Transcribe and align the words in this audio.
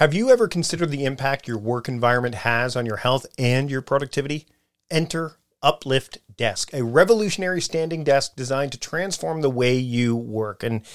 Have 0.00 0.14
you 0.14 0.30
ever 0.30 0.48
considered 0.48 0.90
the 0.90 1.04
impact 1.04 1.46
your 1.46 1.58
work 1.58 1.86
environment 1.86 2.36
has 2.36 2.74
on 2.74 2.86
your 2.86 2.96
health 2.96 3.26
and 3.38 3.70
your 3.70 3.82
productivity? 3.82 4.46
Enter 4.90 5.36
Uplift 5.62 6.20
Desk, 6.38 6.72
a 6.72 6.82
revolutionary 6.82 7.60
standing 7.60 8.02
desk 8.02 8.34
designed 8.34 8.72
to 8.72 8.78
transform 8.78 9.42
the 9.42 9.50
way 9.50 9.76
you 9.76 10.16
work. 10.16 10.62
And 10.62 10.86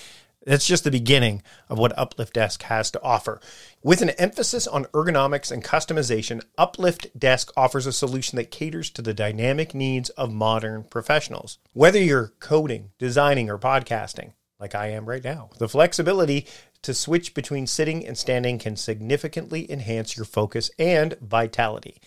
that's 0.44 0.65
just 0.65 0.83
the 0.83 0.89
beginning 0.89 1.44
of 1.70 1.78
what 1.78 1.96
Uplift 1.96 2.33
Desk 2.33 2.63
has 2.63 2.89
to 2.89 3.02
offer. 3.04 3.39
With 3.83 4.02
an 4.02 4.10
emphasis 4.10 4.65
on 4.65 4.85
ergonomics 4.85 5.51
and 5.51 5.63
customization, 5.63 6.42
Uplift 6.58 7.10
Desk 7.15 7.51
offers 7.56 7.85
a 7.85 7.94
solution 7.94 8.37
that 8.37 8.49
caters 8.49 8.90
to 8.90 9.03
the 9.03 9.13
dynamic 9.13 9.76
needs 9.76 10.10
of 10.10 10.33
modern 10.33 10.83
professionals. 10.83 11.60
Whether 11.74 11.99
you're 11.99 12.33
coding, 12.40 12.90
designing, 12.97 13.51
or 13.51 13.60
podcasting, 13.60 14.33
like 14.60 14.74
I 14.74 14.87
am 14.87 15.06
right 15.08 15.24
now, 15.24 15.51
the 15.60 15.69
flexibility 15.69 16.48
to 16.86 16.94
switch 16.94 17.34
between 17.34 17.67
sitting 17.67 18.05
and 18.05 18.17
standing 18.17 18.59
can 18.59 18.76
significantly 18.76 19.70
enhance 19.72 20.16
your 20.16 20.26
focus 20.26 20.70
and 20.77 21.17
vitality. 21.20 21.99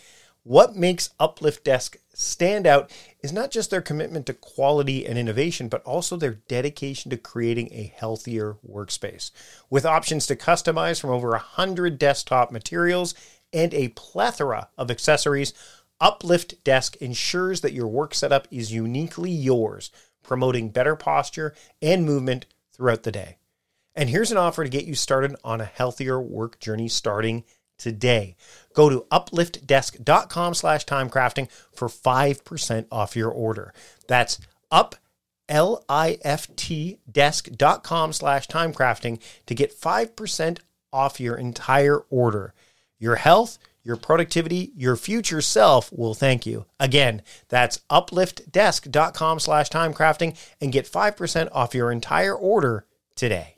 What 0.45 0.77
makes 0.77 1.11
Uplift 1.19 1.65
Desk 1.65 1.97
stand 2.15 2.67
out 2.67 2.91
is 3.21 3.33
not 3.33 3.51
just 3.51 3.71
their 3.71 3.83
commitment 3.83 4.27
to 4.27 4.35
quality 4.35 5.05
and 5.05 5.19
innovation, 5.19 5.69
but 5.69 5.83
also 5.83 6.17
their 6.17 6.41
dedication 6.49 7.11
to 7.11 7.17
creating 7.17 7.69
a 7.73 7.93
healthier 7.97 8.57
workspace. 8.67 9.31
With 9.69 9.85
options 9.85 10.27
to 10.29 10.37
customize 10.37 11.01
from 11.01 11.11
over 11.11 11.31
100 11.31 11.99
desktop 11.99 12.53
materials 12.53 13.15
and 13.53 13.75
a 13.75 13.89
plethora 13.89 14.69
of 14.79 14.91
accessories, 14.91 15.53
Uplift 16.01 16.63
Desk 16.63 16.97
ensures 16.97 17.61
that 17.63 17.73
your 17.73 17.89
work 17.89 18.15
setup 18.15 18.47
is 18.51 18.73
uniquely 18.73 19.33
yours, 19.33 19.91
promoting 20.23 20.71
better 20.71 20.95
posture 20.95 21.53
and 21.83 22.07
movement 22.07 22.47
throughout 22.73 23.03
the 23.03 23.13
day. 23.13 23.38
And 23.99 24.09
here's 24.09 24.31
an 24.31 24.39
offer 24.39 24.63
to 24.63 24.71
get 24.71 24.85
you 24.85 24.95
started 24.95 25.35
on 25.43 25.61
a 25.61 25.65
healthier 25.65 26.21
work 26.21 26.61
journey 26.61 26.87
starting 26.87 27.43
today. 27.79 28.37
Go 28.73 28.89
to 28.89 29.05
upliftdesk.com 29.11 30.55
slash 30.55 30.87
timecrafting 30.87 31.51
for 31.73 31.89
5% 31.89 32.87
off 32.93 33.17
your 33.17 33.31
order. 33.33 33.75
That's 34.07 34.39
up 34.71 34.95
L-I-F-T 35.49 37.01
desk.com 37.11 38.13
slash 38.13 38.47
timecrafting 38.47 39.21
to 39.47 39.55
get 39.57 39.77
5% 39.77 40.59
off 40.93 41.19
your 41.19 41.35
entire 41.35 41.99
order. 42.09 42.55
Your 43.01 43.17
health, 43.17 43.59
your 43.83 43.97
productivity, 43.97 44.71
your 44.77 44.95
future 44.95 45.41
self 45.41 45.93
will 45.93 46.15
thank 46.15 46.47
you. 46.47 46.67
Again, 46.79 47.23
that's 47.49 47.81
upliftdesk.com 47.91 49.41
slash 49.41 49.71
timecrafting 49.71 50.37
and 50.61 50.71
get 50.71 50.87
5% 50.87 51.49
off 51.51 51.75
your 51.75 51.91
entire 51.91 52.37
order 52.37 52.87
today. 53.17 53.58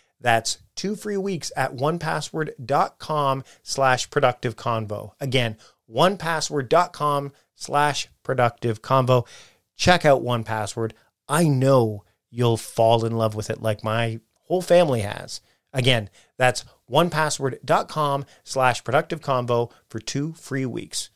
That's 0.21 0.59
two 0.75 0.95
free 0.95 1.17
weeks 1.17 1.51
at 1.57 1.75
onepassword.com 1.75 3.43
slash 3.63 4.09
productive 4.09 4.55
convo. 4.55 5.11
Again, 5.19 5.57
onepassword.com 5.91 7.31
slash 7.55 8.07
productive 8.23 8.81
convo. 8.81 9.27
Check 9.75 10.05
out 10.05 10.23
1Password. 10.23 10.91
I 11.27 11.47
know 11.47 12.03
you'll 12.29 12.57
fall 12.57 13.03
in 13.03 13.17
love 13.17 13.35
with 13.35 13.49
it 13.49 13.61
like 13.61 13.83
my 13.83 14.19
whole 14.43 14.61
family 14.61 15.01
has. 15.01 15.41
Again, 15.73 16.09
that's 16.37 16.65
onepassword.com 16.89 18.25
slash 18.43 18.83
productive 18.83 19.21
convo 19.21 19.71
for 19.89 19.99
two 19.99 20.33
free 20.33 20.65
weeks. 20.65 21.09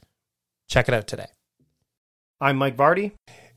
Check 0.67 0.87
it 0.87 0.93
out 0.93 1.07
today. 1.07 1.27
I'm 2.41 2.57
Mike 2.57 2.75
Vardy. 2.75 3.11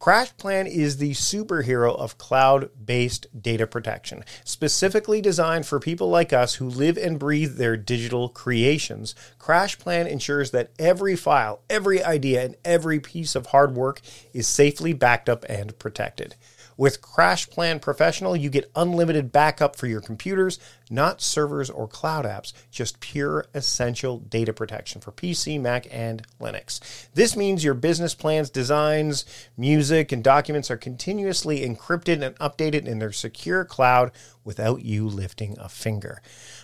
CrashPlan 0.00 0.68
is 0.70 0.98
the 0.98 1.10
superhero 1.10 1.96
of 1.98 2.18
cloud 2.18 2.70
based 2.84 3.26
data 3.42 3.66
protection, 3.66 4.24
specifically 4.44 5.20
designed 5.20 5.66
for 5.66 5.80
people 5.80 6.08
like 6.08 6.32
us 6.32 6.54
who 6.54 6.68
live 6.68 6.96
and 6.96 7.18
breathe 7.18 7.56
their 7.56 7.76
digital 7.76 8.28
creations. 8.28 9.16
CrashPlan 9.40 10.08
ensures 10.08 10.52
that 10.52 10.70
every 10.78 11.16
file, 11.16 11.62
every 11.68 12.02
idea, 12.02 12.44
and 12.44 12.54
every 12.64 13.00
piece 13.00 13.34
of 13.34 13.46
hard 13.46 13.74
work 13.74 14.00
is 14.32 14.46
safely 14.46 14.92
backed 14.92 15.28
up 15.28 15.44
and 15.48 15.76
protected. 15.80 16.36
With 16.76 17.02
CrashPlan 17.02 17.82
Professional, 17.82 18.36
you 18.36 18.50
get 18.50 18.70
unlimited 18.76 19.32
backup 19.32 19.74
for 19.74 19.88
your 19.88 20.00
computers, 20.00 20.60
not 20.90 21.20
servers 21.20 21.70
or 21.70 21.88
cloud 21.88 22.24
apps, 22.24 22.52
just 22.70 23.00
pure 23.00 23.46
essential 23.54 24.18
data 24.18 24.52
protection 24.52 25.00
for 25.00 25.12
PC, 25.12 25.60
Mac, 25.60 25.86
and 25.90 26.26
Linux. 26.40 26.80
This 27.14 27.36
means 27.36 27.64
your 27.64 27.74
business 27.74 28.14
plans, 28.14 28.50
designs, 28.50 29.24
music, 29.56 30.12
and 30.12 30.22
documents 30.22 30.70
are 30.70 30.76
continuously 30.76 31.60
encrypted 31.60 32.22
and 32.22 32.36
updated 32.38 32.86
in 32.86 32.98
their 32.98 33.12
secure 33.12 33.64
cloud 33.64 34.12
without 34.44 34.82
you 34.82 35.06
lifting 35.06 35.56
a 35.58 35.68
finger. 35.68 36.22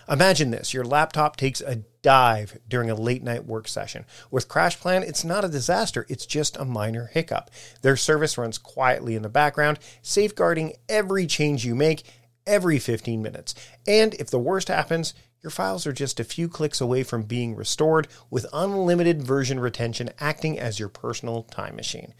Imagine 0.09 0.51
this 0.51 0.73
your 0.73 0.83
laptop 0.83 1.35
takes 1.35 1.61
a 1.61 1.83
dive 2.01 2.59
during 2.67 2.89
a 2.89 2.95
late 2.95 3.23
night 3.23 3.45
work 3.45 3.67
session. 3.67 4.05
With 4.29 4.47
CrashPlan, 4.47 5.01
it's 5.01 5.23
not 5.23 5.43
a 5.43 5.49
disaster, 5.49 6.05
it's 6.07 6.25
just 6.25 6.55
a 6.57 6.65
minor 6.65 7.07
hiccup. 7.07 7.49
Their 7.81 7.97
service 7.97 8.37
runs 8.37 8.57
quietly 8.57 9.15
in 9.15 9.23
the 9.23 9.29
background, 9.29 9.79
safeguarding 10.01 10.73
every 10.87 11.25
change 11.25 11.65
you 11.65 11.75
make 11.75 12.03
every 12.47 12.79
15 12.79 13.21
minutes. 13.21 13.55
And 13.87 14.13
if 14.15 14.29
the 14.29 14.39
worst 14.39 14.67
happens, 14.67 15.13
your 15.41 15.51
files 15.51 15.85
are 15.85 15.93
just 15.93 16.19
a 16.19 16.23
few 16.23 16.47
clicks 16.47 16.81
away 16.81 17.03
from 17.03 17.23
being 17.23 17.55
restored 17.55 18.07
with 18.29 18.47
unlimited 18.51 19.21
version 19.21 19.59
retention 19.59 20.09
acting 20.19 20.59
as 20.59 20.79
your 20.79 20.89
personal 20.89 21.43
time 21.43 21.75
machine. 21.75 22.13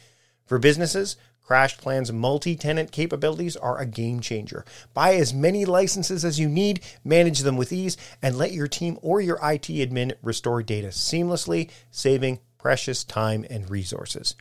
For 0.45 0.59
businesses, 0.59 1.17
CrashPlan's 1.47 2.11
multi 2.11 2.55
tenant 2.55 2.91
capabilities 2.91 3.55
are 3.55 3.79
a 3.79 3.85
game 3.85 4.19
changer. 4.19 4.65
Buy 4.93 5.15
as 5.15 5.33
many 5.33 5.65
licenses 5.65 6.25
as 6.25 6.39
you 6.39 6.49
need, 6.49 6.81
manage 7.03 7.39
them 7.39 7.57
with 7.57 7.71
ease, 7.71 7.97
and 8.21 8.37
let 8.37 8.51
your 8.51 8.67
team 8.67 8.97
or 9.01 9.21
your 9.21 9.37
IT 9.37 9.67
admin 9.67 10.13
restore 10.23 10.63
data 10.63 10.87
seamlessly, 10.87 11.69
saving 11.91 12.39
precious 12.57 13.03
time 13.03 13.45
and 13.49 13.69
resources. 13.69 14.35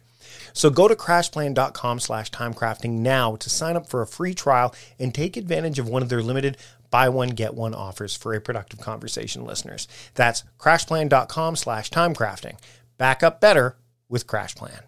So 0.53 0.71
go 0.71 0.88
to 0.88 0.94
crashplan.com 0.94 2.00
slash 2.00 2.31
timecrafting 2.31 2.91
now 2.91 3.37
to 3.37 3.50
sign 3.50 3.76
up 3.76 3.88
for 3.88 4.03
a 4.03 4.06
free 4.06 4.35
trial 4.35 4.75
and 4.99 5.15
take 5.15 5.37
advantage 5.37 5.79
of 5.79 5.88
one 5.88 6.03
of 6.03 6.09
their 6.09 6.23
limited 6.23 6.56
buy 6.94 7.09
one, 7.09 7.31
get 7.31 7.55
one 7.55 7.75
offers 7.75 8.15
for 8.15 8.35
a 8.35 8.41
productive 8.41 8.79
conversation 8.79 9.44
listeners. 9.44 9.88
That's 10.15 10.44
crashplan.com 10.61 11.56
slash 11.56 11.91
timecrafting. 11.91 12.56
Back 12.99 13.25
up 13.25 13.41
better 13.41 13.76
with 14.09 14.29
CrashPlan. 14.29 14.82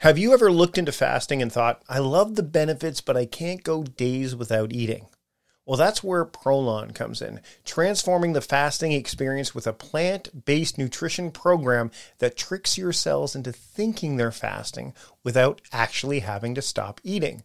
Have 0.00 0.18
you 0.18 0.34
ever 0.34 0.52
looked 0.52 0.76
into 0.76 0.92
fasting 0.92 1.40
and 1.40 1.50
thought, 1.50 1.82
I 1.88 1.98
love 1.98 2.34
the 2.34 2.42
benefits, 2.42 3.00
but 3.00 3.16
I 3.16 3.24
can't 3.24 3.62
go 3.62 3.82
days 3.82 4.36
without 4.36 4.70
eating? 4.70 5.06
Well, 5.70 5.76
that's 5.76 6.02
where 6.02 6.24
Prolon 6.24 6.96
comes 6.96 7.22
in, 7.22 7.38
transforming 7.64 8.32
the 8.32 8.40
fasting 8.40 8.90
experience 8.90 9.54
with 9.54 9.68
a 9.68 9.72
plant 9.72 10.44
based 10.44 10.78
nutrition 10.78 11.30
program 11.30 11.92
that 12.18 12.36
tricks 12.36 12.76
your 12.76 12.92
cells 12.92 13.36
into 13.36 13.52
thinking 13.52 14.16
they're 14.16 14.32
fasting 14.32 14.94
without 15.22 15.60
actually 15.70 16.20
having 16.20 16.56
to 16.56 16.60
stop 16.60 17.00
eating. 17.04 17.44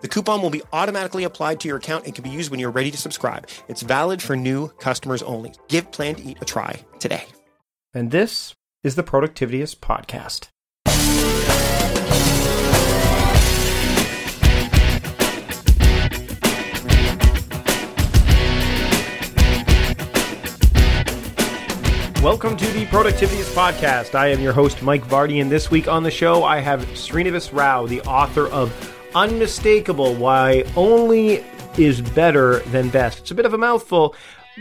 The 0.00 0.06
coupon 0.06 0.42
will 0.42 0.50
be 0.50 0.62
automatically 0.72 1.24
applied 1.24 1.58
to 1.60 1.68
your 1.68 1.78
account 1.78 2.04
and 2.04 2.14
can 2.14 2.22
be 2.22 2.30
used 2.30 2.52
when 2.52 2.60
you're 2.60 2.70
ready 2.70 2.92
to 2.92 2.96
subscribe. 2.96 3.48
It's 3.66 3.82
valid 3.82 4.22
for 4.22 4.36
new 4.36 4.68
customers 4.78 5.24
only. 5.24 5.54
Give 5.66 5.90
Plan 5.90 6.14
to 6.14 6.22
Eat 6.22 6.38
a 6.40 6.44
try 6.44 6.84
today. 7.00 7.24
And 7.92 8.12
this 8.12 8.54
is 8.84 8.94
the 8.94 9.02
Productivityist 9.02 9.78
Podcast. 9.78 10.50
Welcome 22.22 22.56
to 22.56 22.66
the 22.68 22.86
Productivityist 22.86 23.52
Podcast. 23.52 24.14
I 24.14 24.28
am 24.28 24.38
your 24.38 24.52
host, 24.52 24.80
Mike 24.80 25.04
Vardy, 25.06 25.40
and 25.40 25.50
this 25.50 25.72
week 25.72 25.88
on 25.88 26.04
the 26.04 26.10
show, 26.12 26.44
I 26.44 26.60
have 26.60 26.82
Srinivas 26.90 27.52
Rao, 27.52 27.86
the 27.86 28.00
author 28.02 28.46
of 28.46 28.94
unmistakable 29.14 30.14
why 30.14 30.64
only 30.76 31.44
is 31.76 32.00
better 32.00 32.58
than 32.60 32.88
best. 32.90 33.20
It's 33.20 33.30
a 33.30 33.34
bit 33.34 33.46
of 33.46 33.54
a 33.54 33.58
mouthful, 33.58 34.14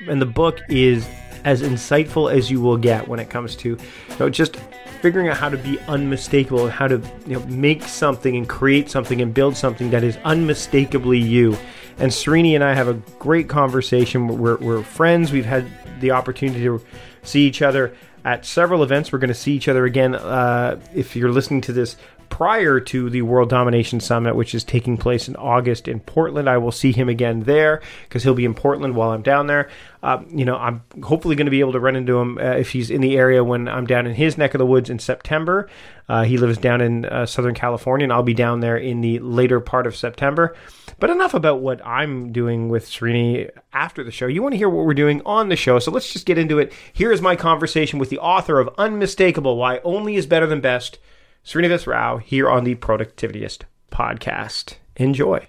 and 0.08 0.22
the 0.22 0.26
book 0.26 0.60
is 0.70 1.08
as 1.44 1.62
insightful 1.62 2.32
as 2.32 2.52
you 2.52 2.60
will 2.60 2.78
get 2.78 3.08
when 3.08 3.20
it 3.20 3.30
comes 3.30 3.56
to 3.56 3.70
you 3.70 4.18
know, 4.20 4.30
just 4.30 4.58
figuring 5.02 5.30
out 5.30 5.38
how 5.38 5.50
to 5.50 5.58
be 5.58 5.80
unmistakable 5.82 6.64
and 6.64 6.72
how 6.72 6.88
to 6.88 7.02
you 7.26 7.40
know, 7.40 7.46
make 7.46 7.84
something 7.84 8.36
and 8.36 8.50
create 8.50 8.90
something 8.90 9.22
and 9.22 9.34
build 9.34 9.56
something 9.56 9.90
that 9.92 10.04
is 10.04 10.18
unmistakably 10.26 11.20
you. 11.20 11.58
And 12.00 12.12
Srini 12.12 12.54
and 12.54 12.64
I 12.64 12.74
have 12.74 12.88
a 12.88 12.96
great 13.18 13.48
conversation. 13.48 14.28
We're, 14.28 14.58
we're 14.58 14.84
friends. 14.84 15.32
We've 15.32 15.46
had 15.46 15.66
the 16.00 16.12
opportunity 16.12 16.64
to 16.64 16.84
see 17.24 17.48
each 17.48 17.62
other 17.62 17.96
at 18.26 18.46
several 18.46 18.84
events. 18.84 19.12
We're 19.12 19.20
going 19.20 19.30
to 19.30 19.34
see 19.34 19.54
each 19.54 19.68
other 19.68 19.86
again. 19.86 20.16
Uh, 20.16 20.80
if 20.94 21.16
you're 21.16 21.32
listening 21.32 21.62
to 21.62 21.74
this 21.74 21.96
prior 22.30 22.80
to 22.80 23.10
the 23.10 23.22
World 23.22 23.50
Domination 23.50 24.00
Summit, 24.00 24.36
which 24.36 24.54
is 24.54 24.64
taking 24.64 24.98
place 24.98 25.28
in 25.28 25.36
August 25.36 25.88
in 25.88 26.00
Portland. 26.00 26.50
I 26.50 26.58
will 26.58 26.72
see 26.72 26.92
him 26.92 27.10
again 27.10 27.42
there 27.42 27.82
because 28.04 28.24
he'll 28.24 28.34
be 28.34 28.46
in 28.46 28.54
Portland 28.54 28.96
while 28.96 29.12
I'm 29.12 29.22
down 29.22 29.48
there. 29.48 29.70
Uh, 30.04 30.24
you 30.30 30.46
know, 30.46 30.56
I'm 30.56 30.84
hopefully 31.04 31.36
going 31.36 31.46
to 31.46 31.52
be 31.52 31.60
able 31.60 31.72
to 31.74 31.80
run 31.80 31.96
into 31.96 32.18
him 32.18 32.38
uh, 32.38 32.52
if 32.52 32.72
he's 32.72 32.90
in 32.90 33.02
the 33.02 33.18
area 33.18 33.44
when 33.44 33.68
I'm 33.68 33.86
down 33.86 34.06
in 34.06 34.14
his 34.14 34.38
neck 34.38 34.54
of 34.54 34.60
the 34.60 34.66
woods 34.66 34.90
in 34.90 35.00
September. 35.00 35.70
Uh, 36.10 36.24
he 36.24 36.38
lives 36.38 36.58
down 36.58 36.80
in 36.80 37.06
uh, 37.06 37.26
Southern 37.26 37.54
California, 37.54 38.06
and 38.06 38.14
I'll 38.14 38.24
be 38.24 38.34
down 38.34 38.62
there 38.62 38.78
in 38.78 39.02
the 39.02 39.20
later 39.20 39.60
part 39.60 39.88
of 39.88 39.96
September. 39.96 40.56
But 41.00 41.10
enough 41.10 41.34
about 41.34 41.60
what 41.62 41.86
I'm 41.86 42.32
doing 42.32 42.70
with 42.70 42.90
Srini 42.90 43.50
after 43.74 44.04
the 44.04 44.12
show. 44.12 44.28
You 44.28 44.42
want 44.42 44.54
to 44.54 44.58
hear 44.58 44.70
what 44.70 44.86
we're 44.86 44.94
doing 44.94 45.22
on 45.26 45.50
the 45.50 45.56
show, 45.56 45.80
so 45.80 45.92
let's 45.92 46.14
just 46.14 46.26
get 46.26 46.38
into 46.38 46.60
it. 46.60 46.72
Here 46.94 47.12
is 47.12 47.22
my 47.22 47.36
conversation 47.36 48.00
with 48.00 48.10
the 48.10 48.20
author 48.20 48.60
of 48.60 48.70
Unmistakable 48.78 49.58
Why 49.58 49.80
Only 49.84 50.16
is 50.16 50.26
Better 50.26 50.48
Than 50.48 50.62
Best 50.62 51.00
Srinivas 51.48 51.88
Rao 51.88 52.18
here 52.18 52.50
on 52.50 52.66
the 52.66 52.76
Productivityist 52.76 53.62
podcast. 53.90 54.74
Enjoy. 54.98 55.48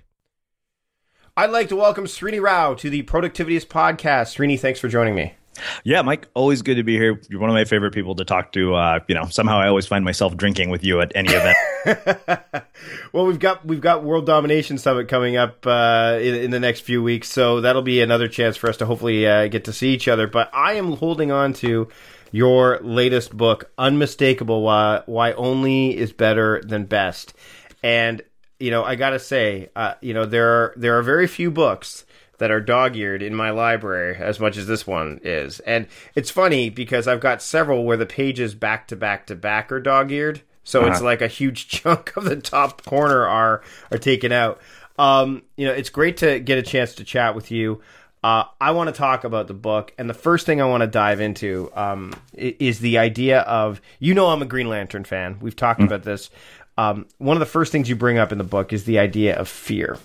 I'd 1.36 1.50
like 1.50 1.68
to 1.70 1.76
welcome 1.76 2.04
Srini 2.04 2.40
Rao 2.40 2.74
to 2.74 2.88
the 2.88 3.02
Productivityist 3.02 3.66
podcast. 3.66 4.36
Srini, 4.36 4.60
thanks 4.60 4.78
for 4.78 4.86
joining 4.86 5.16
me. 5.16 5.34
Yeah, 5.82 6.02
Mike, 6.02 6.28
always 6.34 6.62
good 6.62 6.76
to 6.76 6.84
be 6.84 6.96
here. 6.96 7.20
You're 7.28 7.40
one 7.40 7.50
of 7.50 7.54
my 7.54 7.64
favorite 7.64 7.94
people 7.94 8.14
to 8.14 8.24
talk 8.24 8.52
to. 8.52 8.76
Uh, 8.76 9.00
you 9.08 9.16
know, 9.16 9.24
somehow 9.24 9.58
I 9.58 9.66
always 9.66 9.88
find 9.88 10.04
myself 10.04 10.36
drinking 10.36 10.70
with 10.70 10.84
you 10.84 11.00
at 11.00 11.10
any 11.16 11.30
event. 11.32 11.58
well, 13.12 13.26
we've 13.26 13.38
got 13.38 13.64
we've 13.64 13.80
got 13.80 14.04
World 14.04 14.26
Domination 14.26 14.78
Summit 14.78 15.08
coming 15.08 15.36
up 15.36 15.66
uh, 15.66 16.18
in, 16.20 16.34
in, 16.34 16.50
the 16.50 16.60
next 16.60 16.80
few 16.80 17.02
weeks, 17.02 17.28
so 17.28 17.60
that'll 17.60 17.82
be 17.82 18.00
another 18.00 18.28
chance 18.28 18.56
for 18.56 18.68
us 18.68 18.76
to 18.78 18.86
hopefully 18.86 19.26
uh, 19.26 19.48
get 19.48 19.64
to 19.64 19.72
see 19.72 19.94
each 19.94 20.08
other. 20.08 20.26
But 20.26 20.50
I 20.52 20.74
am 20.74 20.92
holding 20.92 21.30
on 21.30 21.52
to 21.54 21.88
your 22.32 22.78
latest 22.80 23.36
book, 23.36 23.70
Unmistakable 23.78 24.62
Why, 24.62 25.02
Why 25.06 25.32
Only 25.32 25.96
is 25.96 26.12
Better 26.12 26.60
Than 26.64 26.84
Best. 26.84 27.34
And, 27.82 28.22
you 28.58 28.70
know, 28.70 28.84
I 28.84 28.96
got 28.96 29.10
to 29.10 29.18
say, 29.18 29.70
uh, 29.76 29.94
you 30.00 30.14
know, 30.14 30.26
there 30.26 30.48
are, 30.48 30.74
there 30.76 30.98
are 30.98 31.02
very 31.02 31.26
few 31.26 31.50
books 31.50 32.04
that 32.38 32.50
are 32.50 32.60
dog 32.60 32.96
eared 32.96 33.22
in 33.22 33.34
my 33.34 33.50
library 33.50 34.16
as 34.16 34.38
much 34.38 34.56
as 34.56 34.66
this 34.66 34.86
one 34.86 35.20
is. 35.22 35.60
And 35.60 35.86
it's 36.14 36.30
funny 36.30 36.70
because 36.70 37.08
I've 37.08 37.20
got 37.20 37.42
several 37.42 37.84
where 37.84 37.96
the 37.96 38.06
pages 38.06 38.54
back 38.54 38.88
to 38.88 38.96
back 38.96 39.26
to 39.26 39.34
back 39.34 39.72
are 39.72 39.80
dog 39.80 40.10
eared. 40.12 40.42
So 40.68 40.82
uh-huh. 40.82 40.90
it's 40.90 41.00
like 41.00 41.22
a 41.22 41.28
huge 41.28 41.68
chunk 41.68 42.14
of 42.16 42.24
the 42.24 42.36
top 42.36 42.84
corner 42.84 43.26
are 43.26 43.62
are 43.90 43.98
taken 43.98 44.32
out. 44.32 44.60
Um, 44.98 45.42
you 45.56 45.66
know, 45.66 45.72
it's 45.72 45.88
great 45.88 46.18
to 46.18 46.38
get 46.40 46.58
a 46.58 46.62
chance 46.62 46.96
to 46.96 47.04
chat 47.04 47.34
with 47.34 47.50
you. 47.50 47.80
Uh, 48.22 48.44
I 48.60 48.72
want 48.72 48.88
to 48.88 48.92
talk 48.92 49.24
about 49.24 49.46
the 49.46 49.54
book, 49.54 49.94
and 49.96 50.10
the 50.10 50.14
first 50.14 50.44
thing 50.44 50.60
I 50.60 50.66
want 50.66 50.82
to 50.82 50.86
dive 50.86 51.20
into 51.20 51.70
um, 51.74 52.12
is 52.34 52.80
the 52.80 52.98
idea 52.98 53.40
of 53.40 53.80
you 53.98 54.12
know 54.12 54.26
I'm 54.26 54.42
a 54.42 54.44
Green 54.44 54.68
Lantern 54.68 55.04
fan. 55.04 55.38
We've 55.40 55.56
talked 55.56 55.80
mm-hmm. 55.80 55.86
about 55.86 56.02
this. 56.02 56.28
Um, 56.76 57.06
one 57.16 57.36
of 57.36 57.40
the 57.40 57.46
first 57.46 57.72
things 57.72 57.88
you 57.88 57.96
bring 57.96 58.18
up 58.18 58.30
in 58.30 58.38
the 58.38 58.44
book 58.44 58.72
is 58.72 58.84
the 58.84 58.98
idea 58.98 59.36
of 59.36 59.48
fear, 59.48 59.98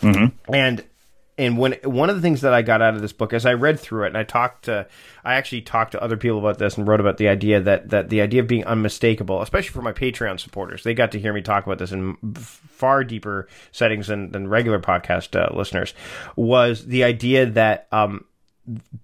mm-hmm. 0.00 0.26
and 0.54 0.84
and 1.36 1.58
when 1.58 1.72
one 1.82 2.10
of 2.10 2.16
the 2.16 2.22
things 2.22 2.42
that 2.42 2.54
I 2.54 2.62
got 2.62 2.80
out 2.80 2.94
of 2.94 3.02
this 3.02 3.12
book, 3.12 3.32
as 3.32 3.44
I 3.44 3.54
read 3.54 3.80
through 3.80 4.04
it, 4.04 4.08
and 4.08 4.16
I 4.16 4.22
talked 4.22 4.66
to, 4.66 4.86
I 5.24 5.34
actually 5.34 5.62
talked 5.62 5.92
to 5.92 6.02
other 6.02 6.16
people 6.16 6.38
about 6.38 6.58
this 6.58 6.78
and 6.78 6.86
wrote 6.86 7.00
about 7.00 7.16
the 7.16 7.28
idea 7.28 7.60
that 7.60 7.90
that 7.90 8.08
the 8.08 8.20
idea 8.20 8.40
of 8.40 8.46
being 8.46 8.64
unmistakable, 8.64 9.42
especially 9.42 9.70
for 9.70 9.82
my 9.82 9.92
Patreon 9.92 10.38
supporters, 10.38 10.84
they 10.84 10.94
got 10.94 11.10
to 11.12 11.18
hear 11.18 11.32
me 11.32 11.42
talk 11.42 11.66
about 11.66 11.78
this 11.78 11.90
in 11.90 12.16
far 12.34 13.02
deeper 13.02 13.48
settings 13.72 14.06
than, 14.06 14.30
than 14.30 14.48
regular 14.48 14.78
podcast 14.78 15.38
uh, 15.38 15.56
listeners, 15.56 15.92
was 16.36 16.86
the 16.86 17.02
idea 17.02 17.46
that 17.46 17.88
um, 17.90 18.24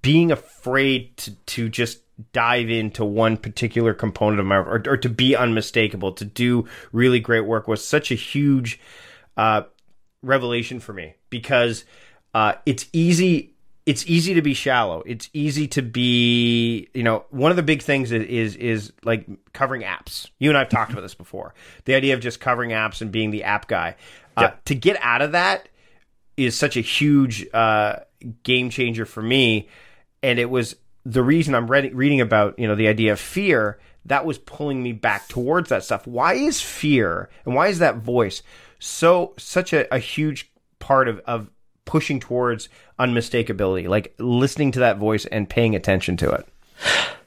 being 0.03 0.31
afraid 0.31 1.17
to 1.17 1.35
to 1.47 1.69
just 1.69 2.01
dive 2.33 2.71
into 2.71 3.05
one 3.05 3.37
particular 3.37 3.93
component 3.93 4.39
of 4.39 4.47
my 4.47 4.57
or, 4.57 4.83
or 4.87 4.97
to 4.97 5.09
be 5.09 5.35
unmistakable, 5.35 6.13
to 6.13 6.25
do 6.25 6.69
really 6.93 7.19
great 7.19 7.47
work 7.47 7.67
was 7.67 7.85
such 7.85 8.13
a 8.13 8.15
huge 8.15 8.79
uh, 9.37 9.63
revelation 10.23 10.79
for 10.81 10.93
me 10.93 11.15
because 11.31 11.85
uh, 12.35 12.55
it's 12.67 12.87
easy. 12.93 13.55
It's 13.87 14.07
easy 14.07 14.35
to 14.35 14.43
be 14.43 14.55
shallow. 14.55 15.03
It's 15.07 15.29
easy 15.33 15.67
to 15.69 15.83
be, 15.83 16.89
you 16.95 17.03
know, 17.03 17.25
one 17.31 17.51
of 17.51 17.57
the 17.57 17.63
big 17.63 17.83
things 17.83 18.13
is, 18.13 18.25
is, 18.25 18.57
is 18.57 18.93
like 19.05 19.27
covering 19.53 19.83
apps. 19.83 20.29
You 20.39 20.51
and 20.51 20.59
I've 20.59 20.69
talked 20.69 20.93
about 20.93 21.01
this 21.01 21.15
before. 21.15 21.55
The 21.87 21.95
idea 21.95 22.15
of 22.15 22.21
just 22.21 22.41
covering 22.41 22.71
apps 22.71 23.01
and 23.01 23.11
being 23.11 23.31
the 23.31 23.45
app 23.45 23.67
guy. 23.67 23.97
Uh, 24.37 24.43
yep. 24.43 24.65
To 24.67 24.75
get 24.75 24.97
out 25.01 25.23
of 25.23 25.33
that 25.33 25.69
is 26.37 26.57
such 26.57 26.77
a 26.77 26.81
huge 26.81 27.47
uh, 27.53 27.97
game 28.43 28.71
changer 28.71 29.07
for 29.07 29.23
me, 29.23 29.69
and 30.23 30.39
it 30.39 30.49
was 30.49 30.77
the 31.05 31.23
reason 31.23 31.55
I'm 31.55 31.67
read, 31.67 31.95
reading 31.95 32.21
about 32.21 32.59
you 32.59 32.69
know 32.69 32.75
the 32.75 32.89
idea 32.89 33.13
of 33.13 33.21
fear. 33.21 33.79
That 34.07 34.25
was 34.25 34.39
pulling 34.39 34.83
me 34.83 34.93
back 34.93 35.29
towards 35.29 35.69
that 35.69 35.85
stuff. 35.85 36.07
Why 36.07 36.35
is 36.35 36.61
fear 36.61 37.29
and 37.45 37.55
why 37.55 37.69
is 37.69 37.81
that 37.81 37.97
voice 37.97 38.43
so 38.79 39.35
such 39.37 39.73
a, 39.73 39.93
a 39.95 39.99
huge 39.99 40.51
part 40.79 41.07
of, 41.07 41.21
of 41.27 41.51
pushing 41.85 42.21
towards 42.21 42.69
unmistakability, 42.99 43.89
like 43.89 44.15
listening 44.19 44.73
to 44.73 44.81
that 44.81 44.99
voice 44.99 45.27
and 45.27 45.49
paying 45.49 45.75
attention 45.75 46.17
to 46.19 46.31
it? 46.31 46.49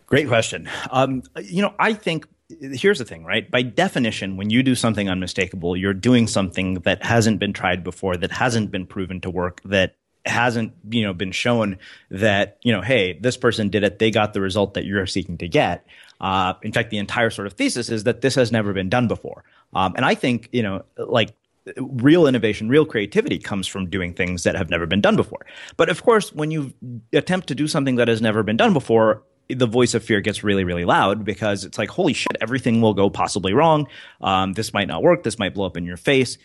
Great 0.06 0.28
question. 0.28 0.70
Um, 0.92 1.24
you 1.42 1.62
know, 1.62 1.74
I 1.80 1.94
think 1.94 2.28
here's 2.60 3.00
the 3.00 3.06
thing, 3.06 3.24
right? 3.26 3.50
By 3.50 3.62
definition, 3.62 4.38
when 4.38 4.50
you 4.50 4.64
do 4.64 4.76
something 4.76 5.10
unmistakable, 5.10 5.76
you're 5.76 5.94
doing 5.94 6.28
something 6.28 6.76
that 6.82 7.04
hasn't 7.04 7.40
been 7.40 7.54
tried 7.54 7.84
before, 7.84 8.18
that 8.18 8.32
hasn't 8.32 8.72
been 8.72 8.86
proven 8.86 9.22
to 9.22 9.30
work, 9.30 9.62
that 9.66 9.96
hasn't 10.26 10.74
you 10.90 11.04
know 11.04 11.14
been 11.14 11.32
shown 11.32 11.78
that 12.10 12.58
you 12.64 12.72
know 12.72 12.82
hey 12.82 13.20
this 13.20 13.36
person 13.36 13.70
did 13.70 13.84
it 13.84 14.00
they 14.00 14.10
got 14.10 14.34
the 14.34 14.40
result 14.40 14.74
that 14.76 14.86
you're 14.86 15.06
seeking 15.06 15.38
to 15.38 15.48
get 15.48 15.86
uh, 16.22 16.54
in 16.62 16.72
fact 16.72 16.90
the 16.92 16.98
entire 16.98 17.30
sort 17.30 17.46
of 17.46 17.54
thesis 17.54 17.90
is 17.90 18.06
that 18.06 18.22
this 18.22 18.36
has 18.36 18.52
never 18.52 18.72
been 18.72 18.88
done 18.88 19.08
before 19.08 19.44
um, 19.74 19.94
and 19.98 20.06
i 20.06 20.16
think 20.16 20.48
you 20.54 20.64
know 20.64 20.84
like 20.98 21.36
real 21.78 22.28
innovation, 22.28 22.70
real 22.70 22.86
creativity 22.86 23.40
comes 23.40 23.68
from 23.68 23.90
doing 23.90 24.14
things 24.14 24.44
that 24.44 24.56
have 24.56 24.70
never 24.70 24.86
been 24.86 25.02
done 25.02 25.16
before. 25.16 25.46
But 25.78 25.90
of 25.90 26.04
course, 26.04 26.34
when 26.34 26.52
you 26.52 26.74
attempt 27.14 27.48
to 27.48 27.56
do 27.56 27.68
something 27.68 27.96
that 27.96 28.08
has 28.08 28.22
never 28.22 28.44
been 28.44 28.58
done 28.58 28.74
before, 28.74 29.24
the 29.50 29.68
voice 29.68 29.94
of 29.94 30.04
fear 30.04 30.22
gets 30.22 30.44
really, 30.44 30.64
really 30.64 30.86
loud 30.86 31.26
because 31.26 31.66
it's 31.66 31.78
like, 31.78 31.90
holy 31.90 32.14
shit, 32.14 32.38
everything 32.42 32.82
will 32.82 32.94
go 32.94 33.10
possibly 33.10 33.54
wrong. 33.54 33.88
Um, 34.22 34.54
this 34.54 34.74
might 34.74 34.88
not 34.88 35.04
work. 35.04 35.24
This 35.24 35.38
might 35.38 35.54
blow 35.54 35.66
up 35.66 35.78
in 35.78 35.86
your 35.86 35.98
face 35.98 36.38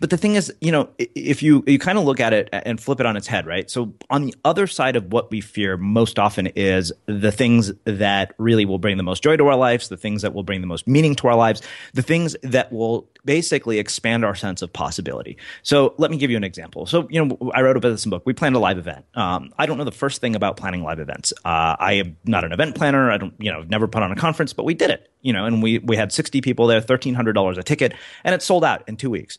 but 0.00 0.10
the 0.10 0.16
thing 0.16 0.34
is, 0.34 0.52
you 0.60 0.72
know, 0.72 0.88
if 0.98 1.42
you 1.42 1.64
you 1.66 1.78
kind 1.78 1.98
of 1.98 2.04
look 2.04 2.20
at 2.20 2.32
it 2.32 2.48
and 2.52 2.80
flip 2.80 3.00
it 3.00 3.06
on 3.06 3.16
its 3.16 3.26
head, 3.26 3.46
right? 3.46 3.70
So 3.70 3.94
on 4.10 4.26
the 4.26 4.34
other 4.44 4.66
side 4.66 4.96
of 4.96 5.12
what 5.12 5.30
we 5.30 5.40
fear 5.40 5.76
most 5.76 6.18
often 6.18 6.48
is 6.48 6.92
the 7.06 7.32
things 7.32 7.72
that 7.84 8.34
really 8.38 8.64
will 8.64 8.78
bring 8.78 8.96
the 8.96 9.02
most 9.02 9.22
joy 9.22 9.36
to 9.36 9.46
our 9.48 9.56
lives, 9.56 9.88
the 9.88 9.96
things 9.96 10.22
that 10.22 10.34
will 10.34 10.42
bring 10.42 10.60
the 10.60 10.66
most 10.66 10.86
meaning 10.86 11.14
to 11.16 11.28
our 11.28 11.36
lives, 11.36 11.62
the 11.94 12.02
things 12.02 12.36
that 12.42 12.72
will 12.72 13.08
basically 13.24 13.78
expand 13.78 14.24
our 14.24 14.34
sense 14.34 14.62
of 14.62 14.72
possibility. 14.72 15.36
So 15.62 15.94
let 15.98 16.10
me 16.10 16.16
give 16.16 16.30
you 16.30 16.36
an 16.36 16.44
example. 16.44 16.86
So 16.86 17.06
you 17.10 17.24
know, 17.24 17.50
I 17.54 17.62
wrote 17.62 17.76
about 17.76 17.90
this 17.90 18.04
in 18.04 18.10
book. 18.10 18.22
We 18.24 18.32
planned 18.32 18.56
a 18.56 18.60
live 18.60 18.78
event. 18.78 19.04
Um, 19.14 19.52
I 19.58 19.66
don't 19.66 19.78
know 19.78 19.84
the 19.84 19.92
first 19.92 20.20
thing 20.20 20.36
about 20.36 20.56
planning 20.56 20.82
live 20.82 21.00
events. 21.00 21.32
Uh, 21.44 21.76
I 21.78 21.94
am 21.94 22.16
not 22.24 22.44
an 22.44 22.52
event 22.52 22.74
planner. 22.74 23.10
I 23.10 23.16
don't, 23.18 23.34
you 23.38 23.52
know, 23.52 23.62
never 23.62 23.88
put 23.88 24.02
on 24.02 24.12
a 24.12 24.16
conference, 24.16 24.52
but 24.52 24.64
we 24.64 24.74
did 24.74 24.90
it. 24.90 25.10
You 25.22 25.32
know, 25.32 25.44
and 25.44 25.62
we 25.62 25.78
we 25.78 25.96
had 25.96 26.12
sixty 26.12 26.40
people 26.40 26.66
there, 26.66 26.80
thirteen 26.80 27.14
hundred 27.14 27.32
dollars 27.32 27.58
a 27.58 27.62
ticket, 27.62 27.94
and 28.22 28.34
it 28.34 28.42
sold 28.42 28.64
out 28.64 28.84
in 28.86 28.96
two 28.96 29.10
weeks. 29.10 29.38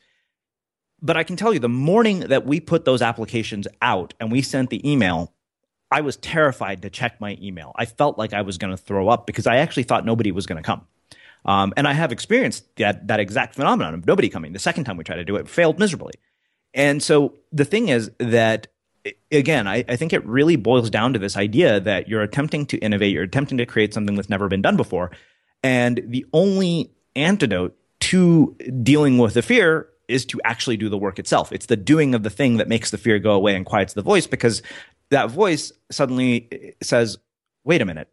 But 1.02 1.18
I 1.18 1.24
can 1.24 1.36
tell 1.36 1.54
you 1.54 1.60
the 1.60 1.70
morning 1.70 2.22
that 2.22 2.46
we 2.46 2.60
put 2.60 2.86
those 2.86 3.02
applications 3.02 3.68
out 3.82 4.14
and 4.20 4.32
we 4.32 4.42
sent 4.42 4.70
the 4.70 4.90
email, 4.90 5.34
I 5.92 6.02
was 6.02 6.18
terrified 6.18 6.82
to 6.82 6.90
check 6.90 7.22
my 7.22 7.38
email. 7.42 7.72
I 7.76 7.86
felt 7.86 8.18
like 8.18 8.34
I 8.34 8.42
was 8.42 8.58
going 8.58 8.76
to 8.76 8.82
throw 8.82 9.08
up 9.08 9.26
because 9.26 9.48
I 9.48 9.58
actually 9.58 9.84
thought 9.84 10.06
nobody 10.06 10.32
was 10.32 10.46
going 10.46 10.62
to 10.62 10.66
come. 10.66 10.86
Um, 11.46 11.74
and 11.78 11.88
I 11.88 11.94
have 11.94 12.12
experienced 12.12 12.76
that, 12.76 13.08
that 13.08 13.20
exact 13.20 13.56
phenomenon 13.56 13.94
of 13.94 14.06
nobody 14.06 14.28
coming. 14.28 14.54
The 14.54 14.60
second 14.60 14.84
time 14.84 14.98
we 14.98 15.04
tried 15.04 15.18
to 15.18 15.26
do 15.26 15.38
it, 15.38 15.48
failed 15.48 15.80
miserably. 15.80 16.14
And 16.74 17.02
so 17.02 17.36
the 17.52 17.64
thing 17.64 17.88
is 17.88 18.12
that, 18.20 18.68
again, 19.32 19.68
I, 19.68 19.86
I 19.88 19.96
think 19.96 20.12
it 20.12 20.26
really 20.26 20.58
boils 20.58 20.90
down 20.90 21.14
to 21.14 21.20
this 21.20 21.38
idea 21.38 21.80
that 21.80 22.10
you're 22.10 22.22
attempting 22.22 22.66
to 22.68 22.78
innovate, 22.80 23.14
you're 23.14 23.24
attempting 23.24 23.60
to 23.60 23.66
create 23.66 23.94
something 23.94 24.16
that's 24.16 24.30
never 24.30 24.50
been 24.50 24.62
done 24.62 24.76
before. 24.76 25.12
And 25.64 26.02
the 26.06 26.26
only 26.34 26.92
antidote 27.16 27.78
to 28.00 28.56
dealing 28.84 29.18
with 29.18 29.34
the 29.34 29.42
fear 29.42 29.90
is 30.08 30.26
to 30.26 30.40
actually 30.44 30.78
do 30.78 30.90
the 30.90 30.98
work 30.98 31.20
itself. 31.20 31.52
It's 31.52 31.66
the 31.66 31.76
doing 31.76 32.16
of 32.16 32.24
the 32.24 32.30
thing 32.30 32.58
that 32.58 32.68
makes 32.68 32.92
the 32.92 32.98
fear 32.98 33.20
go 33.20 33.32
away 33.32 33.56
and 33.56 33.66
quiets 33.66 33.94
the 33.94 34.02
voice 34.02 34.28
because 34.28 34.62
that 35.10 35.30
voice 35.30 35.72
suddenly 35.92 36.76
says, 36.82 37.18
wait 37.64 37.82
a 37.82 37.86
minute, 37.86 38.10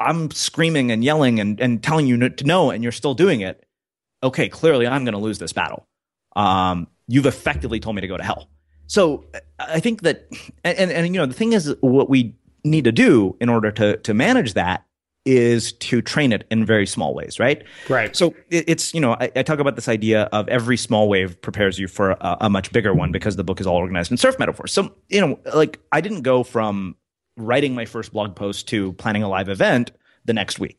I'm 0.00 0.30
screaming 0.30 0.90
and 0.90 1.04
yelling 1.04 1.40
and, 1.40 1.60
and 1.60 1.82
telling 1.82 2.06
you 2.06 2.28
to 2.28 2.44
know, 2.44 2.70
and 2.70 2.82
you're 2.82 2.92
still 2.92 3.14
doing 3.14 3.40
it. 3.40 3.64
Okay, 4.22 4.48
clearly 4.48 4.86
I'm 4.86 5.04
going 5.04 5.14
to 5.14 5.20
lose 5.20 5.38
this 5.38 5.52
battle. 5.52 5.86
Um, 6.34 6.88
you've 7.08 7.26
effectively 7.26 7.80
told 7.80 7.96
me 7.96 8.00
to 8.00 8.08
go 8.08 8.16
to 8.16 8.22
hell. 8.22 8.48
So 8.86 9.24
I 9.58 9.80
think 9.80 10.02
that, 10.02 10.28
and, 10.64 10.90
and 10.90 11.06
you 11.06 11.20
know, 11.20 11.26
the 11.26 11.34
thing 11.34 11.52
is, 11.52 11.74
what 11.80 12.10
we 12.10 12.36
need 12.64 12.84
to 12.84 12.92
do 12.92 13.36
in 13.40 13.48
order 13.48 13.70
to 13.72 13.96
to 13.98 14.14
manage 14.14 14.54
that 14.54 14.84
is 15.24 15.72
to 15.74 16.02
train 16.02 16.32
it 16.32 16.46
in 16.50 16.64
very 16.64 16.86
small 16.86 17.14
ways, 17.14 17.38
right? 17.38 17.62
Right. 17.88 18.14
So 18.16 18.34
it, 18.50 18.64
it's, 18.66 18.92
you 18.92 19.00
know, 19.00 19.12
I, 19.12 19.30
I, 19.36 19.42
talk 19.42 19.60
about 19.60 19.76
this 19.76 19.88
idea 19.88 20.22
of 20.32 20.48
every 20.48 20.76
small 20.76 21.08
wave 21.08 21.40
prepares 21.40 21.78
you 21.78 21.86
for 21.86 22.12
a, 22.12 22.38
a, 22.42 22.50
much 22.50 22.72
bigger 22.72 22.92
one 22.92 23.12
because 23.12 23.36
the 23.36 23.44
book 23.44 23.60
is 23.60 23.66
all 23.66 23.76
organized 23.76 24.10
in 24.10 24.16
surf 24.16 24.38
metaphors. 24.38 24.72
So, 24.72 24.92
you 25.08 25.20
know, 25.20 25.38
like 25.54 25.78
I 25.92 26.00
didn't 26.00 26.22
go 26.22 26.42
from 26.42 26.96
writing 27.36 27.74
my 27.74 27.84
first 27.84 28.12
blog 28.12 28.34
post 28.34 28.68
to 28.68 28.94
planning 28.94 29.22
a 29.22 29.28
live 29.28 29.48
event 29.48 29.92
the 30.24 30.32
next 30.32 30.58
week. 30.58 30.78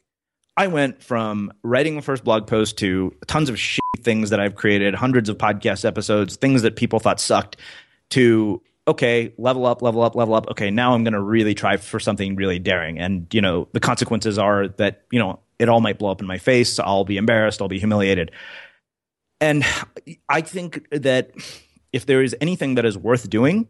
I 0.56 0.68
went 0.68 1.02
from 1.02 1.52
writing 1.64 1.96
the 1.96 2.02
first 2.02 2.24
blog 2.24 2.46
post 2.46 2.78
to 2.80 3.16
tons 3.28 3.50
of 3.50 3.58
shit 3.58 3.82
things 4.02 4.30
that 4.30 4.40
I've 4.40 4.56
created, 4.56 4.94
hundreds 4.94 5.30
of 5.30 5.38
podcast 5.38 5.86
episodes, 5.86 6.36
things 6.36 6.62
that 6.62 6.76
people 6.76 7.00
thought 7.00 7.20
sucked, 7.20 7.58
to 8.10 8.62
okay, 8.88 9.34
level 9.38 9.66
up, 9.66 9.82
level 9.82 10.02
up, 10.02 10.16
level 10.16 10.34
up. 10.34 10.50
Okay, 10.52 10.70
now 10.70 10.94
I'm 10.94 11.04
going 11.04 11.14
to 11.14 11.22
really 11.22 11.54
try 11.54 11.78
for 11.78 12.00
something 12.00 12.36
really 12.36 12.60
daring. 12.60 13.00
And, 13.00 13.28
you 13.34 13.42
know, 13.42 13.68
the 13.74 13.80
consequences 13.80 14.38
are 14.38 14.68
that, 14.68 15.04
you 15.12 15.20
know, 15.20 15.40
it 15.60 15.70
all 15.70 15.82
might 15.82 16.00
blow 16.00 16.12
up 16.12 16.22
in 16.22 16.28
my 16.28 16.38
face. 16.38 16.80
I'll 16.80 17.06
be 17.06 17.18
embarrassed. 17.18 17.62
I'll 17.62 17.68
be 17.68 17.80
humiliated. 17.80 18.32
And 19.40 19.66
I 20.30 20.42
think 20.42 20.86
that 20.92 21.32
if 21.92 22.06
there 22.06 22.22
is 22.22 22.36
anything 22.42 22.76
that 22.76 22.86
is 22.86 22.98
worth 22.98 23.30
doing, 23.30 23.70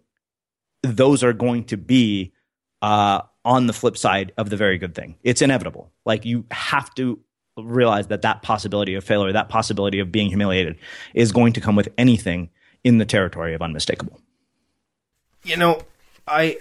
those 0.81 1.23
are 1.23 1.33
going 1.33 1.65
to 1.65 1.77
be 1.77 2.33
uh, 2.81 3.21
on 3.45 3.67
the 3.67 3.73
flip 3.73 3.97
side 3.97 4.33
of 4.37 4.49
the 4.49 4.57
very 4.57 4.77
good 4.77 4.95
thing. 4.95 5.15
It's 5.23 5.41
inevitable. 5.41 5.91
Like 6.05 6.25
you 6.25 6.45
have 6.51 6.93
to 6.95 7.19
realize 7.57 8.07
that 8.07 8.23
that 8.23 8.41
possibility 8.41 8.95
of 8.95 9.03
failure, 9.03 9.31
that 9.31 9.49
possibility 9.49 9.99
of 9.99 10.11
being 10.11 10.27
humiliated, 10.27 10.77
is 11.13 11.31
going 11.31 11.53
to 11.53 11.61
come 11.61 11.75
with 11.75 11.89
anything 11.97 12.49
in 12.83 12.97
the 12.97 13.05
territory 13.05 13.53
of 13.53 13.61
unmistakable. 13.61 14.19
You 15.43 15.57
know, 15.57 15.81
I 16.27 16.57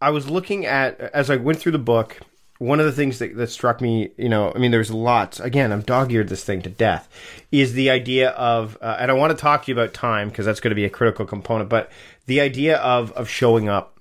I 0.00 0.10
was 0.10 0.28
looking 0.28 0.66
at 0.66 1.00
as 1.00 1.30
I 1.30 1.36
went 1.36 1.58
through 1.58 1.72
the 1.72 1.78
book. 1.78 2.18
One 2.58 2.78
of 2.78 2.84
the 2.84 2.92
things 2.92 3.20
that, 3.20 3.34
that 3.36 3.46
struck 3.46 3.80
me, 3.80 4.10
you 4.18 4.28
know, 4.28 4.52
I 4.54 4.58
mean, 4.58 4.70
there's 4.70 4.90
lots. 4.90 5.40
Again, 5.40 5.72
I'm 5.72 5.80
dog-eared 5.80 6.28
this 6.28 6.44
thing 6.44 6.60
to 6.62 6.68
death. 6.68 7.08
Is 7.50 7.72
the 7.72 7.88
idea 7.88 8.30
of, 8.30 8.76
uh, 8.82 8.98
and 9.00 9.10
I 9.10 9.14
want 9.14 9.30
to 9.30 9.36
talk 9.40 9.64
to 9.64 9.70
you 9.70 9.74
about 9.74 9.94
time 9.94 10.28
because 10.28 10.44
that's 10.44 10.60
going 10.60 10.72
to 10.72 10.74
be 10.74 10.84
a 10.84 10.90
critical 10.90 11.24
component. 11.24 11.70
But 11.70 11.90
the 12.26 12.42
idea 12.42 12.76
of 12.76 13.12
of 13.12 13.30
showing 13.30 13.68
up 13.70 13.98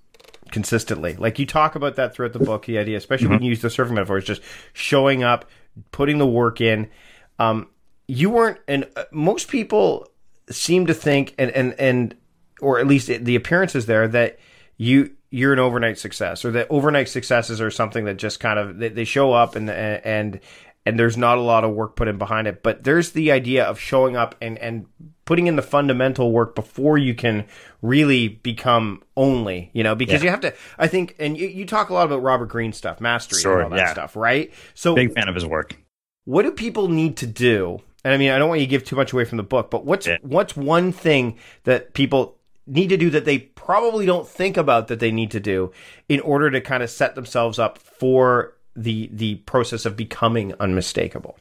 consistently. 0.51 1.15
Like 1.15 1.39
you 1.39 1.45
talk 1.45 1.75
about 1.75 1.95
that 1.95 2.13
throughout 2.13 2.33
the 2.33 2.39
book, 2.39 2.65
the 2.65 2.77
idea, 2.77 2.97
especially 2.97 3.27
mm-hmm. 3.27 3.35
when 3.35 3.43
you 3.43 3.49
use 3.49 3.61
the 3.61 3.69
surfing 3.69 3.91
metaphor, 3.91 4.17
is 4.17 4.25
just 4.25 4.41
showing 4.73 5.23
up, 5.23 5.45
putting 5.91 6.17
the 6.17 6.27
work 6.27 6.61
in. 6.61 6.89
Um, 7.37 7.69
you 8.07 8.29
weren't, 8.29 8.57
and 8.67 8.87
uh, 8.95 9.05
most 9.11 9.47
people 9.47 10.07
seem 10.49 10.87
to 10.87 10.93
think, 10.93 11.33
and 11.37 11.51
and 11.51 11.73
and, 11.79 12.15
or 12.61 12.79
at 12.79 12.87
least 12.87 13.07
the 13.07 13.35
appearance 13.35 13.75
is 13.75 13.85
there 13.85 14.07
that 14.07 14.39
you 14.77 15.11
you're 15.31 15.53
an 15.53 15.59
overnight 15.59 15.97
success, 15.97 16.43
or 16.43 16.51
that 16.51 16.67
overnight 16.69 17.09
successes 17.09 17.61
are 17.61 17.71
something 17.71 18.05
that 18.05 18.17
just 18.17 18.39
kind 18.39 18.57
of 18.57 18.77
they, 18.79 18.89
they 18.89 19.05
show 19.05 19.33
up 19.33 19.55
and 19.55 19.69
and 19.69 20.39
and 20.85 20.97
there's 20.97 21.17
not 21.17 21.37
a 21.37 21.41
lot 21.41 21.63
of 21.63 21.71
work 21.71 21.95
put 21.95 22.07
in 22.07 22.17
behind 22.17 22.47
it. 22.47 22.63
But 22.63 22.83
there's 22.83 23.11
the 23.11 23.31
idea 23.31 23.65
of 23.65 23.79
showing 23.79 24.15
up 24.15 24.35
and 24.41 24.57
and 24.57 24.87
putting 25.29 25.45
in 25.45 25.55
the 25.55 25.61
fundamental 25.61 26.31
work 26.31 26.55
before 26.55 26.97
you 26.97 27.13
can 27.13 27.45
really 27.83 28.27
become 28.27 29.03
only, 29.15 29.69
you 29.73 29.83
know, 29.83 29.93
because 29.93 30.23
yeah. 30.23 30.25
you 30.25 30.29
have 30.31 30.39
to, 30.41 30.55
I 30.79 30.87
think, 30.87 31.15
and 31.19 31.37
you, 31.37 31.47
you, 31.47 31.67
talk 31.67 31.91
a 31.91 31.93
lot 31.93 32.07
about 32.07 32.23
Robert 32.23 32.47
Greene 32.47 32.73
stuff, 32.73 32.99
mastery 32.99 33.39
sure, 33.39 33.57
and 33.57 33.65
all 33.65 33.69
that 33.69 33.77
yeah. 33.77 33.91
stuff, 33.91 34.15
right? 34.15 34.51
So, 34.73 34.95
big 34.95 35.13
fan 35.13 35.29
of 35.29 35.35
his 35.35 35.45
work. 35.45 35.77
What 36.25 36.41
do 36.41 36.51
people 36.51 36.87
need 36.87 37.17
to 37.17 37.27
do? 37.27 37.79
And 38.03 38.11
I 38.11 38.17
mean, 38.17 38.31
I 38.31 38.39
don't 38.39 38.49
want 38.49 38.61
you 38.61 38.65
to 38.65 38.71
give 38.71 38.85
too 38.85 38.95
much 38.95 39.13
away 39.13 39.23
from 39.23 39.37
the 39.37 39.43
book, 39.43 39.69
but 39.69 39.85
what's, 39.85 40.07
yeah. 40.07 40.17
what's 40.23 40.55
one 40.57 40.91
thing 40.91 41.37
that 41.63 41.93
people 41.93 42.38
need 42.69 42.89
to 42.89 42.97
do 42.97 43.09
that 43.09 43.25
they 43.25 43.39
probably 43.39 44.05
don't 44.05 44.27
think 44.27 44.57
about 44.57 44.87
that 44.87 44.99
they 44.99 45.11
need 45.11 45.31
to 45.31 45.39
do 45.39 45.71
in 46.07 46.19
order 46.21 46.49
to 46.51 46.61
kind 46.61 46.83
of 46.83 46.89
set 46.89 47.15
themselves 47.15 47.59
up 47.59 47.77
for 47.77 48.55
the, 48.75 49.09
the 49.11 49.35
process 49.35 49.85
of 49.85 49.97
becoming 49.97 50.53
unmistakable? 50.59 51.37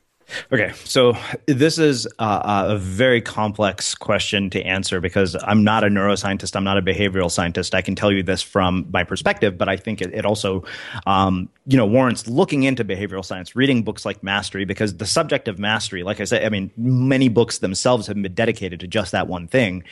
Okay, 0.52 0.72
so 0.84 1.16
this 1.46 1.78
is 1.78 2.06
a 2.18 2.76
very 2.78 3.22
complex 3.22 3.94
question 3.94 4.50
to 4.50 4.62
answer 4.62 5.00
because 5.00 5.36
I'm 5.42 5.64
not 5.64 5.84
a 5.84 5.88
neuroscientist. 5.88 6.54
I'm 6.54 6.64
not 6.64 6.76
a 6.76 6.82
behavioral 6.82 7.30
scientist. 7.30 7.74
I 7.74 7.80
can 7.80 7.94
tell 7.94 8.12
you 8.12 8.22
this 8.22 8.42
from 8.42 8.86
my 8.92 9.04
perspective, 9.04 9.56
but 9.56 9.68
I 9.68 9.76
think 9.76 10.02
it, 10.02 10.12
it 10.12 10.26
also, 10.26 10.64
um, 11.06 11.48
you 11.66 11.76
know, 11.76 11.86
warrants 11.86 12.28
looking 12.28 12.64
into 12.64 12.84
behavioral 12.84 13.24
science, 13.24 13.56
reading 13.56 13.82
books 13.82 14.04
like 14.04 14.22
Mastery, 14.22 14.64
because 14.66 14.96
the 14.96 15.06
subject 15.06 15.48
of 15.48 15.58
mastery, 15.58 16.02
like 16.02 16.20
I 16.20 16.24
said, 16.24 16.44
I 16.44 16.50
mean, 16.50 16.70
many 16.76 17.28
books 17.28 17.58
themselves 17.58 18.06
have 18.06 18.20
been 18.20 18.34
dedicated 18.34 18.80
to 18.80 18.86
just 18.86 19.12
that 19.12 19.28
one 19.28 19.48
thing. 19.48 19.84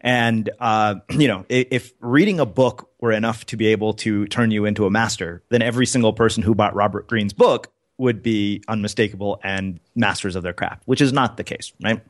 And, 0.00 0.48
uh, 0.58 0.96
you 1.10 1.28
know, 1.28 1.44
if, 1.48 1.66
if 1.70 1.92
reading 2.00 2.40
a 2.40 2.46
book 2.46 2.88
were 3.00 3.12
enough 3.12 3.44
to 3.46 3.56
be 3.56 3.68
able 3.68 3.92
to 3.94 4.26
turn 4.28 4.50
you 4.50 4.64
into 4.64 4.86
a 4.86 4.90
master, 4.90 5.42
then 5.50 5.60
every 5.60 5.86
single 5.86 6.12
person 6.12 6.42
who 6.42 6.54
bought 6.54 6.74
Robert 6.74 7.08
Greene's 7.08 7.32
book 7.34 7.70
would 8.02 8.22
be 8.22 8.62
unmistakable 8.68 9.40
and 9.42 9.80
masters 9.94 10.36
of 10.36 10.42
their 10.42 10.52
craft, 10.52 10.82
which 10.84 11.00
is 11.00 11.12
not 11.12 11.36
the 11.36 11.44
case, 11.44 11.72
right? 11.82 12.00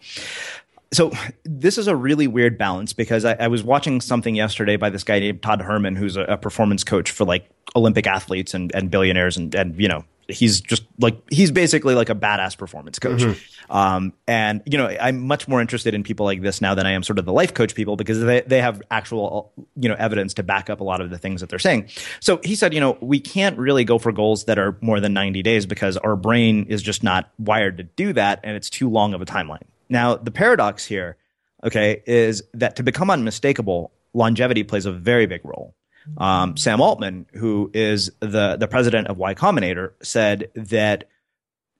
So 0.93 1.13
this 1.45 1.79
is 1.79 1.87
a 1.87 1.95
really 1.97 2.27
weird 2.27 2.59
balance 2.59 2.93
because 2.93 3.25
I, 3.25 3.35
I 3.35 3.49
was 3.49 3.63
watching 3.63 4.01
something 4.01 4.35
yesterday 4.35 4.77
by 4.77 4.91
this 4.91 5.05
guy 5.05 5.21
named 5.21 5.43
Todd 5.43 5.63
Herman, 5.63 5.97
who's 5.97 6.17
a, 6.17 6.23
a 6.23 6.37
performance 6.37 6.85
coach 6.85 7.11
for 7.11 7.25
like 7.25 7.49
Olympic 7.77 8.07
athletes 8.07 8.53
and, 8.53 8.75
and 8.75 8.91
billionaires 8.91 9.37
and, 9.37 9.55
and 9.55 9.81
you 9.81 9.89
know 9.89 10.05
he's 10.33 10.61
just 10.61 10.85
like 10.99 11.17
he's 11.31 11.51
basically 11.51 11.95
like 11.95 12.09
a 12.09 12.15
badass 12.15 12.57
performance 12.57 12.99
coach. 12.99 13.21
Mm-hmm. 13.21 13.73
Um, 13.73 14.13
and 14.27 14.63
you 14.67 14.77
know, 14.79 14.89
I'm 15.01 15.21
much 15.21 15.49
more 15.49 15.61
interested 15.61 15.95
in 15.95 16.03
people 16.03 16.27
like 16.27 16.43
this 16.43 16.61
now 16.61 16.75
than 16.75 16.87
I 16.87 16.93
am 16.93 17.03
sort 17.03 17.19
of 17.19 17.25
the 17.25 17.33
life 17.33 17.55
coach 17.55 17.75
people 17.75 17.97
because 17.97 18.21
they 18.21 18.41
they 18.43 18.61
have 18.61 18.83
actual 18.91 19.53
you 19.77 19.89
know 19.89 19.97
evidence 19.99 20.35
to 20.35 20.43
back 20.43 20.71
up 20.71 20.81
a 20.81 20.85
lot 20.85 21.01
of 21.01 21.11
the 21.11 21.19
things 21.19 21.41
that 21.41 21.51
they're 21.51 21.59
saying. 21.59 21.89
So 22.21 22.41
he 22.45 22.55
said, 22.55 22.75
you 22.75 22.81
know, 22.81 22.99
we 23.01 23.21
can't 23.21 23.59
really 23.59 23.85
go 23.85 23.99
for 23.99 24.13
goals 24.13 24.45
that 24.45 24.59
are 24.59 24.77
more 24.81 25.01
than 25.01 25.13
90 25.13 25.43
days 25.43 25.67
because 25.67 25.97
our 25.99 26.17
brain 26.17 26.67
is 26.69 26.83
just 26.83 27.03
not 27.03 27.31
wired 27.39 27.77
to 27.79 27.85
do 27.85 28.13
that, 28.15 28.41
and 28.43 28.57
it's 28.57 28.71
too 28.71 28.89
long 28.89 29.15
of 29.15 29.23
a 29.23 29.27
timeline. 29.27 29.63
Now, 29.89 30.17
the 30.17 30.31
paradox 30.31 30.85
here, 30.85 31.17
okay, 31.65 32.03
is 32.07 32.43
that 32.55 32.77
to 32.77 32.83
become 32.83 33.11
unmistakable, 33.11 33.93
longevity 34.15 34.65
plays 34.65 34.87
a 34.87 34.93
very 34.93 35.27
big 35.27 35.45
role. 35.45 35.75
Um, 36.19 36.57
Sam 36.57 36.81
Altman, 36.81 37.27
who 37.35 37.71
is 37.75 38.11
the 38.21 38.57
the 38.57 38.69
president 38.69 39.09
of 39.09 39.19
Y 39.19 39.35
Combinator, 39.35 39.93
said 40.03 40.51
that 40.55 41.09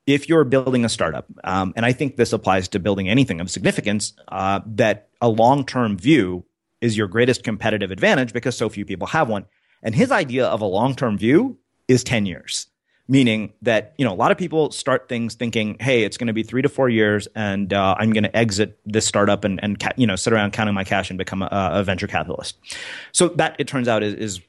if 0.07 0.29
you're 0.29 0.45
building 0.45 0.85
a 0.85 0.89
startup, 0.89 1.27
um, 1.45 1.73
and 1.77 1.87
I 1.87 1.93
think 1.93 2.17
this 2.17 2.33
applies 2.33 2.69
to 2.69 2.81
building 2.81 3.09
anything 3.09 3.41
of 3.41 3.51
significance, 3.51 4.15
uh, 4.29 4.61
that 4.67 5.09
a 5.21 5.29
long 5.29 5.65
term 5.65 5.97
view 5.97 6.45
is 6.81 6.97
your 6.97 7.07
greatest 7.07 7.45
competitive 7.45 7.91
advantage 7.91 8.33
because 8.33 8.57
so 8.57 8.69
few 8.69 8.85
people 8.85 9.07
have 9.09 9.29
one. 9.29 9.47
And 9.83 9.95
his 9.95 10.11
idea 10.11 10.47
of 10.47 10.61
a 10.61 10.67
long 10.67 10.95
term 10.95 11.17
view 11.17 11.59
is 11.89 12.05
10 12.05 12.27
years 12.27 12.69
meaning 13.13 13.53
that 13.61 13.93
you 13.99 14.07
know 14.07 14.13
a 14.13 14.17
lot 14.17 14.31
of 14.31 14.39
people 14.39 14.71
start 14.71 15.07
things 15.07 15.35
thinking 15.35 15.77
hey 15.81 16.03
it's 16.03 16.17
going 16.17 16.29
to 16.29 16.33
be 16.33 16.43
three 16.43 16.63
to 16.63 16.69
four 16.69 16.89
years 16.89 17.29
and 17.35 17.75
uh, 17.75 17.95
i'm 17.99 18.11
going 18.11 18.25
to 18.25 18.35
exit 18.35 18.79
this 18.87 19.05
startup 19.05 19.45
and, 19.45 19.63
and 19.63 19.79
ca- 19.79 19.93
you 19.99 20.07
know 20.07 20.17
sit 20.17 20.33
around 20.33 20.53
counting 20.55 20.75
my 20.75 20.83
cash 20.83 21.11
and 21.11 21.19
become 21.19 21.43
a, 21.43 21.49
a 21.53 21.85
venture 21.85 22.07
capitalist. 22.07 22.57
So 23.13 23.29
that 23.29 23.55
it 23.59 23.69
turns 23.69 23.87
out 23.87 24.03
is, 24.03 24.15
is 24.15 24.41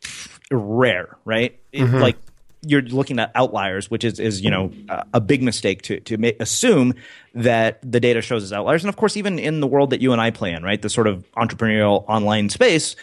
rare 0.49 1.17
right? 1.25 1.59
Mm-hmm. 1.73 1.97
like 1.97 2.17
you're 2.65 2.81
looking 2.81 3.19
at 3.19 3.29
outliers 3.35 3.91
which 3.91 4.05
is 4.05 4.17
is 4.17 4.39
you 4.39 4.49
know 4.49 4.71
a, 4.87 5.05
a 5.15 5.21
big 5.21 5.43
mistake 5.43 5.81
to 5.81 5.99
to 5.99 6.17
ma- 6.17 6.29
assume 6.39 6.93
that 7.35 7.79
the 7.81 7.99
data 7.99 8.21
shows 8.21 8.43
as 8.43 8.53
outliers. 8.53 8.83
And 8.83 8.89
of 8.89 8.95
course 8.95 9.17
even 9.17 9.39
in 9.39 9.59
the 9.59 9.67
world 9.67 9.89
that 9.89 9.99
you 10.01 10.13
and 10.13 10.21
i 10.21 10.31
play 10.31 10.53
in 10.53 10.63
right 10.63 10.81
the 10.81 10.89
sort 10.89 11.07
of 11.07 11.29
entrepreneurial 11.33 12.05
online 12.07 12.47
space 12.47 12.95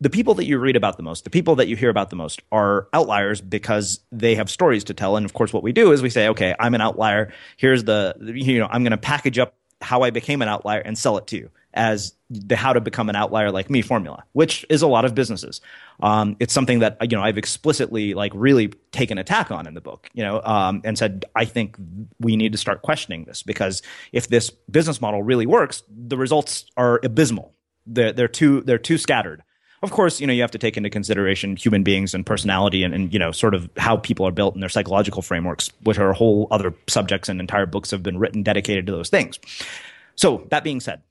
the 0.00 0.10
people 0.10 0.34
that 0.34 0.44
you 0.44 0.58
read 0.58 0.76
about 0.76 0.96
the 0.96 1.02
most, 1.02 1.24
the 1.24 1.30
people 1.30 1.56
that 1.56 1.68
you 1.68 1.76
hear 1.76 1.88
about 1.88 2.10
the 2.10 2.16
most 2.16 2.42
are 2.52 2.88
outliers 2.92 3.40
because 3.40 4.00
they 4.12 4.34
have 4.34 4.50
stories 4.50 4.84
to 4.84 4.94
tell. 4.94 5.16
And 5.16 5.24
of 5.24 5.32
course, 5.32 5.52
what 5.52 5.62
we 5.62 5.72
do 5.72 5.92
is 5.92 6.02
we 6.02 6.10
say, 6.10 6.28
okay, 6.28 6.54
I'm 6.58 6.74
an 6.74 6.80
outlier. 6.80 7.32
Here's 7.56 7.84
the, 7.84 8.14
you 8.20 8.58
know, 8.58 8.68
I'm 8.70 8.82
going 8.82 8.90
to 8.90 8.98
package 8.98 9.38
up 9.38 9.54
how 9.80 10.02
I 10.02 10.10
became 10.10 10.42
an 10.42 10.48
outlier 10.48 10.80
and 10.80 10.98
sell 10.98 11.16
it 11.18 11.26
to 11.28 11.36
you 11.36 11.50
as 11.74 12.14
the 12.30 12.56
how 12.56 12.72
to 12.72 12.80
become 12.80 13.08
an 13.10 13.16
outlier 13.16 13.50
like 13.50 13.70
me 13.70 13.82
formula, 13.82 14.24
which 14.32 14.64
is 14.68 14.82
a 14.82 14.86
lot 14.86 15.04
of 15.04 15.14
businesses. 15.14 15.60
Um, 16.00 16.36
it's 16.40 16.52
something 16.52 16.80
that 16.80 16.96
you 17.02 17.16
know 17.16 17.22
I've 17.22 17.38
explicitly 17.38 18.14
like 18.14 18.32
really 18.34 18.68
taken 18.90 19.18
attack 19.18 19.50
on 19.50 19.66
in 19.66 19.74
the 19.74 19.82
book, 19.82 20.08
you 20.14 20.22
know, 20.24 20.40
um, 20.42 20.80
and 20.84 20.96
said 20.96 21.26
I 21.34 21.44
think 21.44 21.76
we 22.18 22.36
need 22.36 22.52
to 22.52 22.58
start 22.58 22.82
questioning 22.82 23.24
this 23.24 23.42
because 23.42 23.82
if 24.12 24.28
this 24.28 24.50
business 24.50 25.00
model 25.00 25.22
really 25.22 25.46
works, 25.46 25.82
the 25.88 26.16
results 26.16 26.64
are 26.76 27.00
abysmal. 27.04 27.52
They're, 27.86 28.12
they're 28.12 28.28
too 28.28 28.62
they're 28.62 28.78
too 28.78 28.98
scattered 28.98 29.42
of 29.82 29.90
course, 29.90 30.20
you 30.20 30.26
know, 30.26 30.32
you 30.32 30.40
have 30.40 30.50
to 30.52 30.58
take 30.58 30.76
into 30.76 30.90
consideration 30.90 31.56
human 31.56 31.82
beings 31.82 32.14
and 32.14 32.24
personality 32.24 32.82
and, 32.82 32.94
and, 32.94 33.12
you 33.12 33.18
know, 33.18 33.32
sort 33.32 33.54
of 33.54 33.68
how 33.76 33.96
people 33.96 34.26
are 34.26 34.30
built 34.32 34.54
and 34.54 34.62
their 34.62 34.70
psychological 34.70 35.22
frameworks, 35.22 35.70
which 35.82 35.98
are 35.98 36.12
whole 36.12 36.48
other 36.50 36.74
subjects 36.86 37.28
and 37.28 37.40
entire 37.40 37.66
books 37.66 37.90
have 37.90 38.02
been 38.02 38.18
written 38.18 38.42
dedicated 38.42 38.86
to 38.86 38.92
those 38.92 39.10
things. 39.10 39.38
So 40.14 40.46
that 40.50 40.64
being 40.64 40.80
said, 40.80 41.02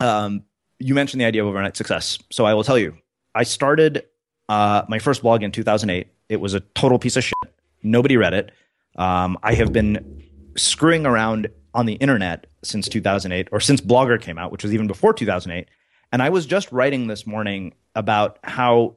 um, 0.00 0.44
you 0.78 0.94
mentioned 0.94 1.20
the 1.20 1.26
idea 1.26 1.42
of 1.42 1.48
overnight 1.48 1.76
success. 1.76 2.18
So 2.30 2.44
I 2.44 2.54
will 2.54 2.64
tell 2.64 2.78
you, 2.78 2.96
I 3.34 3.42
started 3.42 4.04
uh, 4.48 4.82
my 4.88 4.98
first 4.98 5.22
blog 5.22 5.42
in 5.42 5.52
2008. 5.52 6.08
It 6.28 6.40
was 6.40 6.54
a 6.54 6.60
total 6.60 6.98
piece 6.98 7.16
of 7.16 7.24
shit. 7.24 7.34
Nobody 7.82 8.16
read 8.16 8.34
it. 8.34 8.52
Um, 8.96 9.38
I 9.42 9.54
have 9.54 9.72
been 9.72 10.22
screwing 10.56 11.04
around 11.04 11.48
on 11.74 11.86
the 11.86 11.94
internet 11.94 12.46
since 12.62 12.88
2008 12.88 13.48
or 13.52 13.60
since 13.60 13.80
Blogger 13.80 14.20
came 14.20 14.38
out, 14.38 14.52
which 14.52 14.62
was 14.62 14.72
even 14.72 14.86
before 14.86 15.12
2008 15.12 15.68
and 16.14 16.22
I 16.22 16.28
was 16.28 16.46
just 16.46 16.70
writing 16.70 17.08
this 17.08 17.26
morning 17.26 17.74
about 17.96 18.38
how 18.44 18.94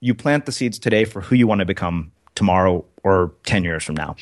you 0.00 0.12
plant 0.12 0.44
the 0.44 0.50
seeds 0.50 0.76
today 0.80 1.04
for 1.04 1.20
who 1.20 1.36
you 1.36 1.46
want 1.46 1.60
to 1.60 1.64
become 1.64 2.10
tomorrow 2.34 2.84
or 3.04 3.36
10 3.46 3.62
years 3.62 3.84
from 3.84 3.94
now. 3.94 4.16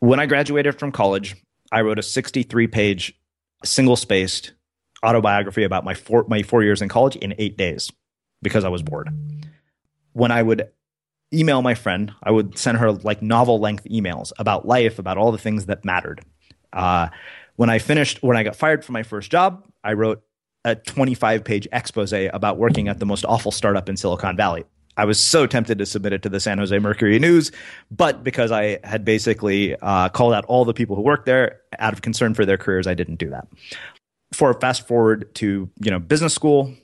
When 0.00 0.18
I 0.18 0.26
graduated 0.26 0.76
from 0.76 0.90
college, 0.90 1.36
I 1.70 1.82
wrote 1.82 2.00
a 2.00 2.02
63 2.02 2.66
page, 2.66 3.14
single 3.64 3.94
spaced 3.94 4.54
autobiography 5.04 5.62
about 5.62 5.84
my 5.84 5.94
four, 5.94 6.24
my 6.26 6.42
four 6.42 6.64
years 6.64 6.82
in 6.82 6.88
college 6.88 7.14
in 7.14 7.32
eight 7.38 7.56
days 7.56 7.92
because 8.42 8.64
I 8.64 8.68
was 8.68 8.82
bored. 8.82 9.08
When 10.14 10.32
I 10.32 10.42
would 10.42 10.68
email 11.32 11.62
my 11.62 11.74
friend. 11.74 12.12
I 12.24 12.32
would 12.32 12.58
send 12.58 12.78
her 12.78 12.90
like 12.90 13.22
novel 13.22 13.60
length 13.60 13.84
emails 13.84 14.32
about 14.40 14.66
life, 14.66 14.98
about 14.98 15.16
all 15.16 15.30
the 15.30 15.38
things 15.38 15.66
that 15.66 15.84
mattered. 15.84 16.22
Uh, 16.72 17.06
when 17.54 17.70
I 17.70 17.78
finished, 17.78 18.20
when 18.20 18.36
I 18.36 18.42
got 18.42 18.56
fired 18.56 18.84
from 18.84 18.94
my 18.94 19.04
first 19.04 19.30
job, 19.30 19.64
I 19.84 19.92
wrote 19.92 20.24
a 20.64 20.74
25 20.74 21.44
page 21.44 21.66
expose 21.72 22.12
about 22.12 22.58
working 22.58 22.88
at 22.88 22.98
the 22.98 23.06
most 23.06 23.24
awful 23.24 23.52
startup 23.52 23.88
in 23.88 23.96
Silicon 23.96 24.36
Valley. 24.36 24.64
I 24.96 25.04
was 25.04 25.18
so 25.18 25.46
tempted 25.46 25.78
to 25.78 25.86
submit 25.86 26.12
it 26.12 26.22
to 26.22 26.28
the 26.28 26.40
San 26.40 26.58
Jose 26.58 26.76
Mercury 26.78 27.18
News, 27.18 27.52
but 27.90 28.22
because 28.22 28.50
I 28.52 28.78
had 28.84 29.04
basically 29.04 29.76
uh, 29.76 30.10
called 30.10 30.34
out 30.34 30.44
all 30.44 30.64
the 30.64 30.74
people 30.74 30.96
who 30.96 31.02
worked 31.02 31.26
there 31.26 31.60
out 31.78 31.92
of 31.92 32.02
concern 32.02 32.34
for 32.34 32.44
their 32.44 32.58
careers, 32.58 32.86
I 32.86 32.94
didn't 32.94 33.16
do 33.16 33.30
that. 33.30 33.48
For 34.32 34.52
fast 34.54 34.86
forward 34.86 35.34
to 35.36 35.70
you 35.80 35.90
know 35.90 35.98
business 35.98 36.34
school, 36.34 36.74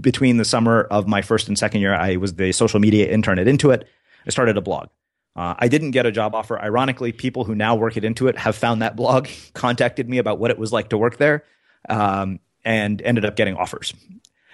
between 0.00 0.36
the 0.36 0.44
summer 0.44 0.82
of 0.90 1.06
my 1.06 1.22
first 1.22 1.48
and 1.48 1.58
second 1.58 1.80
year, 1.80 1.94
I 1.94 2.16
was 2.16 2.34
the 2.34 2.52
social 2.52 2.80
media 2.80 3.10
intern 3.10 3.38
at 3.38 3.46
Intuit. 3.46 3.84
I 4.26 4.30
started 4.30 4.56
a 4.56 4.60
blog. 4.60 4.88
Uh, 5.36 5.54
I 5.58 5.68
didn't 5.68 5.92
get 5.92 6.06
a 6.06 6.10
job 6.12 6.34
offer. 6.34 6.60
Ironically, 6.60 7.12
people 7.12 7.44
who 7.44 7.54
now 7.54 7.76
work 7.76 7.96
at 7.96 8.02
Intuit 8.02 8.36
have 8.36 8.56
found 8.56 8.82
that 8.82 8.96
blog, 8.96 9.28
contacted 9.54 10.08
me 10.08 10.18
about 10.18 10.38
what 10.38 10.50
it 10.50 10.58
was 10.58 10.72
like 10.72 10.88
to 10.90 10.98
work 10.98 11.18
there, 11.18 11.44
um, 11.88 12.40
and 12.64 13.00
ended 13.02 13.24
up 13.24 13.36
getting 13.36 13.56
offers. 13.56 13.92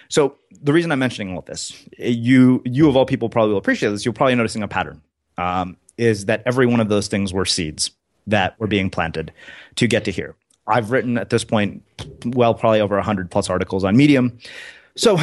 So 0.08 0.36
the 0.62 0.72
reason 0.72 0.92
I'm 0.92 0.98
mentioning 0.98 1.32
all 1.32 1.40
of 1.40 1.46
this, 1.46 1.72
you 1.98 2.62
you 2.64 2.88
of 2.88 2.96
all 2.96 3.06
people 3.06 3.28
probably 3.28 3.52
will 3.52 3.58
appreciate 3.58 3.90
this. 3.90 4.04
You're 4.04 4.14
probably 4.14 4.34
noticing 4.34 4.62
a 4.62 4.68
pattern. 4.68 5.02
Um, 5.38 5.76
is 5.96 6.26
that 6.26 6.42
every 6.46 6.66
one 6.66 6.80
of 6.80 6.88
those 6.88 7.08
things 7.08 7.32
were 7.32 7.44
seeds 7.44 7.90
that 8.26 8.58
were 8.58 8.66
being 8.66 8.90
planted 8.90 9.32
to 9.76 9.86
get 9.86 10.04
to 10.04 10.10
here. 10.10 10.34
I've 10.66 10.90
written 10.90 11.18
at 11.18 11.30
this 11.30 11.44
point, 11.44 11.82
well, 12.24 12.54
probably 12.54 12.80
over 12.80 12.96
100 12.96 13.30
plus 13.30 13.50
articles 13.50 13.84
on 13.84 13.96
Medium. 13.96 14.38
So 14.96 15.18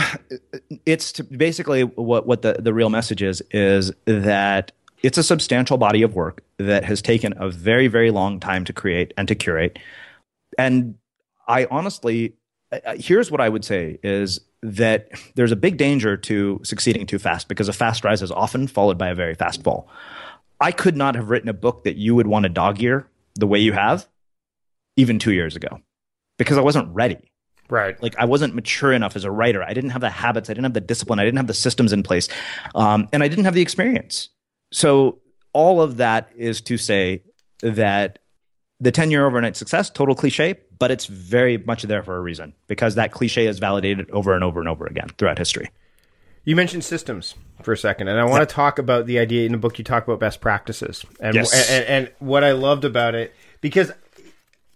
it's 0.85 1.19
basically 1.19 1.83
what, 1.83 2.27
what 2.27 2.41
the, 2.41 2.53
the 2.59 2.73
real 2.73 2.89
message 2.89 3.23
is, 3.23 3.41
is 3.51 3.91
that 4.05 4.71
it's 5.01 5.17
a 5.17 5.23
substantial 5.23 5.77
body 5.77 6.03
of 6.03 6.13
work 6.13 6.43
that 6.57 6.83
has 6.83 7.01
taken 7.01 7.33
a 7.37 7.49
very, 7.49 7.87
very 7.87 8.11
long 8.11 8.39
time 8.39 8.65
to 8.65 8.73
create 8.73 9.13
and 9.17 9.27
to 9.27 9.35
curate. 9.35 9.79
And 10.57 10.95
I 11.47 11.67
honestly, 11.71 12.35
here's 12.95 13.29
what 13.29 13.41
I 13.41 13.49
would 13.49 13.65
say 13.65 13.99
is 14.03 14.39
that 14.63 15.09
there's 15.35 15.51
a 15.51 15.55
big 15.55 15.77
danger 15.77 16.15
to 16.15 16.59
succeeding 16.63 17.05
too 17.05 17.19
fast 17.19 17.47
because 17.47 17.67
a 17.67 17.73
fast 17.73 18.03
rise 18.03 18.21
is 18.21 18.31
often 18.31 18.67
followed 18.67 18.97
by 18.97 19.09
a 19.09 19.15
very 19.15 19.33
fast 19.33 19.63
fall. 19.63 19.89
I 20.59 20.71
could 20.71 20.95
not 20.95 21.15
have 21.15 21.29
written 21.29 21.49
a 21.49 21.53
book 21.53 21.83
that 21.83 21.97
you 21.97 22.15
would 22.15 22.27
want 22.27 22.43
to 22.43 22.49
dog 22.49 22.81
ear 22.81 23.07
the 23.35 23.47
way 23.47 23.59
you 23.59 23.73
have 23.73 24.07
even 24.95 25.19
two 25.19 25.33
years 25.33 25.55
ago 25.55 25.79
because 26.37 26.57
I 26.57 26.61
wasn't 26.61 26.93
ready. 26.93 27.31
Right. 27.69 28.01
Like 28.01 28.15
I 28.17 28.25
wasn't 28.25 28.53
mature 28.53 28.91
enough 28.91 29.15
as 29.15 29.23
a 29.23 29.31
writer. 29.31 29.63
I 29.63 29.73
didn't 29.73 29.91
have 29.91 30.01
the 30.01 30.09
habits. 30.09 30.49
I 30.49 30.53
didn't 30.53 30.65
have 30.65 30.73
the 30.73 30.81
discipline. 30.81 31.19
I 31.19 31.25
didn't 31.25 31.37
have 31.37 31.47
the 31.47 31.53
systems 31.53 31.93
in 31.93 32.03
place. 32.03 32.27
Um, 32.75 33.07
and 33.11 33.23
I 33.23 33.27
didn't 33.27 33.45
have 33.45 33.53
the 33.53 33.61
experience. 33.61 34.29
So 34.71 35.19
all 35.53 35.81
of 35.81 35.97
that 35.97 36.31
is 36.35 36.61
to 36.61 36.77
say 36.77 37.23
that 37.61 38.19
the 38.81 38.91
10 38.91 39.11
year 39.11 39.25
overnight 39.25 39.55
success, 39.55 39.89
total 39.89 40.15
cliche, 40.15 40.55
but 40.79 40.91
it's 40.91 41.05
very 41.05 41.57
much 41.57 41.83
there 41.83 42.01
for 42.01 42.17
a 42.17 42.19
reason 42.19 42.53
because 42.67 42.95
that 42.95 43.11
cliche 43.11 43.45
is 43.45 43.59
validated 43.59 44.09
over 44.09 44.33
and 44.33 44.43
over 44.43 44.59
and 44.59 44.67
over 44.67 44.85
again 44.87 45.07
throughout 45.17 45.37
history. 45.37 45.69
You 46.43 46.55
mentioned 46.55 46.83
systems 46.83 47.35
for 47.61 47.71
a 47.71 47.77
second, 47.77 48.07
and 48.07 48.19
I 48.19 48.25
want 48.25 48.47
to 48.47 48.51
talk 48.51 48.79
about 48.79 49.05
the 49.05 49.19
idea 49.19 49.45
in 49.45 49.51
the 49.51 49.59
book. 49.59 49.77
You 49.77 49.85
talk 49.85 50.03
about 50.07 50.19
best 50.19 50.41
practices, 50.41 51.05
and, 51.19 51.35
yes. 51.35 51.69
and, 51.69 51.85
and 51.85 52.11
what 52.17 52.43
I 52.43 52.53
loved 52.53 52.83
about 52.83 53.13
it 53.13 53.35
because 53.61 53.91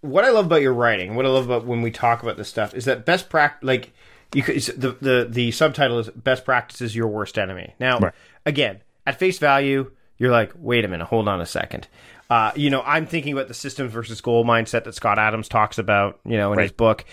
what 0.01 0.23
I 0.23 0.29
love 0.29 0.45
about 0.45 0.61
your 0.61 0.73
writing, 0.73 1.15
what 1.15 1.25
I 1.25 1.29
love 1.29 1.45
about 1.45 1.65
when 1.65 1.81
we 1.81 1.89
talk 1.89 2.21
about 2.21 2.37
this 2.37 2.47
stuff, 2.47 2.75
is 2.75 2.85
that 2.85 3.03
best 3.03 3.29
practice, 3.29 3.65
like 3.65 3.91
you 4.35 4.43
could, 4.43 4.61
the 4.61 4.91
the 5.01 5.27
the 5.27 5.51
subtitle 5.51 5.97
is 5.97 6.09
"Best 6.09 6.45
Practices 6.45 6.95
Your 6.95 7.07
Worst 7.07 7.39
Enemy." 7.39 7.73
Now, 7.79 7.97
right. 7.97 8.13
again, 8.45 8.81
at 9.07 9.17
face 9.17 9.39
value, 9.39 9.91
you're 10.19 10.31
like, 10.31 10.53
wait 10.55 10.85
a 10.85 10.87
minute, 10.87 11.05
hold 11.07 11.27
on 11.27 11.41
a 11.41 11.45
second. 11.45 11.87
Uh, 12.29 12.51
you 12.55 12.69
know, 12.69 12.81
I'm 12.81 13.05
thinking 13.05 13.33
about 13.33 13.47
the 13.47 13.53
systems 13.53 13.91
versus 13.91 14.21
goal 14.21 14.45
mindset 14.45 14.83
that 14.85 14.95
Scott 14.95 15.19
Adams 15.19 15.47
talks 15.47 15.77
about, 15.77 16.19
you 16.25 16.37
know, 16.37 16.51
in 16.51 16.57
right. 16.57 16.63
his 16.63 16.71
book. 16.71 17.05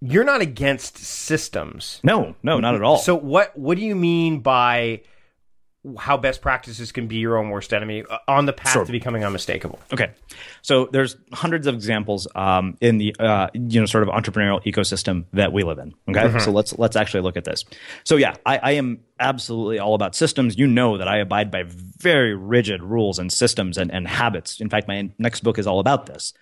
You're 0.00 0.24
not 0.24 0.40
against 0.40 0.98
systems. 0.98 2.00
No, 2.02 2.34
no, 2.42 2.60
not 2.60 2.74
at 2.74 2.82
all. 2.82 2.98
So 2.98 3.14
what 3.14 3.56
what 3.58 3.76
do 3.76 3.84
you 3.84 3.96
mean 3.96 4.40
by 4.40 5.02
how 5.96 6.16
best 6.16 6.42
practices 6.42 6.90
can 6.92 7.06
be 7.06 7.16
your 7.16 7.36
own 7.36 7.50
worst 7.50 7.72
enemy 7.72 8.04
uh, 8.08 8.18
on 8.26 8.46
the 8.46 8.52
path 8.52 8.72
sure. 8.72 8.84
to 8.84 8.92
becoming 8.92 9.24
unmistakable. 9.24 9.78
Okay, 9.92 10.10
so 10.62 10.88
there's 10.90 11.16
hundreds 11.32 11.66
of 11.66 11.74
examples 11.74 12.26
um, 12.34 12.76
in 12.80 12.98
the 12.98 13.14
uh, 13.18 13.48
you 13.54 13.80
know 13.80 13.86
sort 13.86 14.06
of 14.06 14.08
entrepreneurial 14.08 14.62
ecosystem 14.64 15.24
that 15.32 15.52
we 15.52 15.62
live 15.62 15.78
in. 15.78 15.94
Okay, 16.08 16.20
mm-hmm. 16.20 16.38
so 16.40 16.50
let's 16.50 16.76
let's 16.78 16.96
actually 16.96 17.20
look 17.20 17.36
at 17.36 17.44
this. 17.44 17.64
So 18.04 18.16
yeah, 18.16 18.34
I, 18.44 18.58
I, 18.58 18.70
am 18.72 19.00
absolutely 19.20 19.78
all 19.78 19.94
about 19.94 20.16
systems. 20.16 20.58
You 20.58 20.66
know 20.66 20.98
that 20.98 21.08
I 21.08 21.18
abide 21.18 21.50
by 21.50 21.64
very 21.66 22.34
rigid 22.34 22.82
rules 22.82 23.18
and 23.18 23.32
systems 23.32 23.78
and, 23.78 23.92
and 23.92 24.06
habits. 24.08 24.60
In 24.60 24.68
fact, 24.68 24.88
my 24.88 25.10
next 25.18 25.42
book 25.42 25.58
is 25.58 25.66
all 25.66 25.78
about 25.78 26.06
this. 26.06 26.32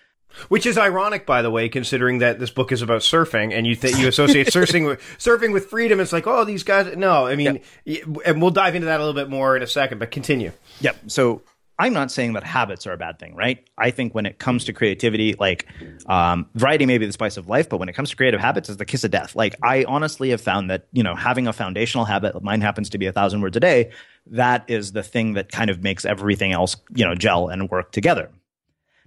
Which 0.49 0.66
is 0.66 0.79
ironic, 0.79 1.27
by 1.27 1.42
the 1.42 1.51
way, 1.51 1.68
considering 1.68 2.18
that 2.18 2.38
this 2.38 2.51
book 2.51 2.72
is 2.72 2.83
about 2.83 3.01
surfing, 3.01 3.57
and 3.57 3.66
you 3.66 3.75
th- 3.75 3.96
you 3.96 4.09
associate 4.09 4.49
surfing 4.49 4.87
with 4.87 5.01
surfing 5.18 5.53
with 5.53 5.66
freedom. 5.66 6.01
It's 6.01 6.12
like, 6.12 6.27
oh, 6.27 6.44
these 6.44 6.62
guys. 6.62 6.96
No, 6.96 7.27
I 7.27 7.37
mean, 7.37 7.61
yep. 7.85 8.05
and 8.25 8.40
we'll 8.40 8.51
dive 8.51 8.75
into 8.75 8.87
that 8.87 9.01
a 9.01 9.05
little 9.05 9.20
bit 9.20 9.31
more 9.31 9.57
in 9.57 9.62
a 9.62 9.66
second. 9.66 9.99
But 9.99 10.11
continue. 10.11 10.53
Yep. 10.81 10.96
So 11.09 11.42
I'm 11.79 11.92
not 11.92 12.11
saying 12.11 12.33
that 12.33 12.44
habits 12.44 12.87
are 12.87 12.92
a 12.92 12.96
bad 12.96 13.18
thing, 13.18 13.35
right? 13.35 13.68
I 13.77 13.90
think 13.90 14.14
when 14.14 14.25
it 14.25 14.38
comes 14.38 14.64
to 14.64 14.72
creativity, 14.72 15.35
like 15.35 15.66
um, 16.07 16.49
variety 16.55 16.87
may 16.87 16.96
be 16.96 17.05
the 17.05 17.12
spice 17.12 17.37
of 17.37 17.49
life, 17.49 17.68
but 17.68 17.79
when 17.79 17.88
it 17.88 17.92
comes 17.92 18.11
to 18.11 18.16
creative 18.16 18.40
habits, 18.40 18.70
it's 18.70 18.79
the 18.79 18.87
kiss 18.87 19.05
of 19.05 19.11
death. 19.11 19.37
Like 19.37 19.57
I 19.62 19.85
honestly 19.85 20.31
have 20.31 20.40
found 20.40 20.70
that 20.70 20.87
you 20.92 21.03
know 21.03 21.14
having 21.14 21.46
a 21.46 21.53
foundational 21.53 22.07
habit, 22.07 22.42
mine 22.42 22.62
happens 22.62 22.88
to 22.90 22.99
be 22.99 23.07
a 23.07 23.12
thousand 23.12 23.42
words 23.42 23.57
a 23.57 23.61
day, 23.61 23.90
that 24.29 24.64
is 24.68 24.92
the 24.92 25.03
thing 25.03 25.35
that 25.35 25.53
kind 25.53 25.68
of 25.68 25.83
makes 25.83 26.07
everything 26.07 26.53
else 26.53 26.77
you 26.94 27.05
know 27.05 27.14
gel 27.14 27.49
and 27.49 27.68
work 27.70 27.92
together. 27.92 28.31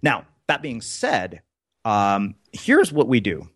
Now 0.04 0.26
that 0.50 0.62
being 0.62 0.82
said, 0.82 1.42
um, 1.86 2.36
here's 2.52 2.92
what 2.92 3.08
we 3.08 3.20
do. 3.20 3.48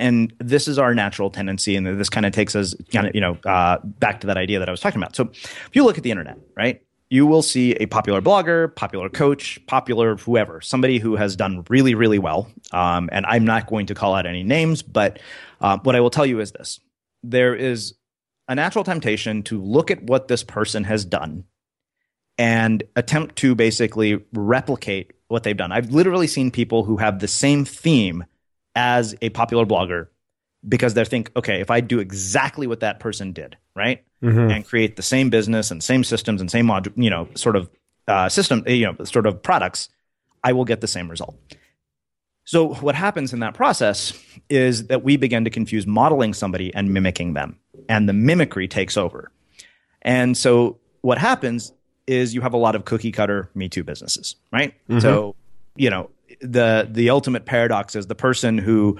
And 0.00 0.32
this 0.38 0.68
is 0.68 0.78
our 0.78 0.94
natural 0.94 1.28
tendency, 1.28 1.74
and 1.74 1.84
this 1.98 2.08
kind 2.08 2.24
of 2.24 2.32
takes 2.32 2.54
us, 2.54 2.74
kind 2.92 3.08
of, 3.08 3.14
you 3.16 3.20
know, 3.20 3.36
uh, 3.44 3.78
back 3.82 4.20
to 4.20 4.28
that 4.28 4.36
idea 4.36 4.60
that 4.60 4.68
I 4.68 4.70
was 4.70 4.80
talking 4.80 5.02
about. 5.02 5.16
So, 5.16 5.24
if 5.32 5.70
you 5.72 5.84
look 5.84 5.98
at 5.98 6.04
the 6.04 6.12
internet, 6.12 6.38
right, 6.56 6.80
you 7.10 7.26
will 7.26 7.42
see 7.42 7.72
a 7.72 7.86
popular 7.86 8.20
blogger, 8.20 8.72
popular 8.76 9.08
coach, 9.08 9.58
popular 9.66 10.16
whoever, 10.16 10.60
somebody 10.60 10.98
who 10.98 11.16
has 11.16 11.34
done 11.34 11.64
really, 11.68 11.96
really 11.96 12.20
well. 12.20 12.48
Um, 12.70 13.08
and 13.10 13.26
I'm 13.26 13.44
not 13.44 13.66
going 13.66 13.86
to 13.86 13.94
call 13.94 14.14
out 14.14 14.24
any 14.24 14.44
names, 14.44 14.82
but 14.82 15.18
uh, 15.60 15.78
what 15.82 15.96
I 15.96 16.00
will 16.00 16.10
tell 16.10 16.26
you 16.26 16.38
is 16.38 16.52
this: 16.52 16.78
there 17.24 17.56
is 17.56 17.94
a 18.46 18.54
natural 18.54 18.84
temptation 18.84 19.42
to 19.44 19.60
look 19.60 19.90
at 19.90 20.02
what 20.04 20.28
this 20.28 20.44
person 20.44 20.84
has 20.84 21.04
done 21.04 21.42
and 22.38 22.84
attempt 22.94 23.36
to 23.36 23.56
basically 23.56 24.24
replicate 24.32 25.12
what 25.28 25.42
they've 25.42 25.56
done. 25.56 25.72
I've 25.72 25.90
literally 25.90 26.26
seen 26.26 26.50
people 26.50 26.84
who 26.84 26.96
have 26.96 27.20
the 27.20 27.28
same 27.28 27.64
theme 27.64 28.24
as 28.74 29.14
a 29.22 29.28
popular 29.30 29.64
blogger 29.64 30.08
because 30.66 30.94
they 30.94 31.04
think, 31.04 31.30
okay, 31.36 31.60
if 31.60 31.70
I 31.70 31.80
do 31.80 32.00
exactly 32.00 32.66
what 32.66 32.80
that 32.80 32.98
person 32.98 33.32
did, 33.32 33.56
right, 33.76 34.04
mm-hmm. 34.22 34.50
and 34.50 34.66
create 34.66 34.96
the 34.96 35.02
same 35.02 35.30
business 35.30 35.70
and 35.70 35.82
same 35.82 36.02
systems 36.02 36.40
and 36.40 36.50
same 36.50 36.66
mod, 36.66 36.92
you 36.96 37.10
know, 37.10 37.28
sort 37.34 37.56
of 37.56 37.70
uh, 38.08 38.28
system, 38.28 38.64
you 38.66 38.86
know, 38.86 39.04
sort 39.04 39.26
of 39.26 39.42
products, 39.42 39.88
I 40.42 40.52
will 40.52 40.64
get 40.64 40.80
the 40.80 40.86
same 40.88 41.08
result. 41.08 41.36
So 42.44 42.74
what 42.74 42.94
happens 42.94 43.34
in 43.34 43.40
that 43.40 43.52
process 43.54 44.12
is 44.48 44.86
that 44.86 45.04
we 45.04 45.18
begin 45.18 45.44
to 45.44 45.50
confuse 45.50 45.86
modeling 45.86 46.32
somebody 46.32 46.74
and 46.74 46.92
mimicking 46.92 47.34
them, 47.34 47.58
and 47.88 48.08
the 48.08 48.14
mimicry 48.14 48.66
takes 48.66 48.96
over. 48.96 49.30
And 50.02 50.36
so 50.36 50.78
what 51.02 51.18
happens 51.18 51.72
is 52.08 52.34
you 52.34 52.40
have 52.40 52.54
a 52.54 52.58
lot 52.58 52.74
of 52.74 52.84
cookie 52.84 53.12
cutter 53.12 53.50
Me 53.54 53.68
Too 53.68 53.84
businesses, 53.84 54.36
right? 54.52 54.74
Mm-hmm. 54.88 55.00
So, 55.00 55.34
you 55.76 55.90
know, 55.90 56.10
the 56.40 56.88
the 56.90 57.10
ultimate 57.10 57.44
paradox 57.44 57.94
is 57.96 58.06
the 58.06 58.14
person 58.14 58.58
who 58.58 58.98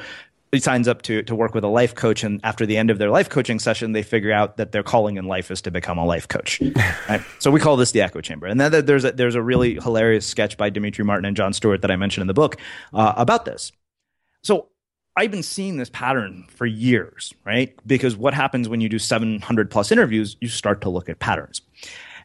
signs 0.56 0.88
up 0.88 1.02
to 1.02 1.22
to 1.22 1.34
work 1.34 1.54
with 1.54 1.62
a 1.62 1.68
life 1.68 1.94
coach 1.94 2.24
and 2.24 2.40
after 2.42 2.64
the 2.64 2.76
end 2.76 2.90
of 2.90 2.98
their 2.98 3.10
life 3.10 3.28
coaching 3.28 3.58
session 3.58 3.92
they 3.92 4.02
figure 4.02 4.32
out 4.32 4.56
that 4.56 4.72
their 4.72 4.82
calling 4.82 5.16
in 5.16 5.26
life 5.26 5.50
is 5.50 5.60
to 5.60 5.70
become 5.70 5.98
a 5.98 6.04
life 6.06 6.26
coach 6.26 6.60
right? 7.08 7.20
so 7.38 7.50
we 7.50 7.60
call 7.60 7.76
this 7.76 7.92
the 7.92 8.00
echo 8.00 8.20
chamber 8.20 8.46
and 8.46 8.58
then 8.58 8.84
there's 8.86 9.04
a, 9.04 9.12
there's 9.12 9.34
a 9.34 9.42
really 9.42 9.74
hilarious 9.74 10.26
sketch 10.26 10.56
by 10.56 10.70
Demetri 10.70 11.04
Martin 11.04 11.26
and 11.26 11.36
Jon 11.36 11.52
Stewart 11.52 11.82
that 11.82 11.90
I 11.90 11.96
mentioned 11.96 12.22
in 12.22 12.28
the 12.28 12.34
book 12.34 12.56
uh, 12.94 13.12
about 13.16 13.44
this 13.44 13.72
so 14.42 14.68
I've 15.16 15.30
been 15.30 15.42
seeing 15.42 15.76
this 15.76 15.90
pattern 15.90 16.46
for 16.48 16.64
years 16.64 17.34
right 17.44 17.74
because 17.86 18.16
what 18.16 18.32
happens 18.32 18.70
when 18.70 18.80
you 18.80 18.88
do 18.88 18.98
700 18.98 19.70
plus 19.70 19.92
interviews 19.92 20.36
you 20.40 20.48
start 20.48 20.80
to 20.80 20.88
look 20.88 21.10
at 21.10 21.18
patterns 21.18 21.60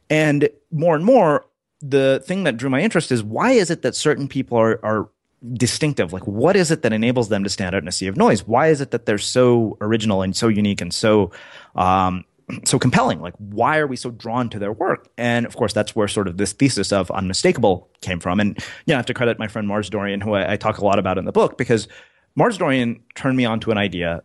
and 0.10 0.50
more 0.72 0.96
and 0.96 1.06
more, 1.06 1.46
the 1.82 2.24
thing 2.26 2.44
that 2.46 2.58
drew 2.58 2.70
my 2.70 2.82
interest 2.82 3.12
is 3.12 3.24
why 3.24 3.52
is 3.52 3.70
it 3.70 3.82
that 3.82 3.96
certain 3.96 4.28
people 4.28 4.58
are, 4.58 4.80
are 4.84 5.10
distinctive? 5.54 6.14
Like, 6.14 6.26
what 6.26 6.56
is 6.56 6.72
it 6.72 6.82
that 6.84 6.94
enables 6.94 7.30
them 7.30 7.44
to 7.44 7.50
stand 7.50 7.76
out 7.76 7.82
in 7.82 7.88
a 7.88 7.92
sea 7.92 8.08
of 8.08 8.16
noise? 8.16 8.48
Why 8.48 8.68
is 8.68 8.80
it 8.80 8.92
that 8.92 9.06
they're 9.06 9.18
so 9.18 9.78
original 9.82 10.22
and 10.22 10.36
so 10.36 10.48
unique 10.48 10.82
and 10.82 10.94
so, 10.94 11.32
um, 11.76 12.24
so 12.64 12.80
compelling? 12.80 13.20
Like, 13.20 13.34
why 13.38 13.80
are 13.80 13.88
we 13.88 13.98
so 13.98 14.12
drawn 14.12 14.50
to 14.52 14.60
their 14.60 14.72
work? 14.72 15.10
And 15.18 15.46
of 15.46 15.56
course, 15.56 15.74
that's 15.74 15.96
where 15.96 16.08
sort 16.08 16.28
of 16.28 16.38
this 16.38 16.54
thesis 16.54 16.94
of 16.94 17.12
unmistakable 17.12 17.90
came 18.02 18.20
from. 18.20 18.40
And 18.40 18.58
you 18.86 18.94
know, 18.94 18.96
I 18.96 18.98
have 18.98 19.06
to 19.08 19.14
credit 19.14 19.40
my 19.40 19.48
friend 19.48 19.68
Mars 19.68 19.90
Dorian, 19.90 20.22
who 20.22 20.34
I, 20.34 20.54
I 20.54 20.58
talk 20.58 20.78
a 20.78 20.86
lot 20.86 21.00
about 21.00 21.18
in 21.18 21.26
the 21.26 21.32
book, 21.34 21.58
because 21.58 21.88
Mars 22.36 22.58
Dorian 22.58 23.02
turned 23.16 23.36
me 23.36 23.46
on 23.46 23.60
to 23.62 23.72
an 23.72 23.78
idea 23.78 24.24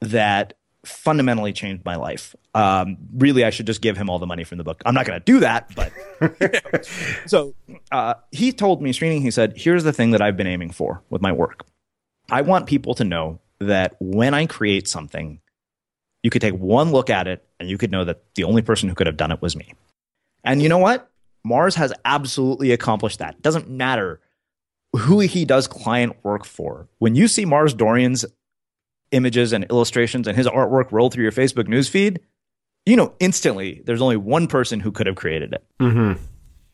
that 0.00 0.54
fundamentally 0.86 1.52
changed 1.52 1.84
my 1.84 1.96
life. 1.96 2.34
Um, 2.54 2.96
really, 3.14 3.44
I 3.44 3.50
should 3.50 3.66
just 3.66 3.80
give 3.80 3.96
him 3.96 4.08
all 4.08 4.18
the 4.18 4.26
money 4.26 4.44
from 4.44 4.58
the 4.58 4.64
book. 4.64 4.82
I'm 4.86 4.94
not 4.94 5.06
going 5.06 5.18
to 5.20 5.24
do 5.24 5.40
that, 5.40 5.74
but 5.74 5.92
so 7.26 7.54
uh, 7.92 8.14
he 8.32 8.52
told 8.52 8.82
me, 8.82 8.92
Srini, 8.92 9.20
he 9.20 9.30
said, 9.30 9.54
"Here's 9.56 9.84
the 9.84 9.92
thing 9.92 10.12
that 10.12 10.22
I've 10.22 10.36
been 10.36 10.46
aiming 10.46 10.70
for 10.70 11.02
with 11.10 11.22
my 11.22 11.32
work. 11.32 11.66
I 12.30 12.42
want 12.42 12.66
people 12.66 12.94
to 12.94 13.04
know 13.04 13.40
that 13.60 13.96
when 14.00 14.34
I 14.34 14.46
create 14.46 14.88
something, 14.88 15.40
you 16.22 16.30
could 16.30 16.42
take 16.42 16.54
one 16.54 16.90
look 16.90 17.10
at 17.10 17.28
it 17.28 17.46
and 17.60 17.68
you 17.68 17.78
could 17.78 17.90
know 17.90 18.04
that 18.04 18.22
the 18.34 18.44
only 18.44 18.62
person 18.62 18.88
who 18.88 18.94
could 18.94 19.06
have 19.06 19.16
done 19.16 19.32
it 19.32 19.40
was 19.40 19.56
me. 19.56 19.74
And 20.44 20.62
you 20.62 20.68
know 20.68 20.78
what? 20.78 21.10
Mars 21.44 21.76
has 21.76 21.92
absolutely 22.04 22.72
accomplished 22.72 23.20
that. 23.20 23.34
It 23.34 23.42
doesn't 23.42 23.68
matter 23.68 24.20
who 24.96 25.20
he 25.20 25.44
does 25.44 25.68
client 25.68 26.16
work 26.24 26.44
for. 26.44 26.88
When 26.98 27.14
you 27.14 27.28
see 27.28 27.44
Mars 27.44 27.74
Dorian's 27.74 28.24
images 29.12 29.52
and 29.52 29.64
illustrations 29.70 30.26
and 30.26 30.36
his 30.36 30.46
artwork 30.46 30.92
roll 30.92 31.10
through 31.10 31.22
your 31.22 31.32
Facebook 31.32 31.68
newsfeed, 31.68 32.18
you 32.84 32.96
know 32.96 33.12
instantly 33.20 33.82
there's 33.84 34.02
only 34.02 34.16
one 34.16 34.46
person 34.46 34.80
who 34.80 34.92
could 34.92 35.06
have 35.06 35.16
created 35.16 35.52
it. 35.52 35.64
Mm-hmm. 35.80 36.22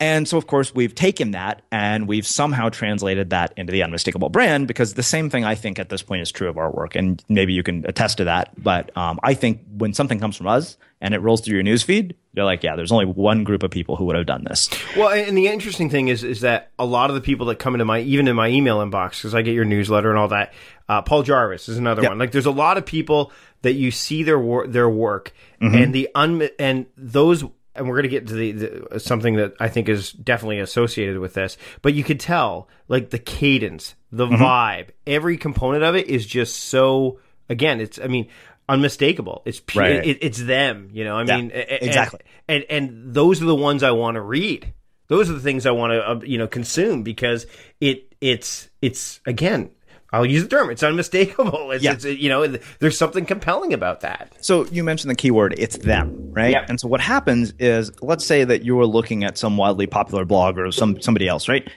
And 0.02 0.26
so, 0.26 0.36
of 0.36 0.48
course, 0.48 0.74
we've 0.74 0.94
taken 0.94 1.30
that 1.30 1.62
and 1.70 2.08
we've 2.08 2.26
somehow 2.26 2.70
translated 2.70 3.30
that 3.30 3.54
into 3.56 3.72
the 3.72 3.84
unmistakable 3.84 4.30
brand 4.30 4.66
because 4.66 4.94
the 4.94 5.02
same 5.02 5.30
thing 5.30 5.44
I 5.44 5.54
think 5.54 5.78
at 5.78 5.90
this 5.90 6.02
point 6.02 6.22
is 6.22 6.32
true 6.32 6.48
of 6.48 6.58
our 6.58 6.70
work. 6.72 6.96
And 6.96 7.22
maybe 7.28 7.52
you 7.52 7.62
can 7.62 7.84
attest 7.86 8.16
to 8.18 8.24
that. 8.24 8.50
But 8.60 8.94
um, 8.96 9.20
I 9.22 9.34
think 9.34 9.60
when 9.76 9.94
something 9.94 10.18
comes 10.18 10.36
from 10.36 10.48
us 10.48 10.76
and 11.00 11.14
it 11.14 11.18
rolls 11.20 11.40
through 11.40 11.54
your 11.54 11.62
newsfeed, 11.64 12.14
you're 12.34 12.44
like, 12.44 12.64
yeah, 12.64 12.74
there's 12.74 12.90
only 12.90 13.06
one 13.06 13.44
group 13.44 13.62
of 13.62 13.70
people 13.70 13.94
who 13.94 14.06
would 14.06 14.16
have 14.16 14.26
done 14.26 14.42
this. 14.42 14.68
Well, 14.96 15.10
and 15.10 15.38
the 15.38 15.46
interesting 15.46 15.88
thing 15.88 16.08
is, 16.08 16.24
is 16.24 16.40
that 16.40 16.72
a 16.78 16.84
lot 16.84 17.10
of 17.10 17.14
the 17.14 17.20
people 17.20 17.46
that 17.46 17.58
come 17.60 17.74
into 17.74 17.84
my, 17.84 18.00
even 18.00 18.26
in 18.26 18.34
my 18.34 18.48
email 18.48 18.78
inbox, 18.78 19.10
because 19.18 19.34
I 19.36 19.42
get 19.42 19.54
your 19.54 19.64
newsletter 19.64 20.10
and 20.10 20.18
all 20.18 20.28
that. 20.28 20.52
Uh, 20.88 21.00
Paul 21.02 21.22
Jarvis 21.22 21.68
is 21.68 21.78
another 21.78 22.02
Yep. 22.02 22.10
one. 22.10 22.18
Like, 22.18 22.32
there's 22.32 22.46
a 22.46 22.50
lot 22.50 22.76
of 22.76 22.84
people 22.84 23.30
that 23.62 23.74
you 23.74 23.90
see 23.92 24.24
their 24.24 24.38
wor- 24.38 24.66
their 24.66 24.90
work, 24.90 25.32
and 25.60 25.94
the 25.94 26.08
un 26.16 26.48
and 26.58 26.86
those, 26.96 27.44
and 27.74 27.88
we're 27.88 27.96
gonna 27.96 28.08
get 28.08 28.26
to 28.28 28.34
the, 28.34 28.52
the 28.52 29.00
something 29.00 29.36
that 29.36 29.54
I 29.60 29.68
think 29.68 29.88
is 29.88 30.12
definitely 30.12 30.60
associated 30.60 31.18
with 31.18 31.34
this. 31.34 31.56
But 31.82 31.94
you 31.94 32.04
could 32.04 32.20
tell, 32.20 32.68
like 32.88 33.10
the 33.10 33.18
cadence, 33.18 33.94
the 34.10 34.26
vibe, 34.26 34.88
every 35.06 35.36
component 35.36 35.82
of 35.84 35.94
it 35.96 36.06
is 36.08 36.26
just 36.26 36.56
so. 36.56 37.18
Again, 37.48 37.80
it's. 37.80 37.98
I 37.98 38.06
mean. 38.06 38.28
Unmistakable. 38.68 39.42
It's 39.44 39.60
pure, 39.60 39.82
Right. 39.84 40.06
it, 40.06 40.18
it's 40.22 40.40
them. 40.42 40.88
You 40.92 41.04
know. 41.04 41.18
I 41.18 41.24
Yeah, 41.24 41.36
mean, 41.36 41.50
and- 41.50 41.82
exactly. 41.82 42.20
and 42.48 42.64
and 42.70 43.12
those 43.12 43.42
are 43.42 43.44
the 43.44 43.56
ones 43.56 43.82
I 43.82 43.90
want 43.90 44.14
to 44.14 44.20
read. 44.22 44.72
Those 45.08 45.28
are 45.28 45.32
the 45.34 45.40
things 45.40 45.66
I 45.66 45.72
want 45.72 45.90
to 45.92 46.08
uh, 46.08 46.20
you 46.24 46.38
know 46.38 46.46
consume 46.46 47.02
because 47.02 47.46
it 47.80 48.14
it's 48.20 48.70
it's 48.80 49.20
again 49.26 49.70
I'll 50.12 50.26
use 50.26 50.42
the 50.42 50.48
term 50.48 50.70
it's 50.70 50.82
unmistakable. 50.82 51.70
It's, 51.72 51.82
Yeah. 51.84 51.92
it's 51.92 52.04
you 52.04 52.28
know 52.28 52.46
there's 52.80 52.98
something 52.98 53.24
compelling 53.24 53.72
about 53.72 54.00
that. 54.00 54.32
So 54.40 54.66
you 54.66 54.84
mentioned 54.84 55.10
the 55.10 55.14
keyword, 55.14 55.54
it's 55.58 55.78
them, 55.78 56.32
right? 56.32 56.50
Yeah. 56.52 56.66
And 56.68 56.78
so 56.78 56.86
what 56.88 57.00
happens 57.00 57.54
is, 57.58 57.90
let's 58.02 58.24
say 58.24 58.44
that 58.44 58.64
you're 58.64 58.86
looking 58.86 59.24
at 59.24 59.38
some 59.38 59.56
wildly 59.56 59.86
popular 59.86 60.24
blog 60.24 60.58
or 60.58 60.70
some 60.72 61.00
somebody 61.00 61.28
else, 61.28 61.48
right? 61.48 61.68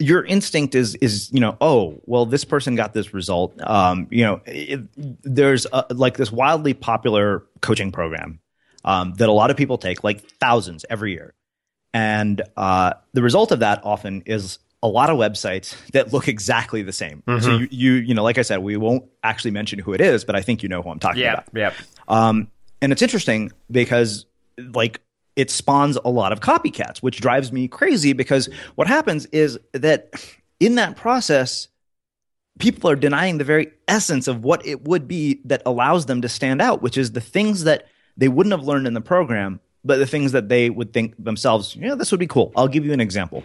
Your 0.00 0.24
instinct 0.24 0.74
is 0.74 0.94
is 0.96 1.30
you 1.32 1.40
know, 1.40 1.56
oh, 1.60 2.00
well, 2.04 2.26
this 2.26 2.44
person 2.44 2.76
got 2.76 2.92
this 2.92 3.12
result. 3.14 3.58
Um, 3.62 4.06
you 4.10 4.22
know, 4.22 4.40
it, 4.46 4.80
there's 5.22 5.66
a, 5.72 5.86
like 5.90 6.16
this 6.16 6.30
wildly 6.30 6.74
popular 6.74 7.44
coaching 7.62 7.90
program 7.90 8.38
um, 8.84 9.14
that 9.14 9.28
a 9.28 9.32
lot 9.32 9.50
of 9.50 9.56
people 9.56 9.76
take, 9.78 10.04
like 10.04 10.20
thousands 10.38 10.84
every 10.88 11.12
year, 11.12 11.34
and 11.92 12.42
uh, 12.56 12.92
the 13.14 13.22
result 13.22 13.50
of 13.50 13.60
that 13.60 13.80
often 13.84 14.22
is 14.26 14.58
a 14.82 14.88
lot 14.88 15.10
of 15.10 15.18
websites 15.18 15.74
that 15.92 16.12
look 16.12 16.28
exactly 16.28 16.82
the 16.82 16.92
same. 16.92 17.22
So 17.40 17.56
you, 17.58 17.68
you 17.70 17.92
you 17.94 18.14
know, 18.14 18.22
like 18.22 18.38
I 18.38 18.42
said, 18.42 18.58
we 18.58 18.76
won't 18.76 19.04
actually 19.22 19.50
mention 19.50 19.78
who 19.78 19.92
it 19.92 20.00
is, 20.00 20.24
but 20.24 20.36
I 20.36 20.40
think 20.40 20.62
you 20.62 20.68
know 20.68 20.82
who 20.82 20.90
I'm 20.90 20.98
talking 21.00 21.22
about. 21.34 21.46
yeah. 21.52 21.72
Um, 22.06 22.48
and 22.80 22.92
it's 22.92 23.02
interesting 23.02 23.50
because 23.70 24.26
like 24.58 25.00
it 25.36 25.50
spawns 25.50 25.96
a 26.04 26.08
lot 26.08 26.32
of 26.32 26.40
copycats, 26.40 26.98
which 26.98 27.20
drives 27.20 27.52
me 27.52 27.68
crazy 27.68 28.12
because 28.12 28.48
what 28.74 28.86
happens 28.88 29.26
is 29.26 29.58
that 29.72 30.12
in 30.60 30.74
that 30.76 30.96
process, 30.96 31.68
people 32.58 32.90
are 32.90 32.96
denying 32.96 33.38
the 33.38 33.44
very 33.44 33.70
essence 33.86 34.26
of 34.26 34.42
what 34.42 34.64
it 34.66 34.84
would 34.84 35.06
be 35.06 35.40
that 35.44 35.62
allows 35.64 36.06
them 36.06 36.22
to 36.22 36.28
stand 36.28 36.60
out, 36.60 36.82
which 36.82 36.98
is 36.98 37.12
the 37.12 37.20
things 37.20 37.64
that 37.64 37.86
they 38.16 38.28
wouldn't 38.28 38.52
have 38.52 38.64
learned 38.64 38.86
in 38.86 38.94
the 38.94 39.00
program, 39.00 39.60
but 39.88 39.96
the 39.96 40.06
things 40.06 40.32
that 40.32 40.50
they 40.50 40.68
would 40.68 40.92
think 40.92 41.14
themselves, 41.22 41.74
you 41.74 41.88
know, 41.88 41.96
this 41.96 42.10
would 42.10 42.20
be 42.20 42.26
cool. 42.26 42.52
I'll 42.54 42.68
give 42.68 42.84
you 42.84 42.92
an 42.92 43.00
example. 43.00 43.42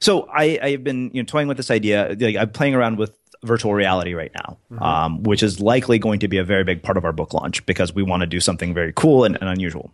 So 0.00 0.28
I, 0.34 0.58
I've 0.60 0.82
been 0.82 1.12
you 1.14 1.22
know 1.22 1.26
toying 1.26 1.46
with 1.46 1.56
this 1.56 1.70
idea. 1.70 2.16
Like, 2.18 2.36
I'm 2.36 2.50
playing 2.50 2.74
around 2.74 2.98
with 2.98 3.16
virtual 3.44 3.72
reality 3.72 4.14
right 4.14 4.32
now, 4.34 4.58
um, 4.80 5.22
which 5.22 5.42
is 5.42 5.60
likely 5.60 5.98
going 5.98 6.18
to 6.18 6.28
be 6.28 6.38
a 6.38 6.44
very 6.44 6.64
big 6.64 6.82
part 6.82 6.96
of 6.96 7.04
our 7.04 7.12
book 7.12 7.32
launch 7.32 7.64
because 7.66 7.94
we 7.94 8.02
want 8.02 8.22
to 8.22 8.26
do 8.26 8.40
something 8.40 8.74
very 8.74 8.92
cool 8.94 9.24
and, 9.24 9.38
and 9.40 9.48
unusual. 9.48 9.92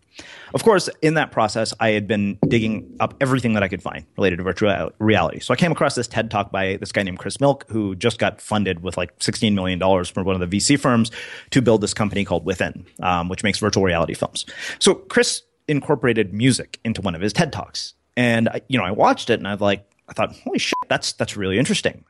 Of 0.55 0.65
course, 0.65 0.89
in 1.03 1.15
that 1.15 1.31
process, 1.31 1.75
I 1.79 1.91
had 1.91 2.07
been 2.07 2.39
digging 2.49 2.97
up 3.01 3.15
everything 3.21 3.55
that 3.55 3.63
I 3.63 3.69
could 3.69 3.83
find 3.83 4.07
related 4.17 4.37
to 4.37 4.43
virtual 4.43 4.93
reality. 4.99 5.41
So 5.41 5.53
I 5.53 5.57
came 5.57 5.73
across 5.73 5.95
this 5.95 6.09
TED 6.09 6.31
talk 6.31 6.51
by 6.51 6.77
this 6.77 6.93
guy 6.93 7.03
named 7.03 7.19
Chris 7.19 7.41
Milk, 7.41 7.67
who 7.69 7.95
just 7.95 8.19
got 8.19 8.41
funded 8.41 8.83
with 8.83 8.97
like 8.97 9.19
$16 9.19 9.55
million 9.55 9.79
from 10.05 10.25
one 10.25 10.41
of 10.41 10.51
the 10.51 10.57
VC 10.57 10.79
firms 10.79 11.11
to 11.51 11.61
build 11.61 11.81
this 11.81 11.95
company 11.95 12.25
called 12.25 12.45
Within, 12.45 12.87
um, 13.03 13.29
which 13.29 13.43
makes 13.43 13.59
virtual 13.59 13.83
reality 13.83 14.15
films. 14.15 14.47
So 14.79 14.95
Chris 14.95 15.43
incorporated 15.73 16.33
music 16.33 16.79
into 16.85 17.01
one 17.01 17.17
of 17.17 17.21
his 17.21 17.33
TED 17.33 17.53
talks. 17.53 17.95
And 18.17 18.49
I, 18.49 18.61
you 18.69 18.79
know, 18.79 18.85
I 18.85 18.93
watched 18.93 19.31
it 19.31 19.41
and 19.41 19.49
I 19.49 19.55
like, 19.55 19.85
I 20.09 20.13
thought, 20.13 20.33
holy 20.37 20.59
shit, 20.59 20.75
that's, 20.89 21.13
that's 21.15 21.37
really 21.37 21.59
interesting. 21.59 22.05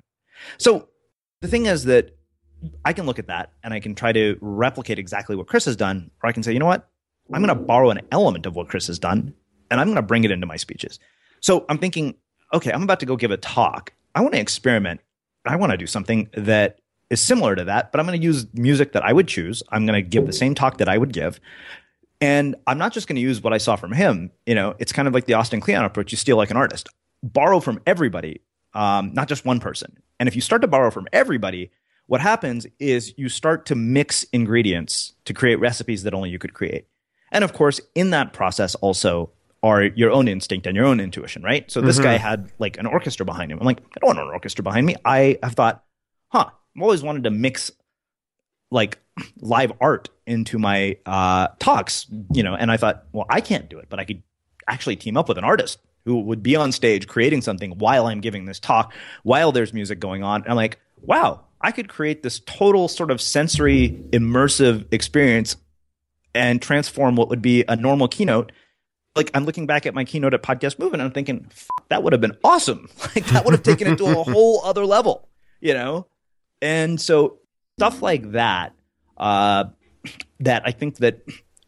So 0.59 0.88
the 1.40 1.48
thing 1.48 1.66
is 1.66 1.85
that 1.85 2.14
I 2.85 2.92
can 2.92 3.07
look 3.07 3.18
at 3.18 3.29
that 3.29 3.53
and 3.62 3.72
I 3.72 3.81
can 3.81 3.94
try 3.94 4.12
to 4.12 4.37
replicate 4.40 4.98
exactly 4.98 5.37
what 5.37 5.46
Chris 5.46 5.64
has 5.64 5.77
done, 5.77 6.11
or 6.22 6.29
I 6.29 6.33
can 6.33 6.42
say, 6.42 6.53
you 6.53 6.59
know 6.59 6.66
what? 6.66 6.88
I'm 7.33 7.42
going 7.42 7.57
to 7.57 7.64
borrow 7.64 7.90
an 7.90 8.01
element 8.11 8.46
of 8.46 8.55
what 8.55 8.68
Chris 8.68 8.88
has 8.88 8.98
done 8.98 9.35
and 9.70 9.81
I'm 9.81 9.87
going 9.87 9.96
to 9.96 10.03
bring 10.03 10.25
it 10.25 10.31
into 10.31 10.46
my 10.46 10.57
speeches. 10.57 10.98
So 11.40 11.64
I'm 11.68 11.79
thinking, 11.79 12.16
okay, 12.53 12.72
I'm 12.72 12.83
about 12.83 13.01
to 13.01 13.07
go 13.07 13.16
give 13.16 13.31
a 13.31 13.37
talk. 13.37 13.92
I 14.14 14.20
want 14.20 14.35
to 14.35 14.40
experiment. 14.40 15.01
I 15.46 15.57
want 15.57 15.72
to 15.72 15.79
do 15.79 15.87
something 15.87 16.29
that 16.37 16.79
is 17.11 17.20
similar 17.20 17.55
to 17.57 17.64
that, 17.64 17.92
but 17.92 18.01
I'm 18.01 18.07
going 18.07 18.18
to 18.18 18.25
use 18.25 18.46
music 18.55 18.92
that 18.92 19.05
I 19.05 19.12
would 19.12 19.29
choose. 19.29 19.62
I'm 19.70 19.87
going 19.87 20.03
to 20.03 20.09
give 20.09 20.27
the 20.27 20.33
same 20.33 20.55
talk 20.55 20.79
that 20.79 20.88
I 20.88 20.98
would 20.98 21.12
give. 21.12 21.40
And 22.23 22.55
I'm 22.69 22.79
not 22.79 22.93
just 22.93 23.09
going 23.09 23.17
to 23.17 23.23
use 23.23 23.43
what 23.43 23.53
I 23.53 23.59
saw 23.59 23.75
from 23.75 23.93
him. 23.93 24.31
You 24.47 24.55
know, 24.55 24.77
it's 24.79 24.93
kind 24.93 25.09
of 25.09 25.13
like 25.13 25.27
the 25.27 25.35
Austin 25.35 25.61
Kleon 25.61 25.85
approach. 25.85 26.13
You 26.13 26.17
steal 26.17 26.37
like 26.37 26.53
an 26.53 26.57
artist, 26.57 26.89
borrow 27.21 27.59
from 27.59 27.81
everybody, 27.85 28.41
um, 28.75 29.13
not 29.13 29.27
just 29.29 29.45
one 29.45 29.59
person. 29.59 29.99
And 30.21 30.29
if 30.29 30.37
you 30.37 30.41
start 30.41 30.63
to 30.63 30.69
borrow 30.69 30.93
from 30.93 31.09
everybody, 31.13 31.73
what 32.07 32.21
happens 32.21 32.65
is 32.79 33.13
you 33.17 33.29
start 33.29 33.67
to 33.67 33.75
mix 33.75 34.23
ingredients 34.33 35.15
to 35.25 35.35
create 35.35 35.57
recipes 35.57 36.05
that 36.05 36.15
only 36.15 36.31
you 36.31 36.39
could 36.39 36.55
create. 36.55 36.87
And 37.33 37.43
of 37.43 37.53
course, 37.55 37.81
in 37.97 38.11
that 38.11 38.33
process, 38.33 38.77
also 38.77 39.31
are 39.65 39.83
your 39.83 40.13
own 40.13 40.29
instinct 40.29 40.69
and 40.69 40.77
your 40.77 40.87
own 40.87 41.01
intuition, 41.01 41.43
right? 41.43 41.69
So 41.71 41.81
this 41.81 41.99
guy 41.99 42.19
had 42.19 42.53
like 42.61 42.79
an 42.79 42.87
orchestra 42.87 43.27
behind 43.27 43.51
him. 43.51 43.59
I'm 43.59 43.67
like, 43.67 43.79
I 43.81 44.01
don't 44.01 44.09
want 44.09 44.19
an 44.21 44.29
orchestra 44.33 44.63
behind 44.63 44.87
me. 44.87 44.95
I 45.05 45.39
have 45.43 45.55
thought, 45.55 45.85
huh, 46.29 46.51
I've 46.77 46.83
always 46.83 47.03
wanted 47.03 47.25
to 47.25 47.31
mix 47.31 47.73
like 48.71 48.99
live 49.40 49.72
art 49.81 50.09
into 50.27 50.59
my 50.59 50.96
uh, 51.07 51.48
talks, 51.59 52.07
you 52.33 52.42
know, 52.42 52.55
and 52.55 52.70
I 52.70 52.77
thought, 52.77 53.05
well, 53.12 53.27
I 53.29 53.40
can't 53.40 53.68
do 53.68 53.79
it, 53.79 53.87
but 53.88 54.01
I 54.01 54.05
could 54.05 54.22
actually 54.68 54.96
team 54.96 55.16
up 55.16 55.29
with 55.29 55.38
an 55.38 55.44
artist 55.44 55.79
who 56.05 56.20
would 56.20 56.42
be 56.42 56.57
on 56.57 56.72
stage 56.72 57.07
creating 57.07 57.42
something 57.42 57.72
while 57.79 58.07
I'm 58.07 58.20
giving 58.20 58.46
this 58.46 58.59
talk, 58.59 58.92
while 59.22 59.53
there's 59.53 59.72
music 59.72 60.01
going 60.01 60.22
on. 60.22 60.42
And 60.42 60.51
I'm 60.51 60.57
like, 60.57 60.79
wow, 61.01 61.40
I 61.61 61.70
could 61.70 61.88
create 61.88 62.22
this 62.22 62.40
total 62.40 62.88
sort 62.88 63.11
of 63.11 63.20
sensory 63.20 63.90
immersive 64.11 64.92
experience 64.92 65.57
and 66.35 66.61
transform 66.61 67.16
what 67.16 67.29
would 67.29 67.42
be 67.42 67.64
a 67.68 67.77
normal 67.77 68.09
keynote. 68.09 68.53
Like 69.14 69.31
I'm 69.35 69.44
looking 69.44 69.66
back 69.66 69.87
at 69.87 69.94
my 69.94 70.05
keynote 70.05 70.35
at 70.35 70.42
Podcast 70.42 70.79
Movement 70.79 71.03
and 71.03 71.09
I'm 71.09 71.12
thinking, 71.12 71.46
"F- 71.51 71.68
that 71.90 72.03
would 72.03 72.12
have 72.12 72.22
been 72.22 72.37
awesome. 72.42 72.88
Like 73.14 73.27
that 73.27 73.44
would 73.44 73.53
have 73.53 73.62
taken 73.62 73.87
it 73.92 73.98
to 73.98 74.07
a 74.07 74.22
whole 74.25 74.62
other 74.64 74.87
level, 74.87 75.29
you 75.61 75.75
know? 75.75 76.07
And 76.62 77.01
so 77.01 77.38
stuff 77.79 78.01
like 78.01 78.33
that, 78.33 78.75
uh, 79.23 79.65
that 80.41 80.63
I 80.67 80.73
think 80.73 80.97
that 80.97 81.21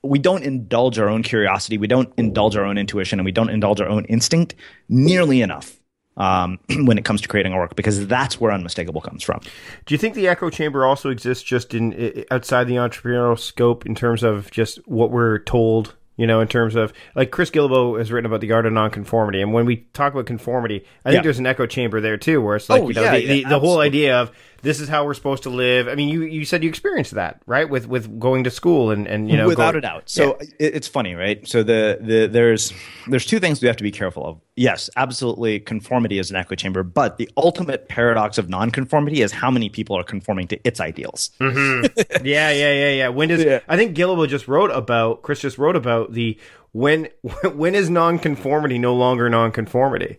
we 0.03 0.19
don't 0.19 0.43
indulge 0.43 0.99
our 0.99 1.09
own 1.09 1.23
curiosity, 1.23 1.79
we 1.79 1.87
don't 1.87 2.13
indulge 2.19 2.57
our 2.57 2.65
own 2.65 2.77
intuition, 2.77 3.19
and 3.19 3.25
we 3.25 3.33
don't 3.33 3.49
indulge 3.49 3.81
our 3.81 3.89
own 3.89 4.05
instinct 4.07 4.55
nearly 4.89 5.41
enough 5.41 5.81
um, 6.17 6.59
when 6.85 6.99
it 6.99 7.05
comes 7.05 7.21
to 7.23 7.29
creating 7.29 7.53
our 7.55 7.61
work 7.61 7.77
because 7.77 8.07
that's 8.07 8.41
where 8.41 8.53
unmistakable 8.53 9.01
comes 9.01 9.23
from. 9.23 9.41
Do 9.87 9.95
you 9.95 9.99
think 9.99 10.15
the 10.15 10.29
echo 10.29 10.51
chamber 10.51 10.85
also 10.85 11.11
exists 11.11 11.43
just 11.43 11.73
in 11.75 12.25
outside 12.31 12.65
the 12.65 12.75
entrepreneurial 12.75 13.39
scope 13.39 13.87
in 13.87 13.95
terms 13.95 14.23
of 14.23 14.51
just 14.51 14.77
what 14.87 15.11
we're 15.11 15.39
told? 15.39 15.95
You 16.17 16.29
know, 16.29 16.41
in 16.41 16.47
terms 16.47 16.77
of 16.77 16.93
like 17.17 17.33
Chris 17.33 17.51
Guillebeau 17.51 17.99
has 17.99 18.13
written 18.13 18.27
about 18.27 18.41
the 18.41 18.53
art 18.53 18.67
of 18.67 18.73
nonconformity, 18.73 19.41
and 19.43 19.53
when 19.53 19.67
we 19.67 19.79
talk 19.95 20.13
about 20.13 20.27
conformity, 20.27 20.85
I 21.05 21.11
think 21.11 21.19
Yeah. 21.19 21.23
there's 21.23 21.41
an 21.41 21.47
echo 21.47 21.67
chamber 21.67 22.01
there 22.01 22.17
too, 22.17 22.41
where 22.41 22.55
it's 22.55 22.69
like 22.69 22.83
Oh, 22.83 22.89
you 22.89 22.95
know 22.95 23.03
yeah, 23.03 23.17
the, 23.19 23.27
the, 23.27 23.39
yeah, 23.41 23.49
the 23.49 23.59
whole 23.59 23.81
idea 23.81 24.21
of 24.21 24.31
this 24.65 24.81
is 24.81 24.89
how 24.89 25.05
we're 25.05 25.15
supposed 25.15 25.43
to 25.45 25.51
live. 25.51 25.87
I 25.89 25.95
mean, 25.95 26.09
you 26.09 26.23
you 26.23 26.45
said 26.45 26.63
you 26.63 26.69
experienced 26.71 27.13
that, 27.13 27.41
right? 27.47 27.69
With 27.69 27.87
with 27.87 28.19
going 28.19 28.45
to 28.45 28.51
school 28.51 28.91
and 28.91 29.07
and 29.07 29.31
you 29.31 29.37
know 29.37 29.47
without 29.47 29.73
going, 29.73 29.77
a 29.77 29.81
doubt. 29.83 30.05
So 30.07 30.39
yeah. 30.41 30.49
it, 30.59 30.77
it's 30.77 30.89
funny, 30.89 31.15
right? 31.15 31.47
So 31.47 31.63
the 31.63 31.99
the 32.01 32.27
there's 32.27 32.73
there's 33.07 33.27
two 33.27 33.39
things 33.39 33.61
we 33.61 33.69
have 33.69 33.77
to 33.77 33.83
be 33.83 33.93
careful 33.93 34.27
of. 34.27 34.41
Yes, 34.57 34.89
absolutely, 34.97 35.61
conformity 35.61 36.19
is 36.19 36.31
an 36.31 36.37
echo 36.37 36.55
chamber, 36.55 36.83
but 36.83 37.19
the 37.19 37.29
ultimate 37.37 37.89
paradox 37.89 38.39
of 38.39 38.49
nonconformity 38.49 39.21
is 39.21 39.33
how 39.33 39.51
many 39.51 39.69
people 39.69 39.99
are 39.99 40.05
conforming 40.05 40.49
to 40.49 40.61
its 40.67 40.81
ideals. 40.81 41.31
Mm-hmm. 41.41 42.25
yeah, 42.27 42.51
yeah, 42.51 42.73
yeah, 42.73 42.91
yeah. 42.91 43.09
When 43.09 43.29
does 43.29 43.45
yeah. 43.45 43.61
I 43.69 43.77
think 43.77 43.97
Guillebeau 43.97 44.29
just 44.29 44.49
wrote 44.49 44.71
about 44.71 45.23
Chris 45.23 45.41
just 45.41 45.59
wrote 45.59 45.77
about 45.77 46.13
the 46.13 46.39
when 46.75 47.09
when 47.55 47.75
is 47.75 47.89
nonconformity 47.89 48.79
no 48.79 48.95
longer 48.95 49.31
nonconformity? 49.31 50.19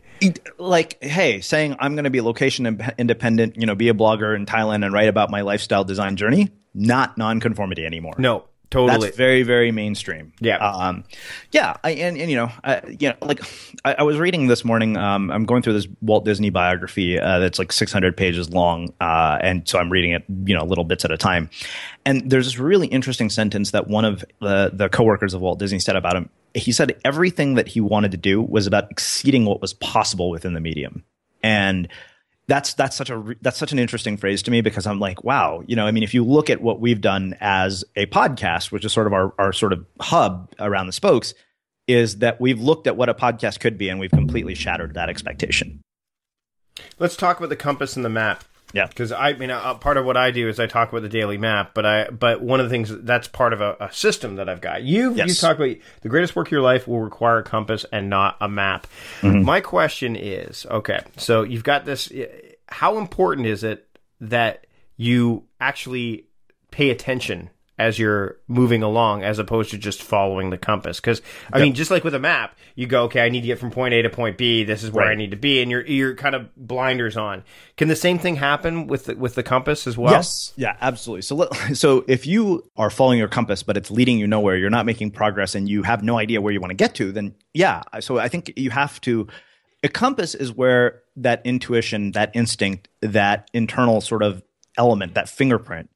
Like, 0.57 0.97
hey, 1.03 1.41
saying 1.41 1.75
I'm 1.77 1.93
going 1.93 2.05
to 2.05 2.09
be 2.09 2.21
location 2.21 2.81
independent, 2.97 3.57
you 3.57 3.67
know, 3.67 3.75
be 3.75 3.89
a 3.89 3.93
blogger 3.93 4.35
in 4.35 4.47
Thailand 4.47 4.83
and 4.83 4.91
write 4.91 5.09
about 5.09 5.29
my 5.29 5.41
lifestyle 5.41 5.83
design 5.83 6.15
journey, 6.15 6.51
not 6.73 7.17
nonconformity 7.17 7.85
anymore. 7.85 8.15
No, 8.17 8.45
Totally, 8.75 9.07
that's 9.07 9.17
very 9.17 9.43
very 9.43 9.71
mainstream. 9.71 10.33
Yeah, 10.39 10.57
um, 10.57 11.03
yeah, 11.51 11.77
I, 11.83 11.91
and 11.91 12.17
and 12.17 12.29
you 12.29 12.35
know, 12.35 12.51
I, 12.63 12.81
you 12.99 13.09
know, 13.09 13.15
like 13.21 13.41
I, 13.85 13.95
I 13.99 14.03
was 14.03 14.17
reading 14.17 14.47
this 14.47 14.65
morning. 14.65 14.97
Um, 14.97 15.31
I'm 15.31 15.45
going 15.45 15.61
through 15.61 15.73
this 15.73 15.87
Walt 16.01 16.25
Disney 16.25 16.49
biography 16.49 17.19
uh, 17.19 17.39
that's 17.39 17.57
like 17.57 17.71
600 17.71 18.17
pages 18.17 18.49
long, 18.49 18.93
uh, 18.99 19.39
and 19.41 19.67
so 19.67 19.79
I'm 19.79 19.89
reading 19.89 20.11
it, 20.11 20.23
you 20.45 20.55
know, 20.55 20.65
little 20.65 20.83
bits 20.83 21.05
at 21.05 21.11
a 21.11 21.17
time. 21.17 21.49
And 22.05 22.29
there's 22.29 22.45
this 22.45 22.59
really 22.59 22.87
interesting 22.87 23.29
sentence 23.29 23.71
that 23.71 23.87
one 23.87 24.03
of 24.03 24.25
the 24.41 24.71
the 24.73 24.89
coworkers 24.89 25.33
of 25.33 25.41
Walt 25.41 25.59
Disney 25.59 25.79
said 25.79 25.95
about 25.95 26.15
him. 26.15 26.29
He 26.53 26.71
said 26.71 26.99
everything 27.03 27.55
that 27.55 27.67
he 27.67 27.81
wanted 27.81 28.11
to 28.11 28.17
do 28.17 28.41
was 28.41 28.65
about 28.65 28.89
exceeding 28.89 29.45
what 29.45 29.61
was 29.61 29.73
possible 29.73 30.29
within 30.29 30.53
the 30.53 30.61
medium, 30.61 31.03
and 31.43 31.87
that's 32.47 32.73
that's 32.75 32.95
such 32.95 33.09
a 33.09 33.35
that's 33.41 33.57
such 33.57 33.71
an 33.71 33.79
interesting 33.79 34.17
phrase 34.17 34.43
to 34.43 34.51
me 34.51 34.61
because 34.61 34.85
I'm 34.85 34.99
like, 34.99 35.23
wow, 35.23 35.63
you 35.65 35.75
know, 35.75 35.87
I 35.87 35.91
mean, 35.91 36.03
if 36.03 36.13
you 36.13 36.23
look 36.23 36.49
at 36.49 36.61
what 36.61 36.79
we've 36.79 37.01
done 37.01 37.35
as 37.39 37.83
a 37.95 38.05
podcast, 38.07 38.71
which 38.71 38.85
is 38.85 38.93
sort 38.93 39.07
of 39.07 39.13
our 39.13 39.33
our 39.39 39.53
sort 39.53 39.73
of 39.73 39.85
hub 39.99 40.53
around 40.59 40.87
the 40.87 40.93
spokes, 40.93 41.33
is 41.87 42.19
that 42.19 42.39
we've 42.39 42.61
looked 42.61 42.87
at 42.87 42.97
what 42.97 43.09
a 43.09 43.13
podcast 43.13 43.59
could 43.59 43.77
be 43.77 43.89
and 43.89 43.99
we've 43.99 44.11
completely 44.11 44.55
shattered 44.55 44.93
that 44.93 45.09
expectation. 45.09 45.81
Let's 46.99 47.15
talk 47.15 47.37
about 47.37 47.49
the 47.49 47.55
compass 47.55 47.95
and 47.95 48.05
the 48.05 48.09
map. 48.09 48.43
Yeah, 48.75 48.87
because 48.87 49.13
I 49.13 49.31
mean, 49.33 49.51
uh, 49.51 49.75
part 49.75 49.95
of 49.95 50.05
what 50.05 50.17
I 50.17 50.31
do 50.31 50.49
is 50.49 50.59
I 50.59 50.67
talk 50.67 50.89
about 50.89 51.01
the 51.01 51.07
daily 51.07 51.37
map, 51.37 51.73
but 51.73 51.85
I 51.85 52.09
but 52.09 52.41
one 52.41 52.59
of 52.59 52.65
the 52.65 52.69
things 52.69 52.91
that's 52.93 53.25
part 53.25 53.53
of 53.53 53.61
a, 53.61 53.77
a 53.79 53.93
system 53.93 54.35
that 54.35 54.49
I've 54.49 54.59
got. 54.59 54.83
You 54.83 55.13
yes. 55.13 55.29
you 55.29 55.35
talk 55.35 55.55
about 55.55 55.77
the 56.01 56.09
greatest 56.09 56.35
work 56.35 56.49
of 56.49 56.51
your 56.51 56.61
life 56.61 56.85
will 56.85 56.99
require 56.99 57.37
a 57.37 57.43
compass 57.43 57.85
and 57.93 58.09
not 58.09 58.35
a 58.41 58.49
map. 58.49 58.85
Mm-hmm. 59.21 59.45
My 59.45 59.61
question 59.61 60.17
is, 60.17 60.65
okay, 60.69 60.99
so 61.15 61.43
you've 61.43 61.63
got 61.63 61.85
this. 61.85 62.11
How 62.67 62.97
important 62.97 63.47
is 63.47 63.63
it 63.63 63.87
that 64.19 64.67
you 64.97 65.45
actually 65.61 66.27
pay 66.69 66.89
attention 66.89 67.49
as 67.77 67.99
you're 67.99 68.37
moving 68.47 68.83
along 68.83 69.23
as 69.23 69.39
opposed 69.39 69.71
to 69.71 69.77
just 69.77 70.01
following 70.01 70.49
the 70.49 70.57
compass. 70.57 70.99
Because 70.99 71.21
i 71.51 71.57
yep. 71.57 71.65
mean 71.65 71.73
just 71.73 71.91
like 71.91 72.03
with 72.03 72.15
a 72.15 72.19
map 72.19 72.57
you 72.75 72.87
go 72.87 73.03
okay 73.03 73.21
i 73.21 73.29
need 73.29 73.41
to 73.41 73.47
get 73.47 73.59
from 73.59 73.71
point 73.71 73.93
a 73.93 74.01
to 74.01 74.09
point 74.09 74.37
b. 74.37 74.63
This 74.63 74.83
is 74.83 74.91
where 74.91 75.05
right. 75.05 75.11
i 75.11 75.15
need 75.15 75.31
to 75.31 75.37
be. 75.37 75.61
And 75.61 75.69
you're 75.69 75.85
you're 75.85 76.15
kind 76.15 76.35
of 76.35 76.49
blinders 76.55 77.17
on. 77.17 77.43
Can 77.77 77.87
the 77.87 77.95
same 77.95 78.19
thing 78.19 78.35
happen 78.35 78.87
with 78.87 79.05
the, 79.05 79.15
with 79.15 79.35
the 79.35 79.43
compass 79.43 79.87
as 79.87 79.97
well? 79.97 80.13
Yes. 80.13 80.53
Yeah 80.55 80.77
absolutely. 80.81 81.23
So 81.23 81.35
let, 81.35 81.53
so 81.77 82.05
if 82.07 82.25
you 82.25 82.69
are 82.77 82.89
following 82.89 83.19
your 83.19 83.27
compass 83.27 83.63
but 83.63 83.77
it's 83.77 83.91
leading 83.91 84.17
you 84.17 84.27
nowhere 84.27 84.55
you're 84.55 84.69
not 84.69 84.85
making 84.85 85.11
progress 85.11 85.55
and 85.55 85.67
you 85.67 85.83
have 85.83 86.03
no 86.03 86.17
idea 86.17 86.41
where 86.41 86.53
you 86.53 86.61
want 86.61 86.71
to 86.71 86.75
get 86.75 86.95
to 86.95 87.11
then 87.11 87.35
yeah. 87.53 87.81
So 87.99 88.17
i 88.19 88.27
think 88.27 88.53
you 88.55 88.69
have 88.69 88.99
to 89.01 89.27
a 89.83 89.89
compass 89.89 90.33
is 90.33 90.51
where 90.51 91.03
that 91.15 91.41
intuition 91.45 92.11
that 92.11 92.31
instinct 92.33 92.87
that 93.01 93.49
internal 93.53 94.01
sort 94.01 94.23
of 94.23 94.43
element 94.77 95.13
that 95.13 95.29
fingerprint 95.29 95.89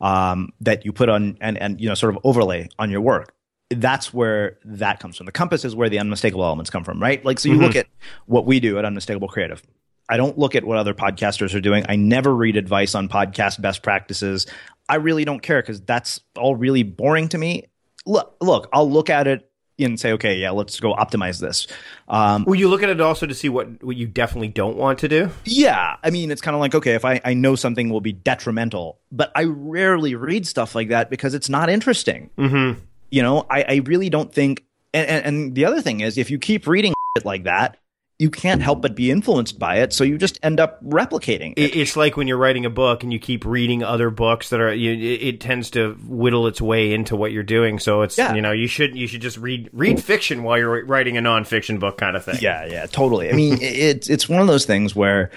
um, 0.00 0.50
that 0.60 0.84
you 0.84 0.92
put 0.92 1.08
on 1.08 1.38
and, 1.40 1.58
and 1.58 1.80
you 1.80 1.88
know 1.88 1.94
sort 1.94 2.14
of 2.14 2.20
overlay 2.24 2.68
on 2.78 2.90
your 2.90 3.00
work. 3.00 3.34
That's 3.70 4.14
where 4.14 4.58
that 4.64 5.00
comes 5.00 5.16
from. 5.16 5.26
The 5.26 5.32
compass 5.32 5.64
is 5.64 5.74
where 5.74 5.88
the 5.88 5.98
unmistakable 5.98 6.44
elements 6.44 6.70
come 6.70 6.84
from 6.84 7.00
right? 7.00 7.24
Like 7.24 7.38
so 7.38 7.48
you 7.48 7.56
mm-hmm. 7.56 7.64
look 7.64 7.76
at 7.76 7.86
what 8.26 8.46
we 8.46 8.60
do 8.60 8.78
at 8.78 8.84
unmistakable 8.84 9.28
creative. 9.28 9.62
I 10.08 10.16
don't 10.16 10.38
look 10.38 10.54
at 10.54 10.64
what 10.64 10.78
other 10.78 10.94
podcasters 10.94 11.52
are 11.54 11.60
doing. 11.60 11.84
I 11.88 11.96
never 11.96 12.32
read 12.34 12.56
advice 12.56 12.94
on 12.94 13.08
podcast 13.08 13.60
best 13.60 13.82
practices. 13.82 14.46
I 14.88 14.96
really 14.96 15.24
don't 15.24 15.40
care 15.40 15.60
because 15.60 15.80
that's 15.80 16.20
all 16.38 16.54
really 16.54 16.84
boring 16.84 17.28
to 17.30 17.38
me. 17.38 17.64
Look 18.08 18.36
look 18.40 18.68
i'll 18.72 18.90
look 18.90 19.10
at 19.10 19.26
it 19.26 19.50
and 19.78 20.00
say, 20.00 20.12
okay, 20.12 20.38
yeah, 20.38 20.50
let's 20.50 20.80
go 20.80 20.94
optimize 20.94 21.40
this. 21.40 21.66
Um, 22.08 22.44
Will 22.44 22.54
you 22.54 22.68
look 22.68 22.82
at 22.82 22.88
it 22.88 23.00
also 23.00 23.26
to 23.26 23.34
see 23.34 23.48
what, 23.48 23.82
what 23.82 23.96
you 23.96 24.06
definitely 24.06 24.48
don't 24.48 24.76
want 24.76 25.00
to 25.00 25.08
do? 25.08 25.30
Yeah. 25.44 25.96
I 26.02 26.10
mean, 26.10 26.30
it's 26.30 26.40
kind 26.40 26.54
of 26.54 26.60
like, 26.60 26.74
okay, 26.74 26.94
if 26.94 27.04
I, 27.04 27.20
I 27.24 27.34
know 27.34 27.56
something 27.56 27.90
will 27.90 28.00
be 28.00 28.12
detrimental, 28.12 28.98
but 29.12 29.30
I 29.34 29.44
rarely 29.44 30.14
read 30.14 30.46
stuff 30.46 30.74
like 30.74 30.88
that 30.88 31.10
because 31.10 31.34
it's 31.34 31.48
not 31.48 31.68
interesting. 31.68 32.30
Mm-hmm. 32.38 32.80
You 33.10 33.22
know, 33.22 33.46
I, 33.50 33.64
I 33.68 33.82
really 33.84 34.08
don't 34.08 34.32
think. 34.32 34.64
And, 34.94 35.08
and, 35.08 35.26
and 35.26 35.54
the 35.54 35.66
other 35.66 35.82
thing 35.82 36.00
is, 36.00 36.16
if 36.16 36.30
you 36.30 36.38
keep 36.38 36.66
reading 36.66 36.94
it 37.16 37.24
like 37.24 37.44
that, 37.44 37.76
you 38.18 38.30
can't 38.30 38.62
help 38.62 38.80
but 38.80 38.94
be 38.94 39.10
influenced 39.10 39.58
by 39.58 39.76
it. 39.76 39.92
So 39.92 40.02
you 40.02 40.16
just 40.16 40.38
end 40.42 40.58
up 40.58 40.82
replicating 40.82 41.52
it. 41.56 41.76
It's 41.76 41.96
like 41.96 42.16
when 42.16 42.26
you're 42.26 42.38
writing 42.38 42.64
a 42.64 42.70
book 42.70 43.02
and 43.02 43.12
you 43.12 43.18
keep 43.18 43.44
reading 43.44 43.82
other 43.82 44.08
books 44.08 44.48
that 44.50 44.60
are, 44.60 44.72
you, 44.72 44.92
it 44.92 45.38
tends 45.40 45.70
to 45.72 45.92
whittle 46.06 46.46
its 46.46 46.60
way 46.60 46.94
into 46.94 47.14
what 47.14 47.32
you're 47.32 47.42
doing. 47.42 47.78
So 47.78 48.00
it's, 48.00 48.16
yeah. 48.16 48.34
you 48.34 48.40
know, 48.40 48.52
you 48.52 48.68
should, 48.68 48.96
you 48.96 49.06
should 49.06 49.20
just 49.20 49.36
read, 49.36 49.68
read 49.74 50.02
fiction 50.02 50.44
while 50.44 50.56
you're 50.56 50.86
writing 50.86 51.18
a 51.18 51.20
nonfiction 51.20 51.78
book 51.78 51.98
kind 51.98 52.16
of 52.16 52.24
thing. 52.24 52.38
Yeah. 52.40 52.64
Yeah. 52.64 52.86
Totally. 52.86 53.28
I 53.28 53.32
mean, 53.34 53.58
it's, 53.60 54.08
it's 54.08 54.28
one 54.28 54.40
of 54.40 54.46
those 54.46 54.64
things 54.64 54.96
where, 54.96 55.30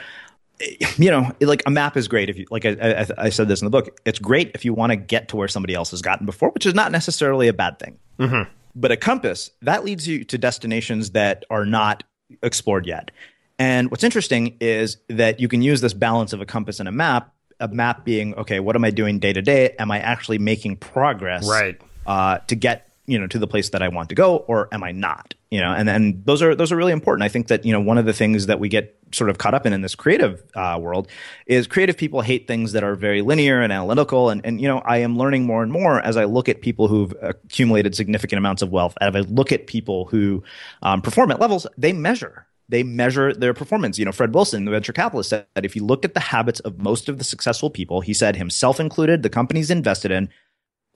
you 0.98 1.12
know, 1.12 1.34
like 1.42 1.63
a 1.65 1.72
map 1.72 1.98
is 1.98 2.08
great 2.08 2.30
if 2.30 2.38
you, 2.38 2.46
like 2.50 2.65
I, 2.65 2.78
I, 2.80 3.08
I 3.26 3.30
said 3.30 3.50
this 3.50 3.62
in 3.62 3.65
the 3.65 3.72
book, 3.72 4.00
it's 4.06 4.20
great 4.20 4.52
if 4.56 4.63
you 4.63 4.74
want 4.74 4.92
to 4.92 4.96
get 4.96 5.28
to 5.30 5.36
where 5.36 5.50
somebody 5.50 5.74
else 5.74 5.92
has 5.92 6.02
gotten 6.02 6.26
before, 6.26 6.52
which 6.52 6.65
is 6.65 6.74
not 6.74 6.94
necessarily 6.94 7.50
a 7.50 7.54
bad 7.54 7.78
thing. 7.78 8.00
Mm-hmm. 8.20 8.50
But 8.76 8.94
a 8.94 8.98
compass, 8.98 9.52
that 9.63 9.84
leads 9.84 10.08
you 10.08 10.24
to 10.24 10.38
destinations 10.38 11.12
that 11.12 11.44
are 11.50 11.65
not 11.65 12.04
explored 12.44 12.86
yet. 12.86 13.12
And 13.58 13.92
what's 13.92 14.04
interesting 14.04 14.56
is 14.60 14.98
that 15.10 15.39
you 15.39 15.48
can 15.48 15.62
use 15.62 15.82
this 15.82 15.94
balance 15.94 16.34
of 16.34 16.42
a 16.42 16.46
compass 16.46 16.80
and 16.80 16.88
a 16.88 16.92
map. 16.92 17.34
A 17.60 17.68
map 17.68 18.06
being 18.06 18.34
okay, 18.36 18.62
what 18.62 18.78
am 18.78 18.86
I 18.86 18.89
doing 18.89 19.20
day 19.20 19.34
to 19.34 19.42
day? 19.42 19.76
Am 19.80 19.92
I 19.92 20.00
actually 20.00 20.38
making 20.38 20.78
progress? 20.78 21.48
Right. 21.48 21.80
Uh, 22.08 22.38
to 22.48 22.56
get 22.56 22.88
you 23.10 23.19
know 23.19 23.28
to 23.28 23.39
the 23.39 23.48
place 23.48 23.69
that 23.69 23.82
I 23.82 23.88
want 23.88 24.10
to 24.10 24.15
go, 24.15 24.38
or 24.38 24.67
am 24.72 24.84
I 24.84 24.91
not? 24.91 25.34
You 25.50 25.62
know, 25.62 25.72
and 25.72 25.88
then 25.88 26.22
those 26.26 26.41
are 26.41 26.56
those 26.56 26.72
are 26.72 26.76
really 26.76 26.91
important. 26.91 27.24
I 27.24 27.30
think 27.30 27.48
that 27.48 27.65
you 27.65 27.74
know 27.74 27.82
one 27.82 27.98
of 27.98 28.06
the 28.06 28.13
things 28.13 28.45
that 28.45 28.60
we 28.60 28.69
get 28.69 28.95
sort 29.12 29.30
of 29.30 29.38
caught 29.38 29.54
up 29.54 29.65
in 29.65 29.74
in 29.74 29.82
this 29.82 29.95
creative 29.95 30.43
uh, 30.56 30.78
world 30.80 31.08
is 31.48 31.65
creative 31.65 31.98
people 31.98 32.22
hate 32.22 32.48
things 32.48 32.74
that 32.74 32.84
are 32.84 32.95
very 32.95 33.22
linear 33.22 33.62
and 33.62 33.74
analytical. 33.74 34.30
And 34.30 34.45
and 34.45 34.62
you 34.62 34.67
know, 34.67 34.80
I 34.80 34.98
am 34.98 35.17
learning 35.17 35.45
more 35.45 35.63
and 35.63 35.72
more 35.72 36.00
as 36.02 36.17
I 36.17 36.26
look 36.26 36.48
at 36.48 36.62
people 36.62 36.88
who've 36.88 37.13
accumulated 37.22 37.95
significant 37.95 38.38
amounts 38.38 38.62
of 38.62 38.69
wealth. 38.72 38.95
As 39.02 39.15
I 39.15 39.22
look 39.22 39.52
at 39.52 39.67
people 39.67 40.06
who 40.06 40.43
um, 40.84 41.02
perform 41.02 41.32
at 41.32 41.39
levels, 41.39 41.65
they 41.78 41.93
measure 41.93 42.45
they 42.69 42.84
measure 42.84 43.34
their 43.34 43.54
performance. 43.54 43.98
You 43.98 44.06
know, 44.06 44.12
Fred 44.12 44.34
Wilson, 44.34 44.65
the 44.65 44.72
venture 44.72 44.93
capitalist, 44.93 45.32
said 45.32 45.48
that 45.56 45.65
if 45.65 45.76
you 45.76 45.84
looked 45.84 46.06
at 46.06 46.13
the 46.13 46.19
habits 46.19 46.60
of 46.62 46.80
most 46.80 47.10
of 47.10 47.17
the 47.17 47.24
successful 47.24 47.69
people, 47.69 48.02
he 48.02 48.13
said 48.13 48.36
himself 48.36 48.80
included, 48.80 49.24
the 49.24 49.30
companies 49.30 49.72
invested 49.72 50.12
in, 50.12 50.30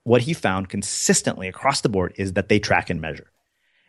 what 0.04 0.22
he 0.22 0.34
found 0.34 0.70
consistently 0.70 1.48
across 1.48 1.82
the 1.82 1.90
board 1.90 2.14
is 2.18 2.34
that 2.34 2.50
they 2.50 2.60
track 2.60 2.90
and 2.90 3.00
measure. 3.00 3.32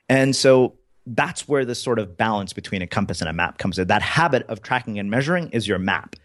And 0.09 0.35
so 0.35 0.79
that's 1.07 1.49
where 1.49 1.65
this 1.65 1.83
sort 1.83 1.99
of 1.99 2.17
balance 2.17 2.53
between 2.53 2.83
a 2.83 2.87
compass 2.87 3.21
and 3.21 3.29
a 3.29 3.33
map 3.33 3.59
comes 3.59 3.79
in. 3.79 3.89
That 3.89 4.03
habit 4.03 4.47
of 4.49 4.63
tracking 4.63 4.99
and 4.99 5.11
measuring 5.11 5.51
is 5.51 5.67
your 5.67 5.79
map. 5.79 6.17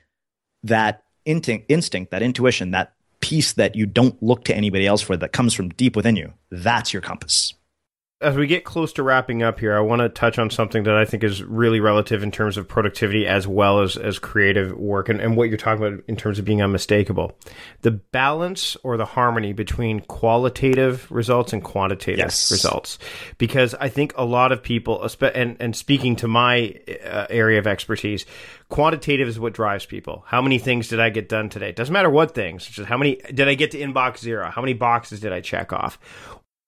That 0.64 1.04
instinct, 1.26 2.12
that 2.12 2.22
intuition, 2.22 2.72
that 2.72 2.94
piece 3.20 3.54
that 3.54 3.76
you 3.76 3.86
don't 3.86 4.22
look 4.24 4.46
to 4.46 4.56
anybody 4.56 4.88
else 4.88 5.02
for 5.02 5.18
that 5.18 5.34
comes 5.34 5.54
from 5.54 5.70
deep 5.70 5.96
within 5.96 6.16
you, 6.16 6.34
that's 6.52 6.94
your 6.94 7.02
compass 7.02 7.54
as 8.22 8.36
we 8.36 8.48
get 8.48 8.66
close 8.66 8.92
to 8.94 9.04
wrapping 9.04 9.44
up 9.44 9.60
here, 9.60 9.78
I 9.78 9.80
want 9.80 10.02
to 10.02 10.10
touch 10.10 10.38
on 10.38 10.50
something 10.50 10.84
that 10.84 10.96
I 10.96 11.06
think 11.06 11.24
is 11.24 11.42
really 11.42 11.80
relative 11.80 12.22
in 12.22 12.32
terms 12.32 12.58
of 12.58 12.68
productivity 12.68 13.26
as 13.26 13.48
well 13.48 13.82
as, 13.82 13.96
as 13.96 14.20
creative 14.20 14.74
work 14.74 15.08
and, 15.08 15.22
and 15.22 15.38
what 15.38 15.48
you're 15.48 15.58
talking 15.58 15.86
about 15.86 16.04
in 16.06 16.18
terms 16.18 16.38
of 16.38 16.44
being 16.44 16.62
unmistakable. 16.62 17.38
The 17.82 17.92
balance 17.92 18.76
or 18.84 18.98
the 18.98 19.06
harmony 19.06 19.54
between 19.54 20.02
qualitative 20.02 21.10
results 21.10 21.54
and 21.54 21.64
quantitative 21.64 22.20
yes. 22.20 22.52
results. 22.52 23.00
Because 23.38 23.74
I 23.76 23.88
think 23.88 24.14
a 24.18 24.26
lot 24.26 24.52
of 24.52 24.62
people, 24.62 25.08
and, 25.22 25.56
and 25.62 25.74
speaking 25.74 26.18
to 26.18 26.28
my 26.28 26.76
uh, 27.06 27.28
area 27.30 27.58
of 27.58 27.68
expertise, 27.68 28.26
quantitative 28.68 29.30
is 29.30 29.40
what 29.40 29.54
drives 29.54 29.86
people. 29.86 30.26
How 30.28 30.42
many 30.42 30.60
things 30.60 30.90
did 30.90 31.00
I 31.00 31.10
get 31.10 31.30
done 31.30 31.48
today? 31.48 31.72
Doesn't 31.72 31.94
matter 31.94 32.10
what 32.10 32.36
things, 32.36 32.66
just 32.66 32.90
how 32.90 32.98
many 32.98 33.16
did 33.34 33.48
I 33.48 33.54
get 33.54 33.72
to 33.72 33.80
inbox 33.80 34.18
zero? 34.18 34.52
How 34.52 34.62
many 34.62 34.74
boxes 34.74 35.22
did 35.22 35.32
I 35.32 35.40
check 35.40 35.72
off? 35.72 35.98